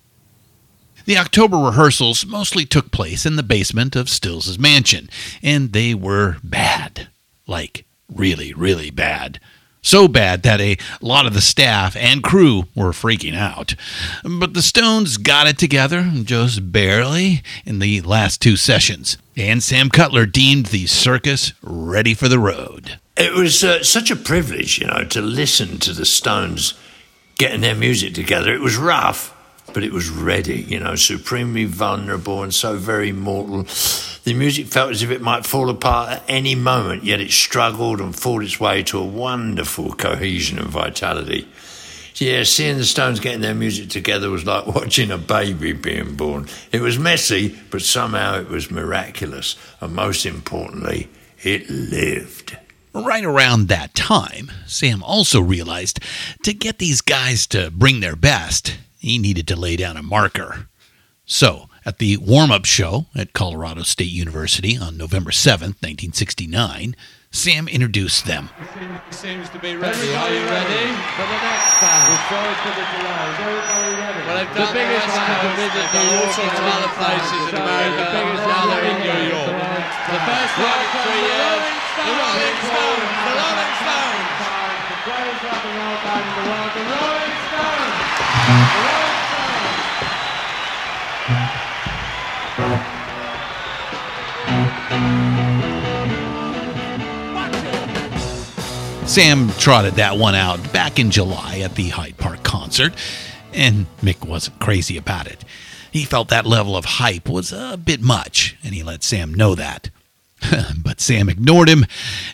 [1.05, 5.09] The October rehearsals mostly took place in the basement of Stills' mansion,
[5.41, 7.07] and they were bad.
[7.47, 9.39] Like, really, really bad.
[9.85, 13.75] So bad that a lot of the staff and crew were freaking out.
[14.23, 19.89] But the Stones got it together, just barely, in the last two sessions, and Sam
[19.89, 22.97] Cutler deemed the circus ready for the road.
[23.17, 26.75] It was uh, such a privilege, you know, to listen to the Stones
[27.37, 28.53] getting their music together.
[28.53, 29.32] It was rough,
[29.73, 33.63] but it was ready, you know, supremely vulnerable and so very mortal.
[34.23, 37.99] The music felt as if it might fall apart at any moment, yet it struggled
[37.99, 41.47] and fought its way to a wonderful cohesion and vitality.
[42.15, 46.47] Yeah, seeing the Stones getting their music together was like watching a baby being born.
[46.71, 49.55] It was messy, but somehow it was miraculous.
[49.81, 51.09] And most importantly,
[51.41, 52.57] it lived.
[52.93, 55.99] Right around that time, Sam also realized
[56.43, 60.71] to get these guys to bring their best, he needed to lay down a marker.
[61.27, 66.95] So, at the warm up show at Colorado State University on November 7th, 1969,
[67.27, 68.47] Sam introduced them.
[69.11, 70.07] Seems to be ready.
[70.15, 70.87] Are you ready?
[71.19, 72.03] For the next band.
[72.07, 73.27] We're sorry for the delay.
[73.27, 74.21] Is everybody ready?
[74.23, 76.91] Well, they've done the biggest the band to visit New York, all sorts of other
[76.95, 77.99] places in America.
[77.99, 79.51] The biggest now they're in New York.
[79.51, 81.63] The first one in three years.
[82.07, 83.11] The Rolling Stones.
[83.19, 84.27] The Rolling Stones.
[84.87, 86.71] The greatest rock and roll band in the world.
[86.71, 86.87] The Rolling Stones.
[86.87, 87.22] The Rolling
[99.05, 102.93] Sam trotted that one out back in July at the Hyde Park concert,
[103.53, 105.45] and Mick wasn't crazy about it.
[105.91, 109.53] He felt that level of hype was a bit much, and he let Sam know
[109.53, 109.91] that.
[110.83, 111.85] but Sam ignored him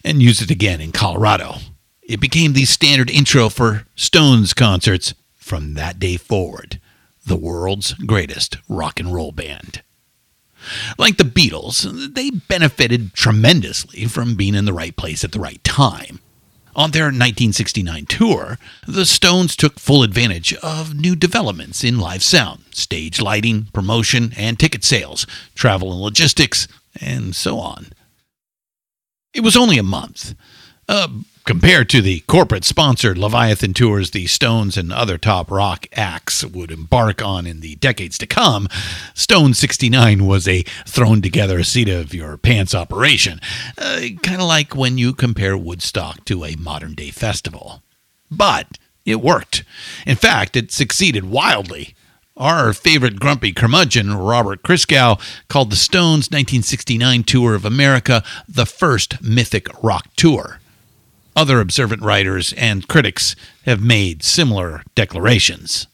[0.06, 1.56] and used it again in Colorado.
[2.02, 5.14] It became the standard intro for Stones concerts
[5.49, 6.80] from that day forward.
[7.26, 9.81] The world's greatest rock and roll band.
[10.99, 15.63] Like the Beatles, they benefited tremendously from being in the right place at the right
[15.63, 16.19] time.
[16.76, 22.65] On their 1969 tour, the Stones took full advantage of new developments in live sound,
[22.69, 26.67] stage lighting, promotion, and ticket sales, travel and logistics,
[27.01, 27.88] and so on.
[29.34, 30.35] It was only a month.
[30.88, 31.07] Uh,
[31.45, 36.71] compared to the corporate sponsored Leviathan tours the Stones and other top rock acts would
[36.71, 38.67] embark on in the decades to come,
[39.13, 43.39] Stone 69 was a thrown together seat of your pants operation,
[43.77, 47.81] uh, kind of like when you compare Woodstock to a modern day festival.
[48.29, 49.63] But it worked.
[50.05, 51.95] In fact, it succeeded wildly.
[52.37, 59.21] Our favorite grumpy curmudgeon, Robert Christgau, called the Stones' 1969 tour of America the first
[59.21, 60.61] mythic rock tour.
[61.39, 63.33] Other observant writers and critics
[63.63, 65.87] have made similar declarations.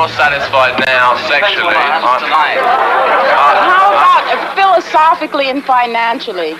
[0.00, 1.74] More satisfied now sexually.
[1.76, 2.24] aren't?
[3.68, 6.54] How about philosophically and financially?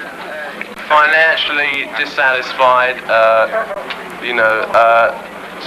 [0.84, 5.16] Financially dissatisfied, uh, you know, uh,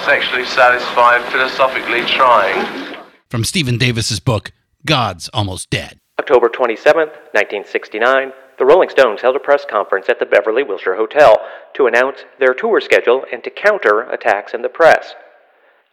[0.05, 2.95] sexually satisfied, philosophically trying.
[3.29, 4.51] From Stephen Davis's book,
[4.85, 5.97] God's Almost Dead.
[6.19, 11.37] October 27, 1969, the Rolling Stones held a press conference at the Beverly Wilshire Hotel
[11.73, 15.15] to announce their tour schedule and to counter attacks in the press.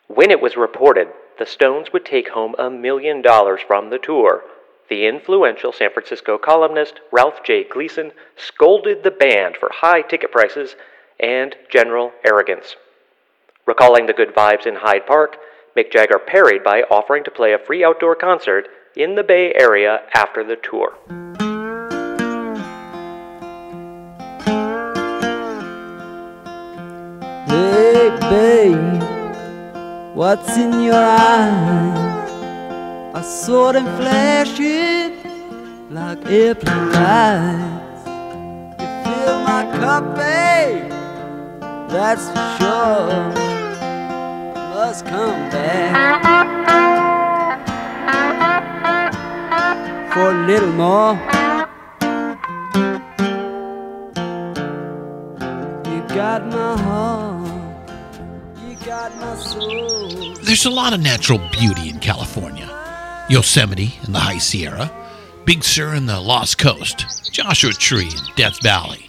[0.08, 1.08] When it was reported
[1.40, 4.42] the Stones would take home a million dollars from the tour,
[4.90, 7.64] the influential San Francisco columnist Ralph J.
[7.64, 10.76] Gleason scolded the band for high ticket prices
[11.18, 12.76] and general arrogance.
[13.66, 15.38] Recalling the good vibes in Hyde Park,
[15.74, 20.02] Mick Jagger parried by offering to play a free outdoor concert in the Bay Area
[20.12, 20.92] after the tour.
[27.48, 28.99] Hey, babe,
[30.20, 32.30] what's in your eyes?
[33.14, 35.16] I saw them flashing
[35.88, 38.02] like airplane lights.
[38.80, 40.90] You fill my cup, babe,
[41.88, 43.08] that's for sure.
[44.74, 45.94] Must come back
[50.12, 51.14] for a little more.
[55.90, 57.39] You got my heart,
[58.90, 62.66] There's a lot of natural beauty in California
[63.30, 64.90] Yosemite and the High Sierra,
[65.44, 69.06] Big Sur and the Lost Coast, Joshua Tree and Death Valley.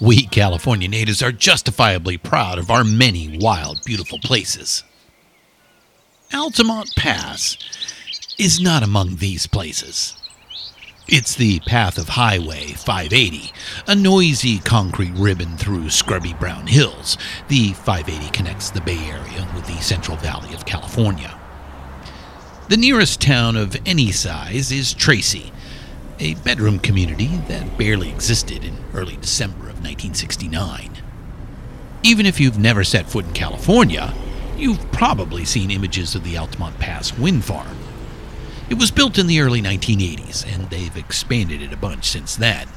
[0.00, 4.82] We California natives are justifiably proud of our many wild, beautiful places.
[6.34, 7.56] Altamont Pass
[8.40, 10.16] is not among these places.
[11.08, 13.52] It's the path of Highway 580,
[13.88, 17.18] a noisy concrete ribbon through scrubby brown hills.
[17.48, 21.36] The 580 connects the Bay Area with the Central Valley of California.
[22.68, 25.52] The nearest town of any size is Tracy,
[26.20, 30.98] a bedroom community that barely existed in early December of 1969.
[32.04, 34.14] Even if you've never set foot in California,
[34.56, 37.81] you've probably seen images of the Altamont Pass wind farm.
[38.72, 42.68] It was built in the early 1980s, and they've expanded it a bunch since then.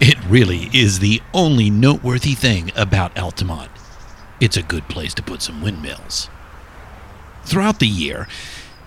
[0.00, 3.70] It really is the only noteworthy thing about Altamont.
[4.40, 6.30] It's a good place to put some windmills.
[7.44, 8.26] Throughout the year,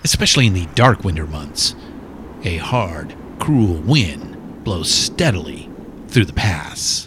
[0.02, 1.76] especially in the dark winter months,
[2.42, 5.70] a hard, cruel wind blows steadily
[6.08, 7.06] through the pass.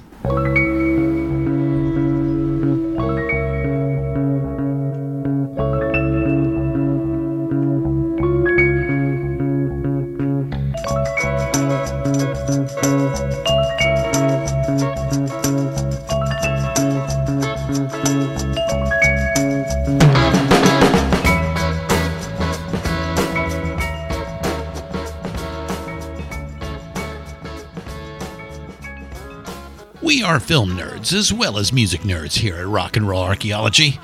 [30.51, 33.97] Film nerds as well as music nerds here at Rock and Roll Archaeology,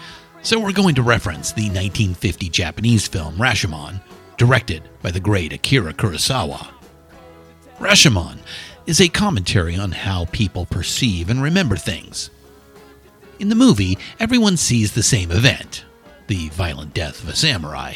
[0.43, 3.99] so we're going to reference the 1950 Japanese film Rashomon,
[4.37, 6.69] directed by the great Akira Kurosawa.
[7.79, 8.37] Rashomon
[8.85, 12.29] is a commentary on how people perceive and remember things.
[13.39, 15.83] In the movie, everyone sees the same event
[16.27, 17.95] the violent death of a samurai,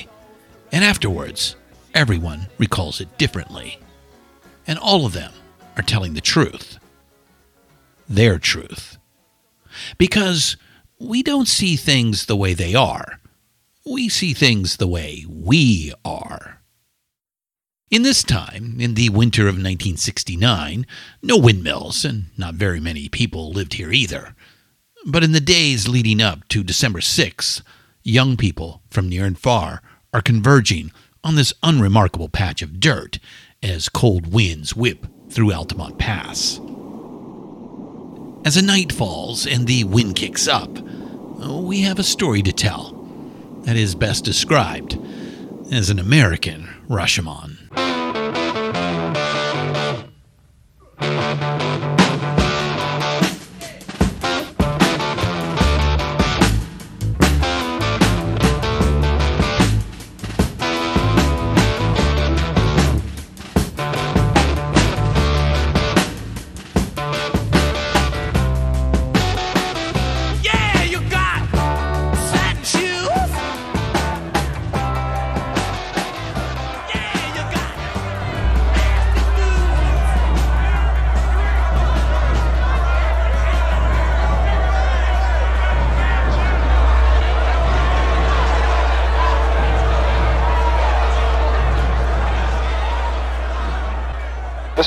[0.73, 1.55] and afterwards,
[1.93, 3.79] everyone recalls it differently.
[4.67, 5.31] And all of them
[5.77, 6.80] are telling the truth
[8.15, 8.97] their truth.
[9.97, 10.57] Because
[10.99, 13.19] we don't see things the way they are,
[13.85, 16.61] we see things the way we are.
[17.89, 20.85] In this time, in the winter of 1969,
[21.21, 24.33] no windmills, and not very many people lived here either.
[25.05, 27.61] But in the days leading up to December 6th,
[28.03, 29.81] young people from near and far
[30.13, 30.91] are converging
[31.23, 33.19] on this unremarkable patch of dirt
[33.61, 36.59] as cold winds whip through Altamont Pass.
[38.43, 42.93] As the night falls and the wind kicks up, we have a story to tell
[43.65, 44.97] that is best described
[45.72, 47.59] as an American Rashomon.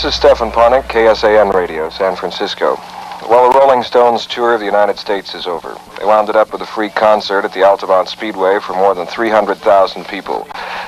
[0.05, 2.79] This is Stefan Ponek, KSAN Radio, San Francisco.
[3.27, 5.79] Well, the Rolling Stones tour of the United States is over.
[5.99, 9.07] They wound it up with a free concert at the Altamont Speedway for more than
[9.07, 10.47] 300,000 people.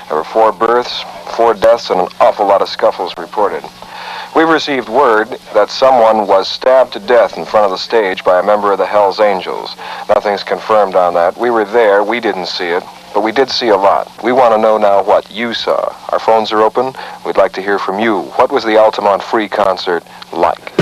[0.08, 1.02] There were four births,
[1.34, 3.64] four deaths, and an awful lot of scuffles reported.
[4.36, 8.40] We've received word that someone was stabbed to death in front of the stage by
[8.40, 9.76] a member of the Hells Angels.
[10.10, 11.38] Nothing's confirmed on that.
[11.38, 12.82] We were there, we didn't see it,
[13.16, 14.12] but we did see a lot.
[14.22, 15.96] We want to know now what you saw.
[16.12, 16.92] Our phones are open.
[17.24, 18.24] We'd like to hear from you.
[18.36, 20.75] What was the Altamont Free concert like?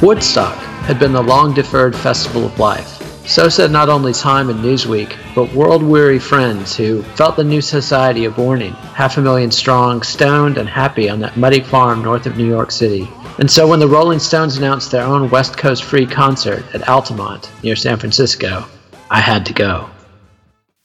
[0.00, 3.26] Woodstock had been the long deferred festival of life.
[3.26, 7.60] So said not only Time and Newsweek, but world weary friends who felt the new
[7.60, 12.26] society of mourning, half a million strong, stoned and happy on that muddy farm north
[12.26, 13.08] of New York City.
[13.38, 17.50] And so when the Rolling Stones announced their own West Coast free concert at Altamont
[17.64, 18.66] near San Francisco,
[19.10, 19.90] I had to go.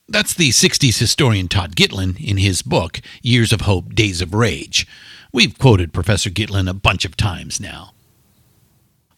[0.09, 4.87] That's the 60s historian Todd Gitlin in his book, Years of Hope, Days of Rage.
[5.31, 7.92] We've quoted Professor Gitlin a bunch of times now.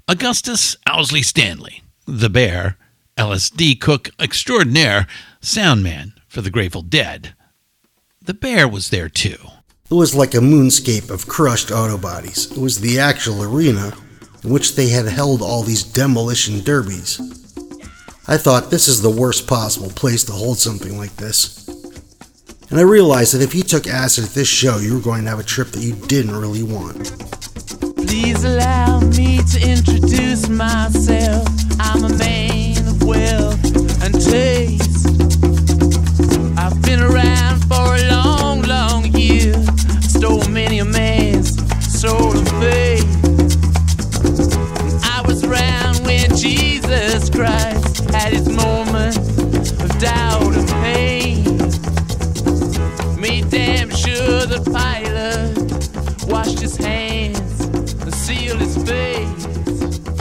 [0.08, 2.78] Augustus Owsley Stanley, the bear,
[3.18, 5.08] LSD cook extraordinaire,
[5.42, 7.34] sound man for the Grateful Dead.
[8.22, 9.38] The bear was there too.
[9.90, 12.52] It was like a moonscape of crushed auto bodies.
[12.52, 13.94] It was the actual arena
[14.44, 17.20] in which they had held all these demolition derbies.
[18.28, 21.68] I thought this is the worst possible place to hold something like this.
[22.70, 25.32] And I realized that if you took acid at this show, you were going to
[25.32, 27.12] have a trip that you didn't really want.
[28.08, 31.48] Please allow me to introduce myself.
[31.80, 33.64] I'm a man of wealth
[34.04, 35.08] and taste.
[36.56, 39.54] I've been around for a long, long year.
[40.02, 41.58] Stole many a man's
[42.00, 43.10] soul of faith.
[45.04, 51.44] I was around when Jesus Christ had his of doubt and pain.
[53.50, 57.45] Damn sure the Pilate washed his hands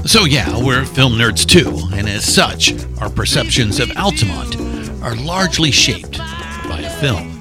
[0.07, 4.57] So, yeah, we're film nerds too, and as such, our perceptions of Altamont
[5.03, 7.41] are largely shaped by a film.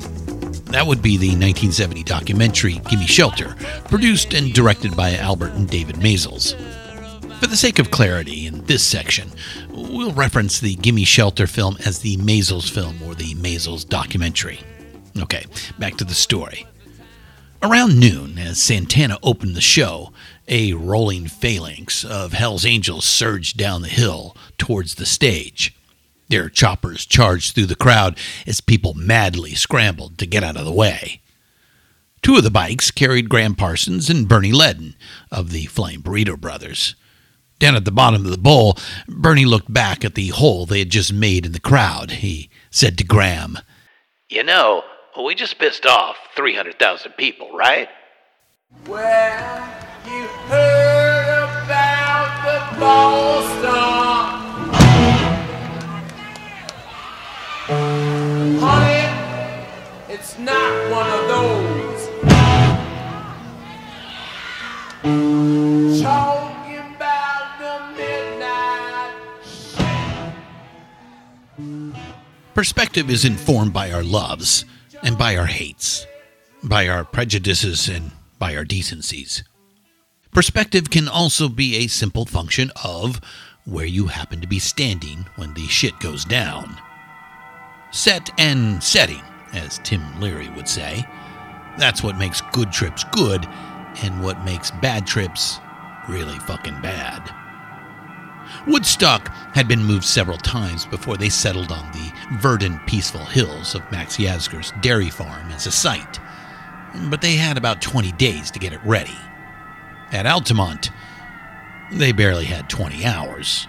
[0.68, 3.58] That would be the 1970 documentary Gimme Shelter,
[3.90, 6.56] produced and directed by Albert and David Maysles.
[7.42, 9.30] For the sake of clarity in this section,
[9.70, 14.62] we'll reference the Gimme Shelter film as the Maysles film or the Maysles documentary.
[15.20, 15.46] Okay,
[15.78, 16.66] back to the story.
[17.62, 20.13] Around noon, as Santana opened the show,
[20.48, 25.76] a rolling phalanx of Hell's Angels surged down the hill towards the stage.
[26.30, 28.18] Their choppers charged through the crowd
[28.48, 31.22] as people madly scrambled to get out of the way.
[32.22, 34.96] Two of the bikes carried Gram Parsons and Bernie Leadon
[35.32, 36.96] of the Flying Burrito Brothers.
[37.60, 40.90] Down at the bottom of the bowl, Bernie looked back at the hole they had
[40.90, 42.12] just made in the crowd.
[42.12, 43.60] He said to Gram,
[44.30, 44.84] You know,
[45.22, 47.90] we just pissed off 300,000 people, right?
[48.88, 54.24] Well, you heard about the Boston.
[58.60, 59.08] Honey,
[60.10, 62.10] it's not one of those.
[66.02, 69.14] Talking about the midnight.
[72.54, 74.66] Perspective is informed by our loves
[75.02, 76.06] and by our hates,
[76.62, 79.44] by our prejudices and by our decencies.
[80.34, 83.22] Perspective can also be a simple function of
[83.66, 86.76] where you happen to be standing when the shit goes down.
[87.92, 89.22] Set and setting,
[89.54, 91.06] as Tim Leary would say.
[91.78, 93.48] That's what makes good trips good
[94.02, 95.60] and what makes bad trips
[96.10, 97.30] really fucking bad.
[98.68, 103.90] Woodstock had been moved several times before they settled on the verdant, peaceful hills of
[103.92, 106.20] Max Yasgur's dairy farm as a site,
[107.10, 109.18] but they had about 20 days to get it ready.
[110.14, 110.92] At Altamont,
[111.92, 113.68] they barely had 20 hours.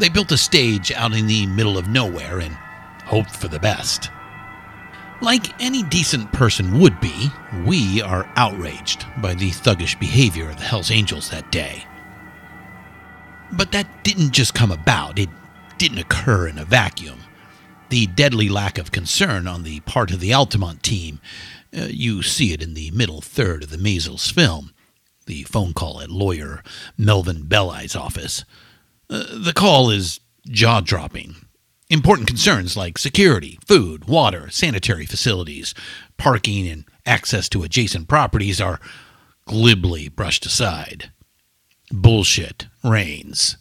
[0.00, 2.56] They built a stage out in the middle of nowhere and
[3.04, 4.10] hoped for the best.
[5.20, 7.30] Like any decent person would be,
[7.64, 11.86] we are outraged by the thuggish behavior of the Hells Angels that day.
[13.52, 15.30] But that didn't just come about, it
[15.78, 17.20] didn't occur in a vacuum.
[17.88, 21.20] The deadly lack of concern on the part of the Altamont team,
[21.76, 24.71] uh, you see it in the middle third of the Maysles film,
[25.26, 26.62] the phone call at lawyer
[26.96, 28.44] Melvin Belli's office.
[29.08, 31.36] Uh, the call is jaw dropping.
[31.90, 35.74] Important concerns like security, food, water, sanitary facilities,
[36.16, 38.80] parking, and access to adjacent properties are
[39.46, 41.10] glibly brushed aside.
[41.90, 43.58] Bullshit reigns.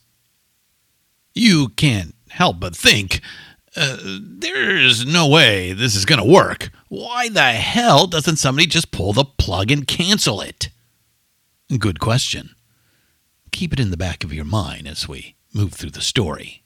[1.34, 3.22] You can't help but think
[3.76, 6.72] uh, there's no way this is going to work.
[6.90, 10.70] Why the hell doesn't somebody just pull the plug and cancel it?
[11.78, 12.56] Good question.
[13.52, 16.64] Keep it in the back of your mind as we move through the story.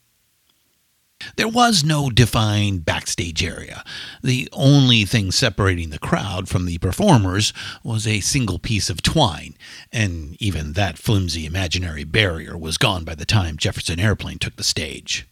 [1.36, 3.84] There was no defined backstage area.
[4.22, 7.52] The only thing separating the crowd from the performers
[7.84, 9.56] was a single piece of twine,
[9.92, 14.64] and even that flimsy imaginary barrier was gone by the time Jefferson Airplane took the
[14.64, 15.26] stage.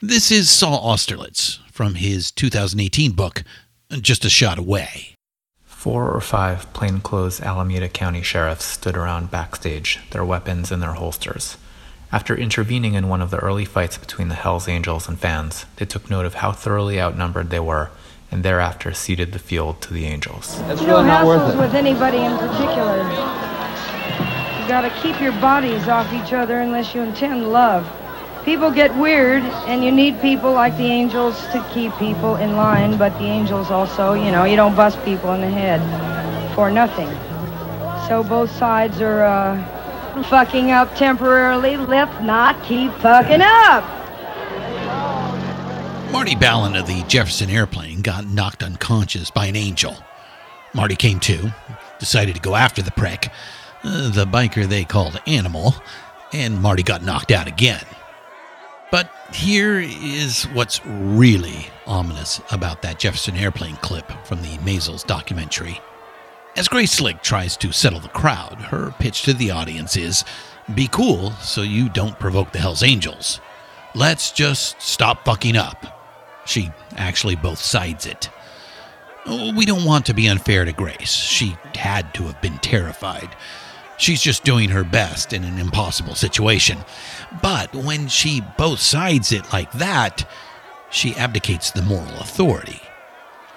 [0.00, 3.44] This is Saul Austerlitz from his 2018 book,
[4.00, 5.13] Just a Shot Away.
[5.84, 11.58] Four or five plainclothes Alameda County sheriffs stood around backstage, their weapons in their holsters.
[12.10, 15.84] After intervening in one of the early fights between the Hells Angels and fans, they
[15.84, 17.90] took note of how thoroughly outnumbered they were
[18.30, 20.58] and thereafter ceded the field to the Angels.
[20.68, 21.58] It's no really not worth it.
[21.58, 22.96] with anybody in particular.
[24.62, 27.86] You gotta keep your bodies off each other unless you intend love.
[28.44, 32.98] People get weird, and you need people like the Angels to keep people in line,
[32.98, 35.80] but the Angels also, you know, you don't bust people in the head
[36.54, 37.08] for nothing.
[38.06, 41.76] So both sides are, uh, fucking up temporarily.
[41.76, 43.82] Let's not keep fucking up.
[46.12, 49.96] Marty Balin of the Jefferson airplane got knocked unconscious by an angel.
[50.72, 51.52] Marty came to,
[51.98, 53.30] decided to go after the prick,
[53.82, 55.74] uh, the biker they called Animal,
[56.32, 57.84] and Marty got knocked out again.
[58.90, 65.80] But here is what's really ominous about that Jefferson airplane clip from the Maysles documentary.
[66.56, 70.24] As Grace Slick tries to settle the crowd, her pitch to the audience is
[70.74, 73.40] be cool so you don't provoke the Hells Angels.
[73.94, 75.86] Let's just stop fucking up.
[76.46, 78.30] She actually both sides it.
[79.26, 81.10] Oh, we don't want to be unfair to Grace.
[81.10, 83.34] She had to have been terrified.
[83.96, 86.78] She's just doing her best in an impossible situation.
[87.42, 90.28] But when she both sides it like that,
[90.90, 92.80] she abdicates the moral authority.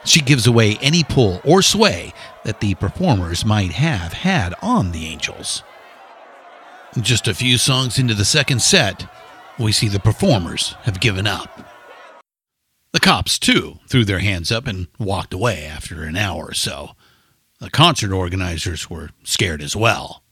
[0.05, 5.07] She gives away any pull or sway that the performers might have had on the
[5.07, 5.63] Angels.
[7.01, 9.05] Just a few songs into the second set,
[9.59, 11.67] we see the performers have given up.
[12.93, 16.95] The cops, too, threw their hands up and walked away after an hour or so.
[17.59, 20.23] The concert organizers were scared as well.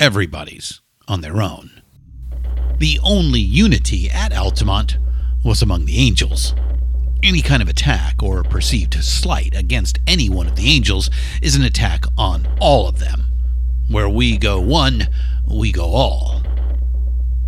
[0.00, 1.82] Everybody's on their own.
[2.78, 4.96] The only unity at Altamont
[5.44, 6.54] was among the Angels.
[7.20, 11.10] Any kind of attack or perceived slight against any one of the angels
[11.42, 13.32] is an attack on all of them.
[13.90, 15.08] Where we go one,
[15.44, 16.42] we go all.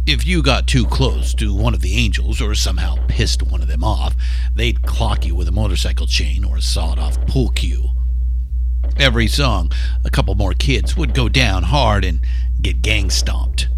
[0.04, 3.68] If you got too close to one of the angels or somehow pissed one of
[3.68, 4.16] them off,
[4.52, 7.90] they'd clock you with a motorcycle chain or a sawed off pool cue.
[8.96, 9.70] Every song,
[10.04, 12.20] a couple more kids would go down hard and
[12.62, 13.68] get gang stomped.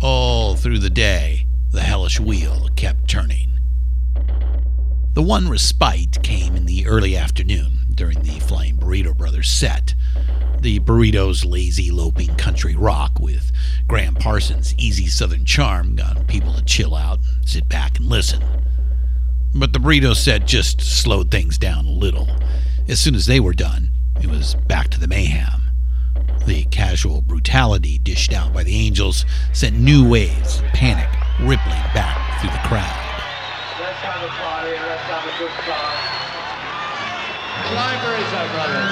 [0.00, 3.58] All through the day, the hellish wheel kept turning.
[5.14, 9.94] The one respite came in the early afternoon during the Flying Burrito Brothers set.
[10.60, 13.52] The Burritos' lazy, loping country rock with
[13.88, 18.42] Gram Parsons' easy southern charm got people to chill out, sit back, and listen.
[19.54, 22.28] But the Burrito set just slowed things down a little.
[22.88, 23.90] As soon as they were done,
[24.20, 25.61] it was back to the mayhem.
[26.46, 31.08] The casual brutality dished out by the Angels sent new waves of panic
[31.38, 32.98] rippling back through the crowd.
[37.74, 38.72] Libraries, brothers.
[38.72, 38.91] Well, I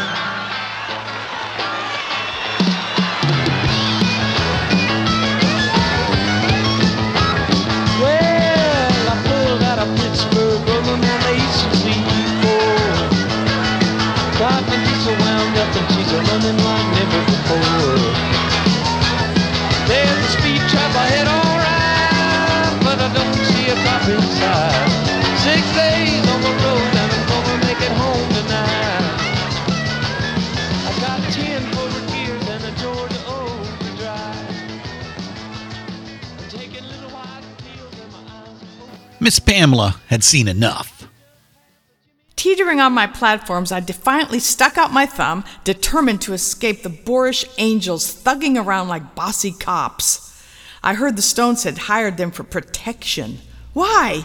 [24.40, 24.88] cop.
[25.44, 29.18] Six days on the road and I'm gonna make it home tonight.
[30.84, 33.38] I got ten forward gears and a Georgia O
[33.80, 34.50] to drive.
[36.38, 39.20] I'm taking little white pills and my eyes.
[39.20, 40.96] Miss Pamela had seen enough.
[42.36, 47.44] Teetering on my platforms, I defiantly stuck out my thumb, determined to escape the boorish
[47.58, 50.42] angels thugging around like bossy cops.
[50.82, 53.40] I heard the Stones had hired them for protection.
[53.72, 54.24] Why?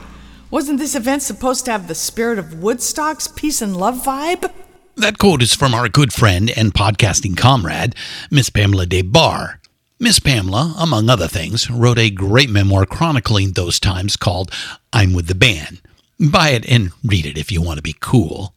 [0.49, 4.51] Wasn't this event supposed to have the spirit of Woodstock's peace and love vibe?
[4.95, 7.95] That quote is from our good friend and podcasting comrade,
[8.31, 9.57] Miss Pamela Des Barres.
[9.99, 14.51] Miss Pamela, among other things, wrote a great memoir chronicling those times called
[14.91, 15.81] I'm with the Band.
[16.19, 18.53] Buy it and read it if you want to be cool.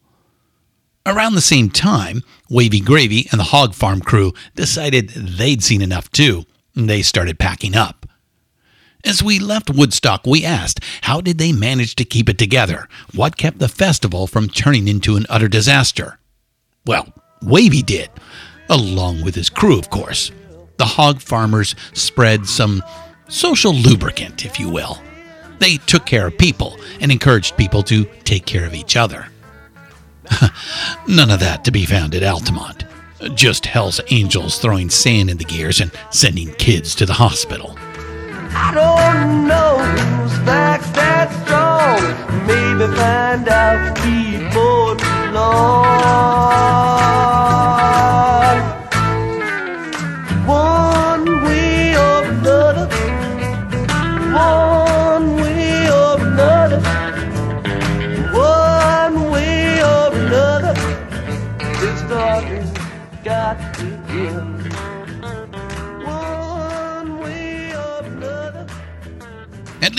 [1.05, 6.11] Around the same time, Wavy Gravy and the Hog Farm crew decided they'd seen enough
[6.11, 6.45] too.
[6.75, 8.05] and They started packing up.
[9.05, 12.89] As we left Woodstock, we asked, how did they manage to keep it together?
[13.15, 16.19] What kept the festival from turning into an utter disaster?
[16.85, 17.07] Well,
[17.41, 18.09] Wavy did,
[18.69, 20.31] along with his crew, of course.
[20.77, 22.83] The hog farmers spread some
[23.29, 25.01] social lubricant, if you will.
[25.59, 29.27] They took care of people and encouraged people to take care of each other.
[31.07, 32.83] None of that to be found at Altamont.
[33.33, 37.77] Just Hell's Angels throwing sand in the gears and sending kids to the hospital.
[38.51, 41.99] I don't know whose back's that strong.
[42.47, 46.19] Maybe find out before too long.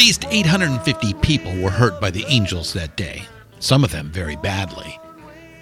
[0.01, 3.27] Least 850 people were hurt by the Angels that day,
[3.59, 4.99] some of them very badly.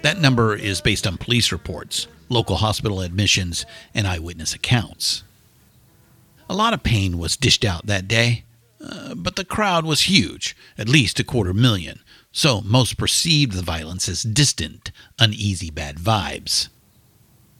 [0.01, 5.25] That number is based on police reports, local hospital admissions, and eyewitness accounts.
[6.49, 8.45] A lot of pain was dished out that day,
[8.81, 11.99] uh, but the crowd was huge, at least a quarter million,
[12.31, 16.69] so most perceived the violence as distant, uneasy bad vibes.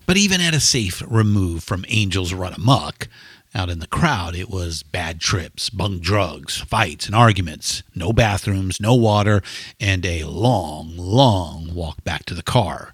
[0.05, 3.09] But even at a safe remove from Angels Run Amok,
[3.55, 8.79] out in the crowd, it was bad trips, bung drugs, fights, and arguments, no bathrooms,
[8.79, 9.41] no water,
[9.79, 12.93] and a long, long walk back to the car.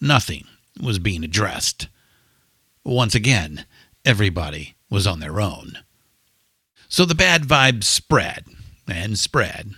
[0.00, 0.46] Nothing
[0.80, 1.88] was being addressed.
[2.84, 3.66] Once again,
[4.04, 5.78] everybody was on their own.
[6.88, 8.44] So the bad vibes spread
[8.88, 9.72] and spread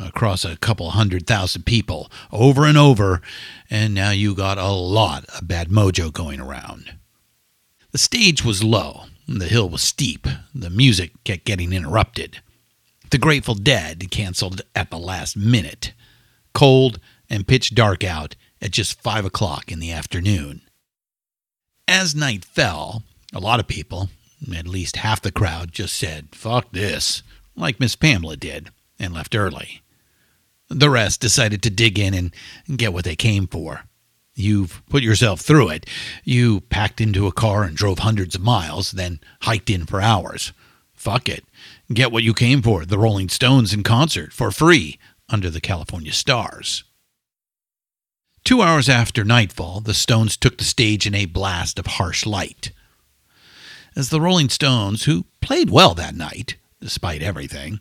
[0.00, 3.22] across a couple hundred thousand people over and over,
[3.70, 6.98] and now you got a lot of bad mojo going around.
[7.92, 12.40] The stage was low, the hill was steep, the music kept getting interrupted.
[13.10, 15.92] The Grateful Dead canceled at the last minute.
[16.54, 16.98] Cold
[17.28, 20.62] and pitch dark out at just five o'clock in the afternoon.
[21.88, 24.08] As night fell, a lot of people,
[24.54, 27.22] at least half the crowd, just said, fuck this,
[27.54, 29.82] like Miss Pamela did, and left early.
[30.68, 32.32] The rest decided to dig in and
[32.76, 33.84] get what they came for.
[34.38, 35.86] You've put yourself through it.
[36.22, 40.52] You packed into a car and drove hundreds of miles, then hiked in for hours.
[40.92, 41.44] Fuck it.
[41.92, 44.98] Get what you came for the Rolling Stones in concert for free
[45.30, 46.84] under the California stars.
[48.44, 52.72] Two hours after nightfall, the Stones took the stage in a blast of harsh light.
[53.96, 57.80] As the Rolling Stones, who played well that night, despite everything,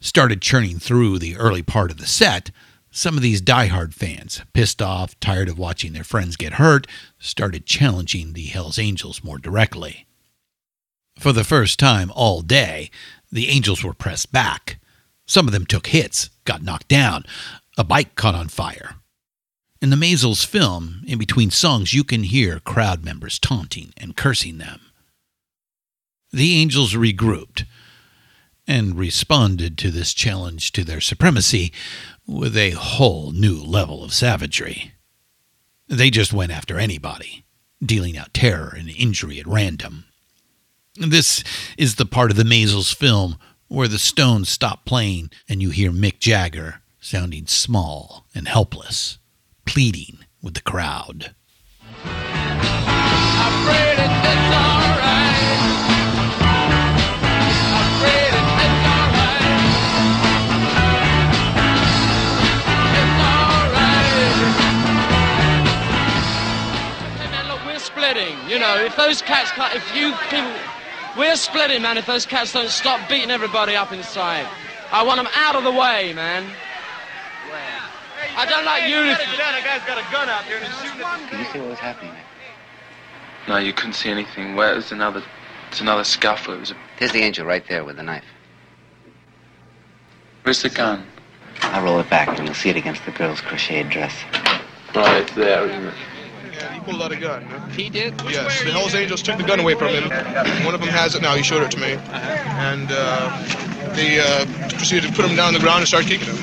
[0.00, 2.50] started churning through the early part of the set,
[3.00, 6.86] some of these diehard fans, pissed off, tired of watching their friends get hurt,
[7.18, 10.06] started challenging the Hells Angels more directly.
[11.18, 12.90] For the first time all day,
[13.32, 14.78] the Angels were pressed back.
[15.26, 17.24] Some of them took hits, got knocked down,
[17.78, 18.96] a bike caught on fire.
[19.80, 24.58] In the Maysles film, in between songs, you can hear crowd members taunting and cursing
[24.58, 24.78] them.
[26.32, 27.64] The Angels regrouped
[28.70, 31.72] and responded to this challenge to their supremacy
[32.30, 34.92] with a whole new level of savagery.
[35.88, 37.44] They just went after anybody,
[37.84, 40.04] dealing out terror and injury at random.
[40.94, 41.42] This
[41.76, 43.36] is the part of the Maysles film
[43.66, 49.18] where the Stones stop playing and you hear Mick Jagger sounding small and helpless,
[49.66, 51.34] pleading with the crowd.
[68.60, 70.52] Know, if those cats can't, if you people,
[71.16, 71.98] we're splitting, man.
[71.98, 74.46] If those cats don't stop beating everybody up inside,
[74.92, 76.44] I want them out of the way, man.
[78.36, 79.24] I don't like unity.
[79.36, 81.78] That guy's got a gun out there and he's shooting Can you see what was
[81.78, 82.24] happening there?
[83.48, 84.54] No, you couldn't see anything.
[84.54, 85.22] Where was another?
[85.68, 86.54] It's another scuffle.
[86.54, 86.76] It was a.
[86.98, 88.24] There's the angel right there with the knife.
[90.42, 91.06] Where's the gun?
[91.62, 94.14] I'll roll it back and you'll see it against the girl's crocheted dress.
[94.94, 95.94] Right, it's there, isn't it?
[96.72, 97.44] He pulled out a gun.
[97.70, 98.14] He did?
[98.28, 100.08] Yes, the Hells Angels took the gun away from him.
[100.64, 101.34] One of them has it now.
[101.34, 103.30] He showed it to me, and uh,
[103.94, 104.44] they uh,
[104.76, 106.38] proceeded to put him down on the ground and start kicking him.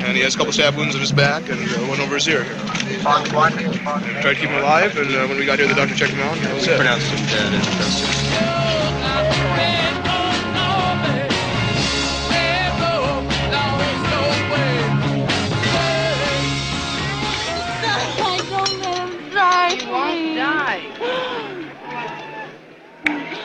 [0.00, 2.28] And he has a couple stab wounds in his back and uh, one over his
[2.28, 2.42] ear.
[2.44, 6.12] And tried to keep him alive, and uh, when we got here, the doctor checked
[6.12, 6.36] him out.
[6.36, 6.78] And that was it.
[20.38, 20.82] Die.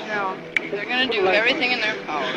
[0.08, 0.38] No,
[0.72, 2.32] they're gonna do everything in their power.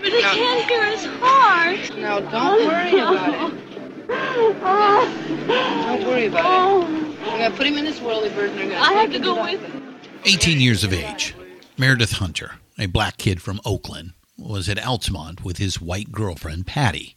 [0.00, 0.34] But he No.
[0.34, 1.96] can't hear his heart.
[1.96, 4.58] No, don't worry about it.
[4.58, 6.88] Don't worry about it.
[6.88, 9.28] I'm gonna put him in this whirly bird and they're gonna I have take to
[9.28, 9.82] him go with doctor.
[10.24, 11.34] 18 years of age,
[11.76, 17.16] Meredith Hunter, a black kid from Oakland, was at Altamont with his white girlfriend, Patty.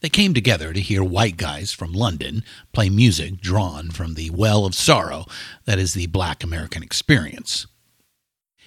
[0.00, 4.64] They came together to hear white guys from London play music drawn from the well
[4.64, 5.26] of sorrow
[5.64, 7.66] that is the black American experience.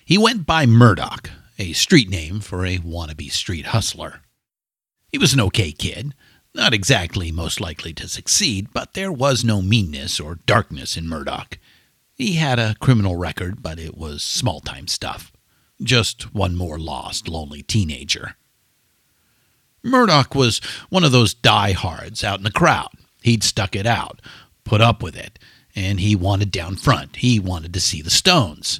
[0.03, 4.21] He went by Murdoch, a street name for a wannabe street hustler.
[5.07, 6.13] He was an okay kid,
[6.53, 11.57] not exactly most likely to succeed, but there was no meanness or darkness in Murdoch.
[12.13, 15.31] He had a criminal record, but it was small time stuff.
[15.81, 18.35] Just one more lost, lonely teenager.
[19.83, 20.59] Murdoch was
[20.89, 22.89] one of those diehards out in the crowd.
[23.21, 24.21] He'd stuck it out,
[24.63, 25.39] put up with it,
[25.75, 27.17] and he wanted down front.
[27.17, 28.79] He wanted to see the Stones.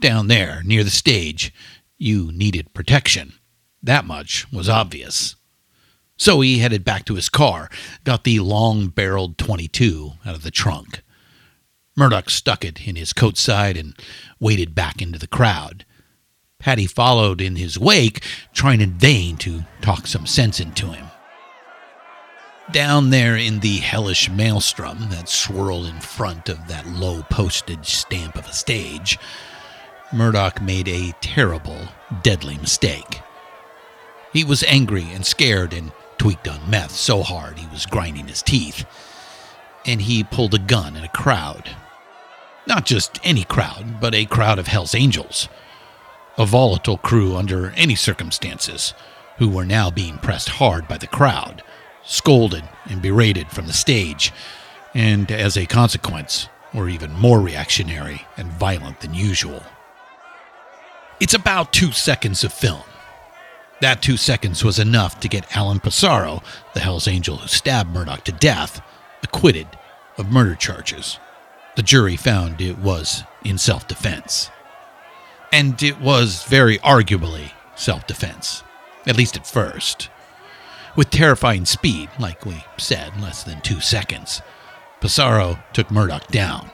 [0.00, 1.52] Down there, near the stage,
[1.98, 3.34] you needed protection.
[3.82, 5.36] That much was obvious.
[6.16, 7.70] So he headed back to his car,
[8.04, 11.02] got the long barreled 22 out of the trunk.
[11.96, 13.94] Murdoch stuck it in his coat side and
[14.38, 15.84] waded back into the crowd.
[16.60, 18.22] Patty followed in his wake,
[18.52, 21.06] trying in vain to talk some sense into him.
[22.70, 28.36] Down there in the hellish maelstrom that swirled in front of that low postage stamp
[28.36, 29.18] of a stage,
[30.12, 31.88] Murdoch made a terrible,
[32.22, 33.20] deadly mistake.
[34.32, 38.42] He was angry and scared and tweaked on meth so hard he was grinding his
[38.42, 38.84] teeth.
[39.86, 41.70] And he pulled a gun in a crowd.
[42.66, 45.48] Not just any crowd, but a crowd of Hell's Angels.
[46.40, 48.94] A volatile crew under any circumstances,
[49.36, 51.62] who were now being pressed hard by the crowd,
[52.02, 54.32] scolded and berated from the stage,
[54.94, 59.62] and as a consequence, were even more reactionary and violent than usual.
[61.20, 62.84] It's about two seconds of film.
[63.82, 66.42] That two seconds was enough to get Alan Passaro,
[66.72, 68.80] the Hells Angel who stabbed Murdoch to death,
[69.22, 69.68] acquitted
[70.16, 71.18] of murder charges.
[71.76, 74.50] The jury found it was in self defense.
[75.52, 78.62] And it was very arguably self defense,
[79.06, 80.08] at least at first.
[80.96, 84.42] With terrifying speed, like we said, less than two seconds,
[85.00, 86.70] Passaro took Murdoch down.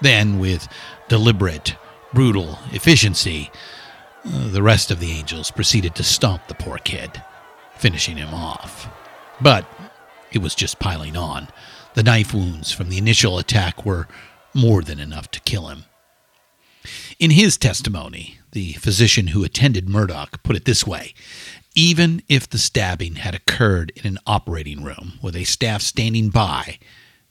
[0.00, 0.68] Then, with
[1.08, 1.76] deliberate,
[2.12, 3.50] brutal efficiency,
[4.24, 7.22] uh, the rest of the angels proceeded to stomp the poor kid,
[7.74, 8.88] finishing him off.
[9.40, 9.66] But
[10.30, 11.48] it was just piling on.
[11.94, 14.08] The knife wounds from the initial attack were
[14.54, 15.84] more than enough to kill him.
[17.18, 21.14] In his testimony, the physician who attended Murdoch put it this way
[21.74, 26.78] even if the stabbing had occurred in an operating room with a staff standing by,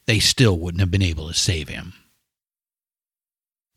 [0.06, 1.94] they still wouldn't have been able to save him.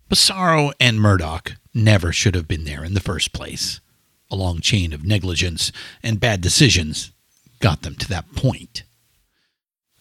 [0.09, 3.81] Passaro and Murdoch never should have been there in the first place.
[4.31, 5.71] A long chain of negligence
[6.03, 7.13] and bad decisions
[7.61, 8.85] got them to that point.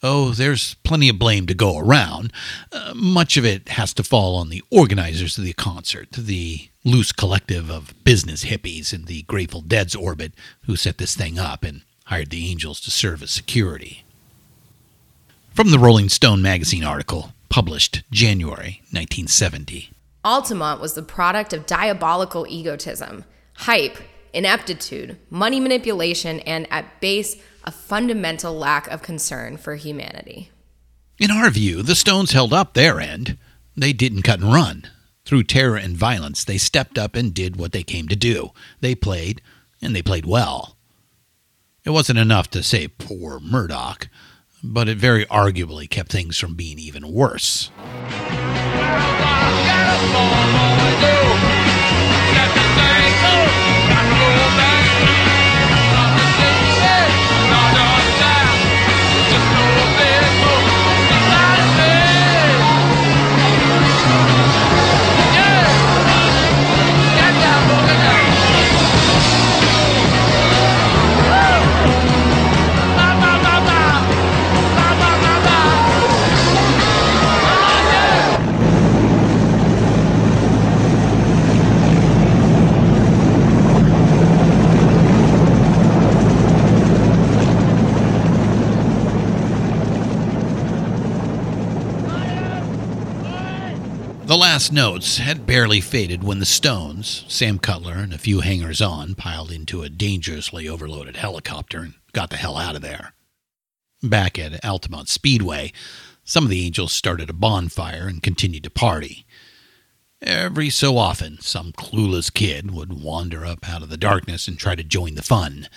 [0.05, 2.33] Oh, there's plenty of blame to go around.
[2.73, 7.13] Uh, much of it has to fall on the organizers of the concert, the loose
[7.13, 10.33] collective of business hippies in the Grateful Dead's orbit
[10.65, 14.03] who set this thing up and hired the Angels to serve as security.
[15.53, 19.91] From the Rolling Stone magazine article, published January 1970.
[20.25, 23.23] Altamont was the product of diabolical egotism,
[23.53, 23.99] hype,
[24.33, 30.49] ineptitude, money manipulation, and at base, a fundamental lack of concern for humanity.
[31.17, 33.37] In our view, the Stones held up their end.
[33.75, 34.89] They didn't cut and run.
[35.25, 38.51] Through terror and violence, they stepped up and did what they came to do.
[38.81, 39.41] They played,
[39.81, 40.75] and they played well.
[41.85, 44.09] It wasn't enough to say poor Murdoch,
[44.63, 47.71] but it very arguably kept things from being even worse.
[94.73, 99.51] Notes had barely faded when the Stones, Sam Cutler, and a few hangers on piled
[99.51, 103.13] into a dangerously overloaded helicopter and got the hell out of there.
[104.01, 105.71] Back at Altamont Speedway,
[106.23, 109.25] some of the Angels started a bonfire and continued to party.
[110.21, 114.73] Every so often, some clueless kid would wander up out of the darkness and try
[114.73, 115.69] to join the fun,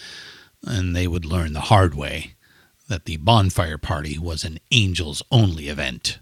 [0.64, 2.34] and they would learn the hard way
[2.88, 6.18] that the bonfire party was an Angels only event.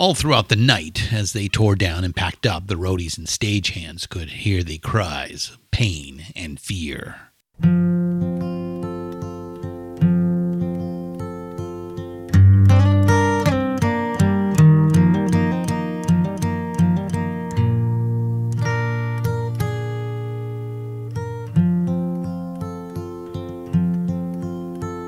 [0.00, 4.08] All throughout the night, as they tore down and packed up, the roadies and stagehands
[4.08, 7.16] could hear the cries of pain and fear.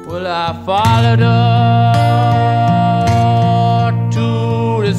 [0.07, 2.12] Well, I followed the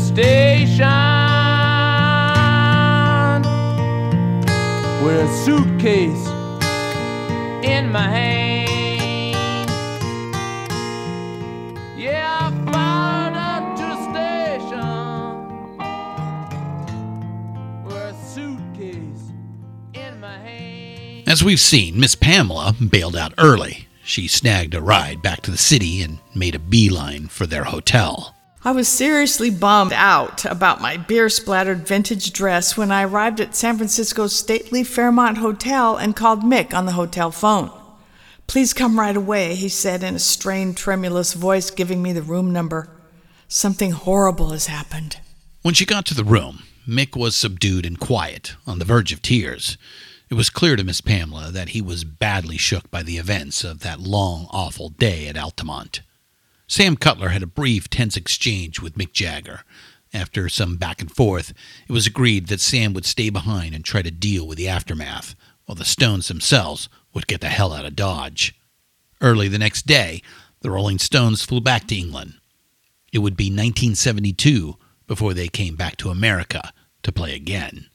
[0.04, 0.84] station
[5.04, 6.28] with a suitcase
[7.64, 9.70] in my hand.
[11.98, 14.94] Yeah, I followed her to the station
[17.86, 19.32] with a suitcase
[19.94, 21.30] in my hand.
[21.30, 23.88] As we've seen, Miss Pamela bailed out early.
[24.04, 28.33] She snagged a ride back to the city and made a beeline for their hotel.
[28.66, 33.56] I was seriously bummed out about my beer splattered vintage dress when I arrived at
[33.56, 37.72] San Francisco's stately Fairmont Hotel and called Mick on the hotel phone.
[38.48, 42.54] Please come right away, he said in a strained, tremulous voice, giving me the room
[42.54, 42.88] number.
[43.50, 45.18] Something horrible has happened.
[45.62, 49.22] When she got to the room, Mick was subdued and quiet, on the verge of
[49.22, 49.78] tears.
[50.30, 53.82] It was clear to Miss Pamela that he was badly shook by the events of
[53.82, 56.00] that long, awful day at Altamont.
[56.68, 59.62] Sam Cutler had a brief, tense exchange with Mick Jagger.
[60.14, 61.54] After some back and forth,
[61.88, 65.36] it was agreed that Sam would stay behind and try to deal with the aftermath,
[65.66, 68.56] while the Stones themselves would get the hell out of Dodge.
[69.22, 70.22] Early the next day,
[70.62, 72.36] the Rolling Stones flew back to England.
[73.12, 74.76] It would be 1972
[75.08, 76.74] before they came back to America
[77.04, 77.88] to play again.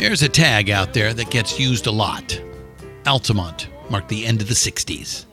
[0.00, 0.08] Me.
[0.08, 2.40] There's a tag out there that gets used a lot.
[3.06, 5.24] Altamont marked the end of the 60s.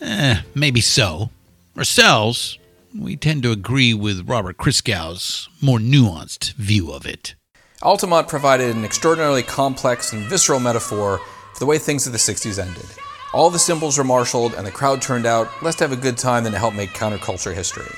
[0.00, 1.30] Eh, maybe so.
[1.76, 2.58] Ourselves,
[2.98, 7.34] we tend to agree with Robert Christgau's more nuanced view of it.
[7.82, 11.20] Altamont provided an extraordinarily complex and visceral metaphor
[11.52, 12.86] for the way things of the 60s ended.
[13.32, 16.16] All the symbols were marshaled, and the crowd turned out less to have a good
[16.16, 17.92] time than to help make counterculture history.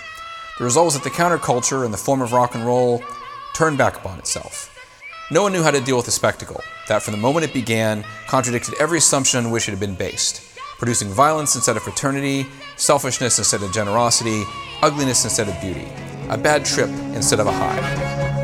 [0.58, 3.02] The result was that the counterculture, in the form of rock and roll,
[3.52, 4.75] turned back upon itself.
[5.28, 8.04] No one knew how to deal with the spectacle, that from the moment it began
[8.28, 12.46] contradicted every assumption on which it had been based, producing violence instead of fraternity,
[12.76, 14.44] selfishness instead of generosity,
[14.82, 15.88] ugliness instead of beauty,
[16.28, 18.35] a bad trip instead of a high.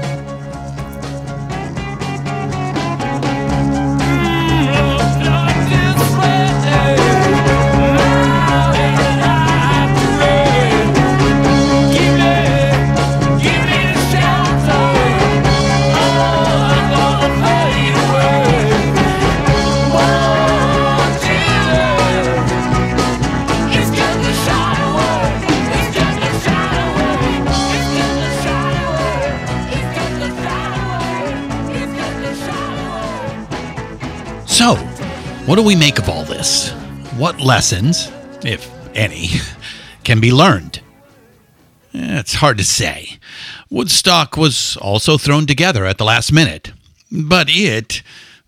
[35.46, 36.70] What do we make of all this?
[37.16, 38.10] What lessons,
[38.44, 39.28] if any,
[40.04, 40.80] can be learned?
[41.92, 43.18] It's hard to say.
[43.68, 46.72] Woodstock was also thrown together at the last minute,
[47.10, 48.02] but it,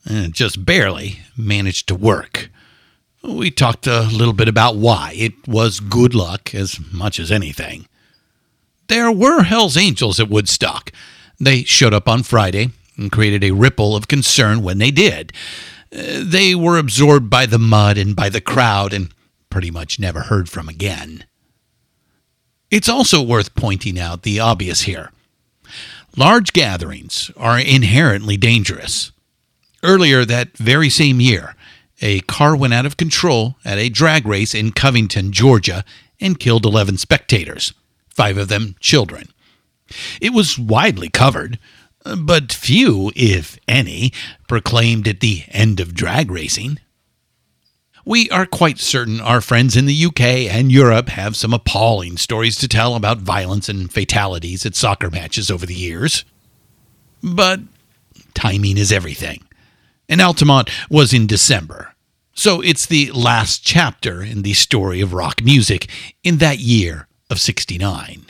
[0.08, 2.48] eh, just barely, managed to work.
[3.22, 5.14] We talked a little bit about why.
[5.16, 7.88] It was good luck as much as anything.
[8.88, 10.92] There were Hell's Angels at Woodstock.
[11.40, 15.32] They showed up on Friday and created a ripple of concern when they did.
[15.94, 19.14] They were absorbed by the mud and by the crowd and
[19.48, 21.24] pretty much never heard from again.
[22.68, 25.12] It's also worth pointing out the obvious here.
[26.16, 29.12] Large gatherings are inherently dangerous.
[29.84, 31.54] Earlier that very same year,
[32.00, 35.84] a car went out of control at a drag race in Covington, Georgia,
[36.20, 37.72] and killed 11 spectators,
[38.08, 39.28] five of them children.
[40.20, 41.58] It was widely covered,
[42.05, 44.12] but few, if any,
[44.48, 46.78] proclaimed at the end of drag racing.
[48.05, 52.56] We are quite certain our friends in the UK and Europe have some appalling stories
[52.56, 56.24] to tell about violence and fatalities at soccer matches over the years.
[57.22, 57.60] But
[58.35, 59.44] timing is everything.
[60.06, 61.94] And Altamont was in December.
[62.35, 65.89] So it's the last chapter in the story of rock music
[66.22, 68.26] in that year of 69.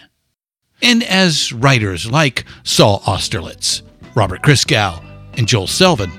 [0.85, 3.81] And as writers like Saul Austerlitz,
[4.15, 5.03] Robert Christgau,
[5.33, 6.13] and Joel Selvin,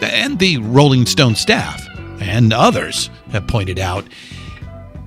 [0.00, 1.84] and the Rolling Stone staff,
[2.20, 4.04] and others have pointed out,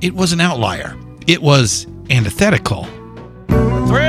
[0.01, 0.97] it was an outlier.
[1.25, 2.84] It was antithetical.
[3.47, 4.06] The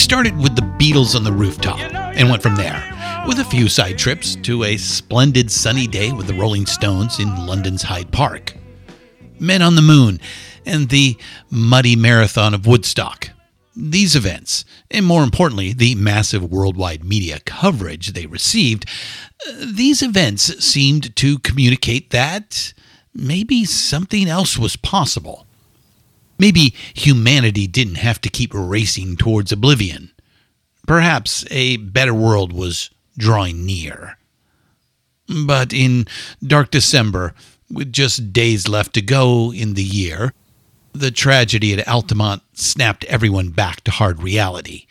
[0.00, 2.82] started with the Beatles on the rooftop and went from there,
[3.28, 7.46] with a few side trips to a splendid sunny day with the Rolling Stones in
[7.46, 8.54] London's Hyde Park,
[9.38, 10.18] Men on the Moon,
[10.64, 11.18] and the
[11.50, 13.28] muddy marathon of Woodstock.
[13.76, 18.86] These events, and more importantly, the massive worldwide media coverage they received,
[19.46, 22.72] uh, these events seemed to communicate that
[23.14, 25.46] maybe something else was possible.
[26.40, 30.10] Maybe humanity didn't have to keep racing towards oblivion.
[30.86, 32.88] Perhaps a better world was
[33.18, 34.16] drawing near.
[35.44, 36.06] But in
[36.42, 37.34] dark December,
[37.70, 40.32] with just days left to go in the year,
[40.94, 44.86] the tragedy at Altamont snapped everyone back to hard reality.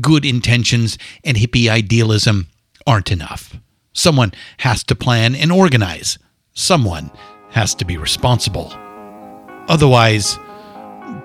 [0.00, 2.46] Good intentions and hippie idealism
[2.86, 3.56] aren't enough.
[3.94, 6.20] Someone has to plan and organize.
[6.54, 7.10] Someone
[7.50, 8.72] has to be responsible.
[9.68, 10.38] Otherwise,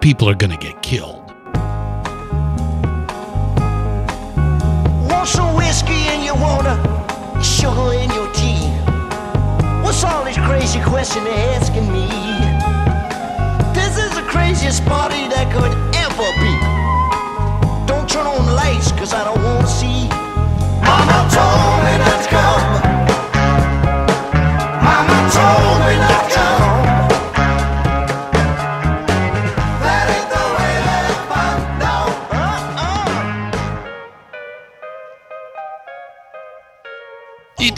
[0.02, 1.22] people are going to get killed.
[5.10, 6.76] Want some whiskey in your water,
[7.42, 8.68] sugar in your tea.
[9.84, 12.08] What's all this crazy question they're asking me?
[13.74, 15.83] This is the craziest party that could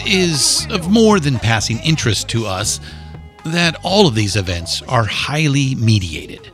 [0.05, 2.79] is of more than passing interest to us
[3.43, 6.51] that all of these events are highly mediated.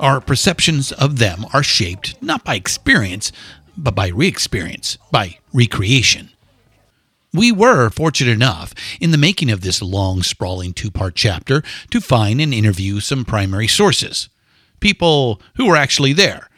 [0.00, 3.32] Our perceptions of them are shaped not by experience,
[3.76, 6.30] but by re experience, by recreation.
[7.32, 12.00] We were fortunate enough in the making of this long, sprawling two part chapter to
[12.00, 14.28] find and interview some primary sources.
[14.80, 16.48] People who were actually there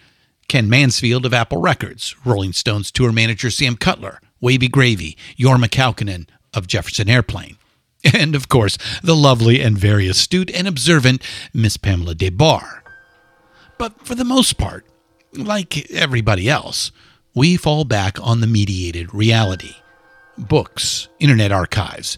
[0.49, 6.27] Ken Mansfield of Apple Records, Rolling Stones tour manager Sam Cutler, Wavy Gravy, Jorma Kaukonen
[6.55, 7.57] of Jefferson Airplane,
[8.15, 11.23] and of course, the lovely and very astute and observant
[11.53, 12.83] Miss Pamela Des Barres.
[13.79, 14.85] But for the most part,
[15.33, 16.93] like everybody else,
[17.35, 19.75] we fall back on the mediated reality
[20.37, 22.17] books, internet archives,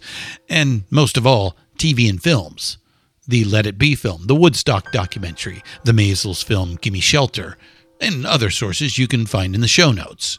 [0.48, 2.78] and most of all, TV and films.
[3.26, 7.56] The Let It Be film, the Woodstock documentary, the Maysles film Gimme Shelter,
[8.00, 10.38] and other sources you can find in the show notes.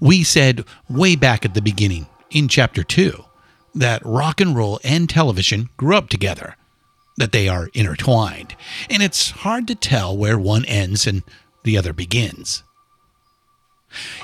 [0.00, 3.24] We said way back at the beginning, in chapter 2,
[3.74, 6.56] that rock and roll and television grew up together,
[7.16, 8.56] that they are intertwined,
[8.90, 11.22] and it's hard to tell where one ends and
[11.64, 12.62] the other begins.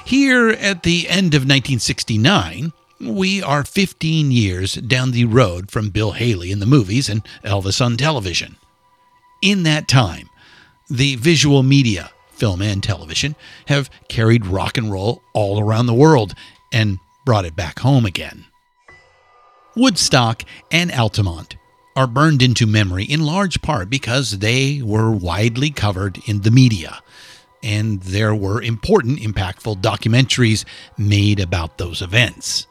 [0.05, 6.12] Here at the end of 1969, we are 15 years down the road from Bill
[6.12, 8.56] Haley in the movies and Elvis on television.
[9.43, 10.28] In that time,
[10.90, 13.35] the visual media, film and television,
[13.66, 16.35] have carried rock and roll all around the world
[16.73, 18.44] and brought it back home again.
[19.77, 21.56] Woodstock and Altamont
[21.94, 27.01] are burned into memory in large part because they were widely covered in the media,
[27.62, 30.65] and there were important, impactful documentaries
[30.97, 32.66] made about those events.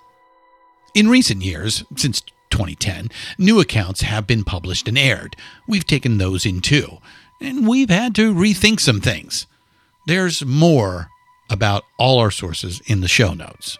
[0.94, 5.35] In recent years, since 2010, new accounts have been published and aired.
[5.68, 6.98] We've taken those in too,
[7.39, 9.45] and we've had to rethink some things.
[10.08, 11.10] There's more
[11.50, 13.78] about all our sources in the show notes.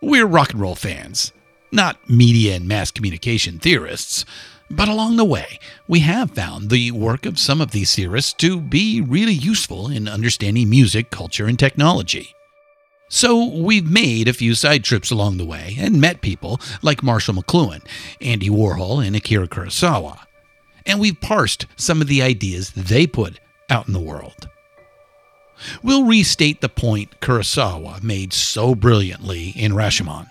[0.00, 1.34] We're rock and roll fans,
[1.70, 4.24] not media and mass communication theorists,
[4.70, 8.58] but along the way, we have found the work of some of these theorists to
[8.58, 12.34] be really useful in understanding music, culture, and technology.
[13.10, 17.34] So we've made a few side trips along the way and met people like Marshall
[17.34, 17.86] McLuhan,
[18.18, 20.20] Andy Warhol, and Akira Kurosawa.
[20.86, 23.38] And we've parsed some of the ideas they put
[23.68, 24.48] out in the world.
[25.82, 30.28] We'll restate the point Kurosawa made so brilliantly in Rashomon.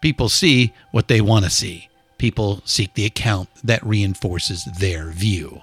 [0.00, 1.88] People see what they want to see.
[2.18, 5.62] People seek the account that reinforces their view.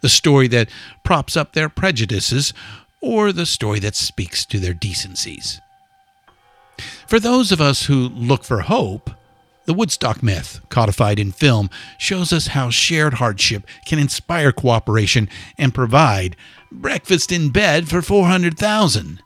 [0.00, 0.68] The story that
[1.04, 2.52] props up their prejudices
[3.00, 5.60] or the story that speaks to their decencies.
[7.06, 9.10] For those of us who look for hope,
[9.66, 15.74] the Woodstock myth, codified in film, shows us how shared hardship can inspire cooperation and
[15.74, 16.36] provide
[16.70, 19.22] breakfast in bed for 400,000.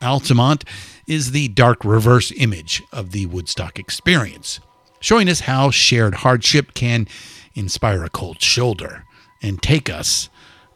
[0.00, 0.64] Altamont
[1.06, 4.60] is the dark reverse image of the Woodstock experience,
[5.00, 7.08] showing us how shared hardship can
[7.54, 9.04] inspire a cold shoulder
[9.42, 10.28] and take us,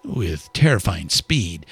[0.05, 1.67] with terrifying speed,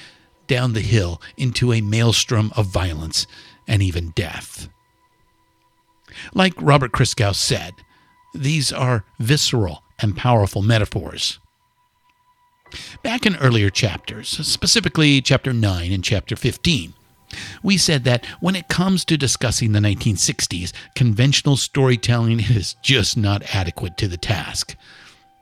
[0.47, 3.27] down the hill into a maelstrom of violence
[3.67, 4.69] and even death.
[6.33, 7.73] Like Robert Christgau said,
[8.33, 11.39] these are visceral and powerful metaphors.
[13.03, 16.93] Back in earlier chapters, specifically chapter 9 and chapter 15,
[17.63, 23.55] we said that when it comes to discussing the 1960s, conventional storytelling is just not
[23.55, 24.75] adequate to the task.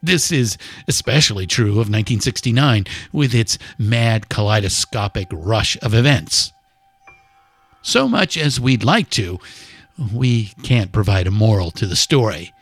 [0.01, 6.53] This is especially true of 1969 with its mad kaleidoscopic rush of events.
[7.81, 9.39] So much as we'd like to,
[10.13, 12.53] we can't provide a moral to the story.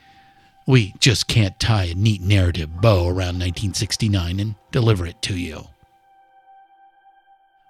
[0.66, 5.68] We just can't tie a neat narrative bow around 1969 and deliver it to you.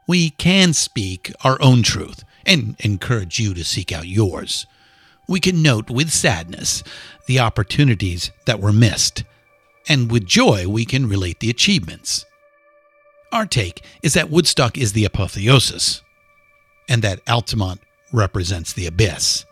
[0.07, 4.65] We can speak our own truth and encourage you to seek out yours.
[5.27, 6.81] We can note with sadness
[7.27, 9.25] the opportunities that were missed,
[9.89, 12.25] and with joy we can relate the achievements.
[13.33, 16.01] Our take is that Woodstock is the apotheosis,
[16.87, 17.81] and that Altamont
[18.13, 19.45] represents the abyss,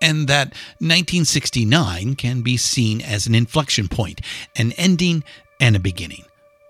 [0.00, 0.48] and that
[0.78, 4.20] 1969 can be seen as an inflection point,
[4.56, 5.24] an ending
[5.60, 6.24] and a beginning,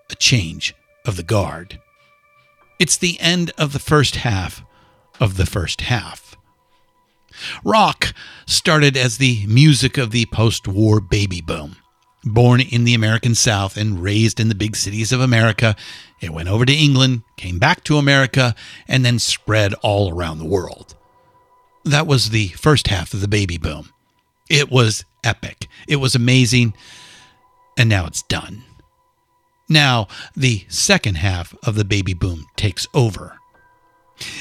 [0.09, 0.73] a change
[1.05, 1.79] of the guard.
[2.79, 4.63] It's the end of the first half
[5.19, 6.35] of the first half.
[7.63, 8.13] Rock
[8.45, 11.77] started as the music of the post war baby boom.
[12.25, 15.75] Born in the American South and raised in the big cities of America,
[16.19, 18.55] it went over to England, came back to America,
[18.87, 20.95] and then spread all around the world.
[21.89, 23.89] That was the first half of the baby boom.
[24.47, 26.75] It was epic, it was amazing,
[27.79, 28.63] and now it's done.
[29.67, 33.39] Now, the second half of the baby boom takes over.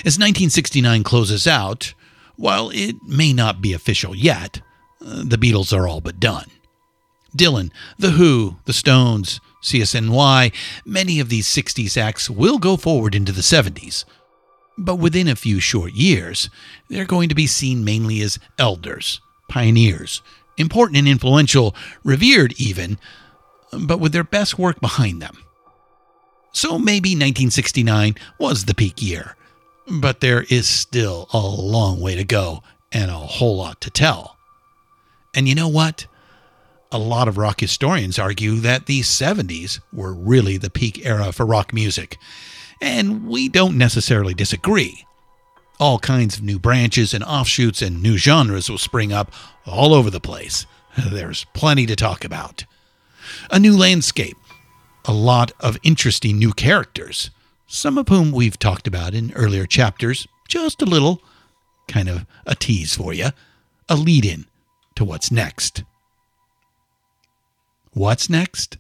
[0.05, 1.95] As 1969 closes out,
[2.37, 4.61] while it may not be official yet,
[5.01, 6.51] uh, the Beatles are all but done.
[7.35, 10.53] Dylan, The Who, The Stones, CSNY,
[10.85, 14.05] many of these 60s acts will go forward into the 70s.
[14.81, 16.49] But within a few short years,
[16.89, 20.23] they're going to be seen mainly as elders, pioneers,
[20.57, 21.75] important and influential,
[22.05, 22.99] revered even,
[23.73, 25.37] but with their best work behind them.
[26.53, 29.37] So maybe 1969 was the peak year,
[30.01, 34.37] but there is still a long way to go and a whole lot to tell.
[35.35, 36.07] And you know what?
[36.91, 41.45] A lot of rock historians argue that the 70s were really the peak era for
[41.45, 42.17] rock music,
[42.81, 45.05] and we don't necessarily disagree.
[45.81, 49.33] All kinds of new branches and offshoots and new genres will spring up
[49.67, 50.67] all over the place.
[51.11, 52.65] There's plenty to talk about
[53.51, 54.37] a new landscape,
[55.05, 57.31] a lot of interesting new characters,
[57.67, 61.23] some of whom we've talked about in earlier chapters, just a little,
[61.87, 63.29] kind of a tease for you,
[63.89, 64.47] a lead in
[64.97, 65.85] to what's next.
[67.93, 68.79] What's next?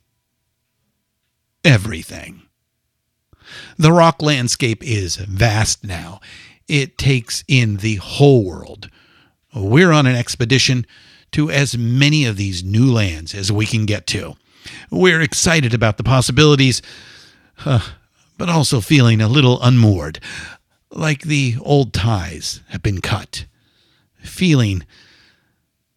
[1.65, 2.48] Everything.
[3.77, 6.21] The rock landscape is vast now.
[6.67, 8.91] It takes in the whole world.
[9.55, 10.87] We're on an expedition
[11.33, 14.37] to as many of these new lands as we can get to.
[14.91, 16.83] We're excited about the possibilities,
[17.65, 17.81] uh,
[18.37, 20.21] but also feeling a little unmoored,
[20.91, 23.47] like the old ties have been cut,
[24.19, 24.85] feeling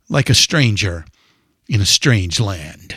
[0.09, 1.05] like a stranger
[1.67, 2.95] in a strange land.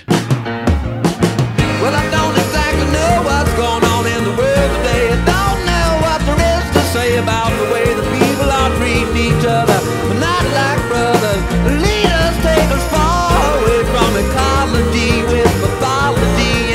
[7.24, 9.78] about the way the people are treating each other,
[10.08, 11.42] but not like brothers.
[11.80, 13.32] Lead us, take us far
[13.64, 15.54] away from ecology with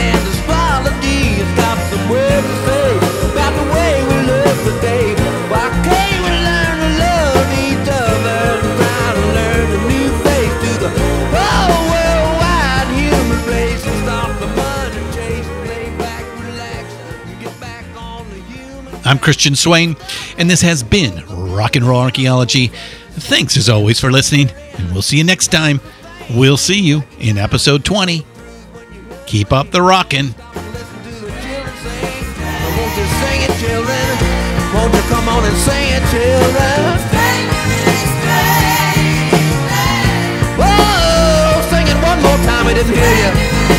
[0.10, 1.22] and astrology.
[1.42, 2.90] It's got some words to say
[3.30, 5.08] about the way we live today.
[5.54, 10.56] Why can't we learn to love each other and try to learn a new face
[10.66, 10.92] to the
[11.36, 15.48] whole worldwide human race and stop the money chase,
[16.02, 16.86] back, relax,
[17.30, 18.94] and get back on the human.
[19.06, 19.96] I'm Christian Swain
[20.40, 22.68] and this has been Rock and Roll Archaeology.
[23.12, 25.82] Thanks as always for listening, and we'll see you next time.
[26.34, 28.26] We'll see you in episode 20.
[29.28, 30.34] Keep up the rockin'.
[34.74, 37.00] Won't you come on and sing it, children?
[41.70, 43.79] Sing it one more time, I didn't hear you.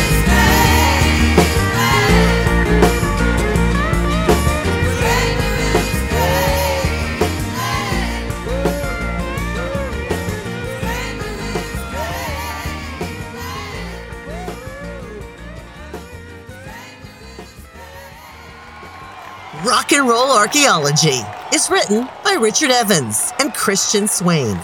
[19.93, 21.19] And Roll Archaeology
[21.53, 24.57] is written by Richard Evans and Christian Swain.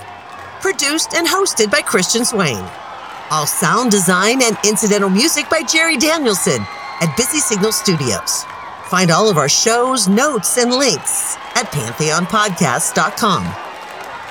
[0.61, 2.63] Produced and hosted by Christian Swain.
[3.29, 6.61] All sound design and incidental music by Jerry Danielson
[7.01, 8.45] at Busy Signal Studios.
[8.85, 13.55] Find all of our shows, notes, and links at pantheonpodcast.com.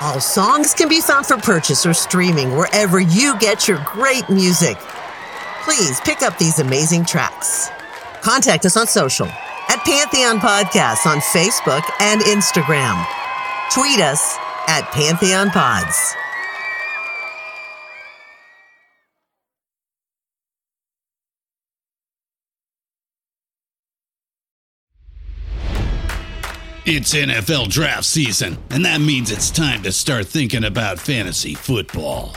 [0.00, 4.78] All songs can be found for purchase or streaming wherever you get your great music.
[5.62, 7.68] Please pick up these amazing tracks.
[8.22, 9.28] Contact us on social
[9.68, 13.04] at Pantheon Podcasts on Facebook and Instagram.
[13.72, 14.36] Tweet us
[14.68, 16.14] at Pantheon Pods.
[26.88, 32.36] It's NFL draft season, and that means it's time to start thinking about fantasy football.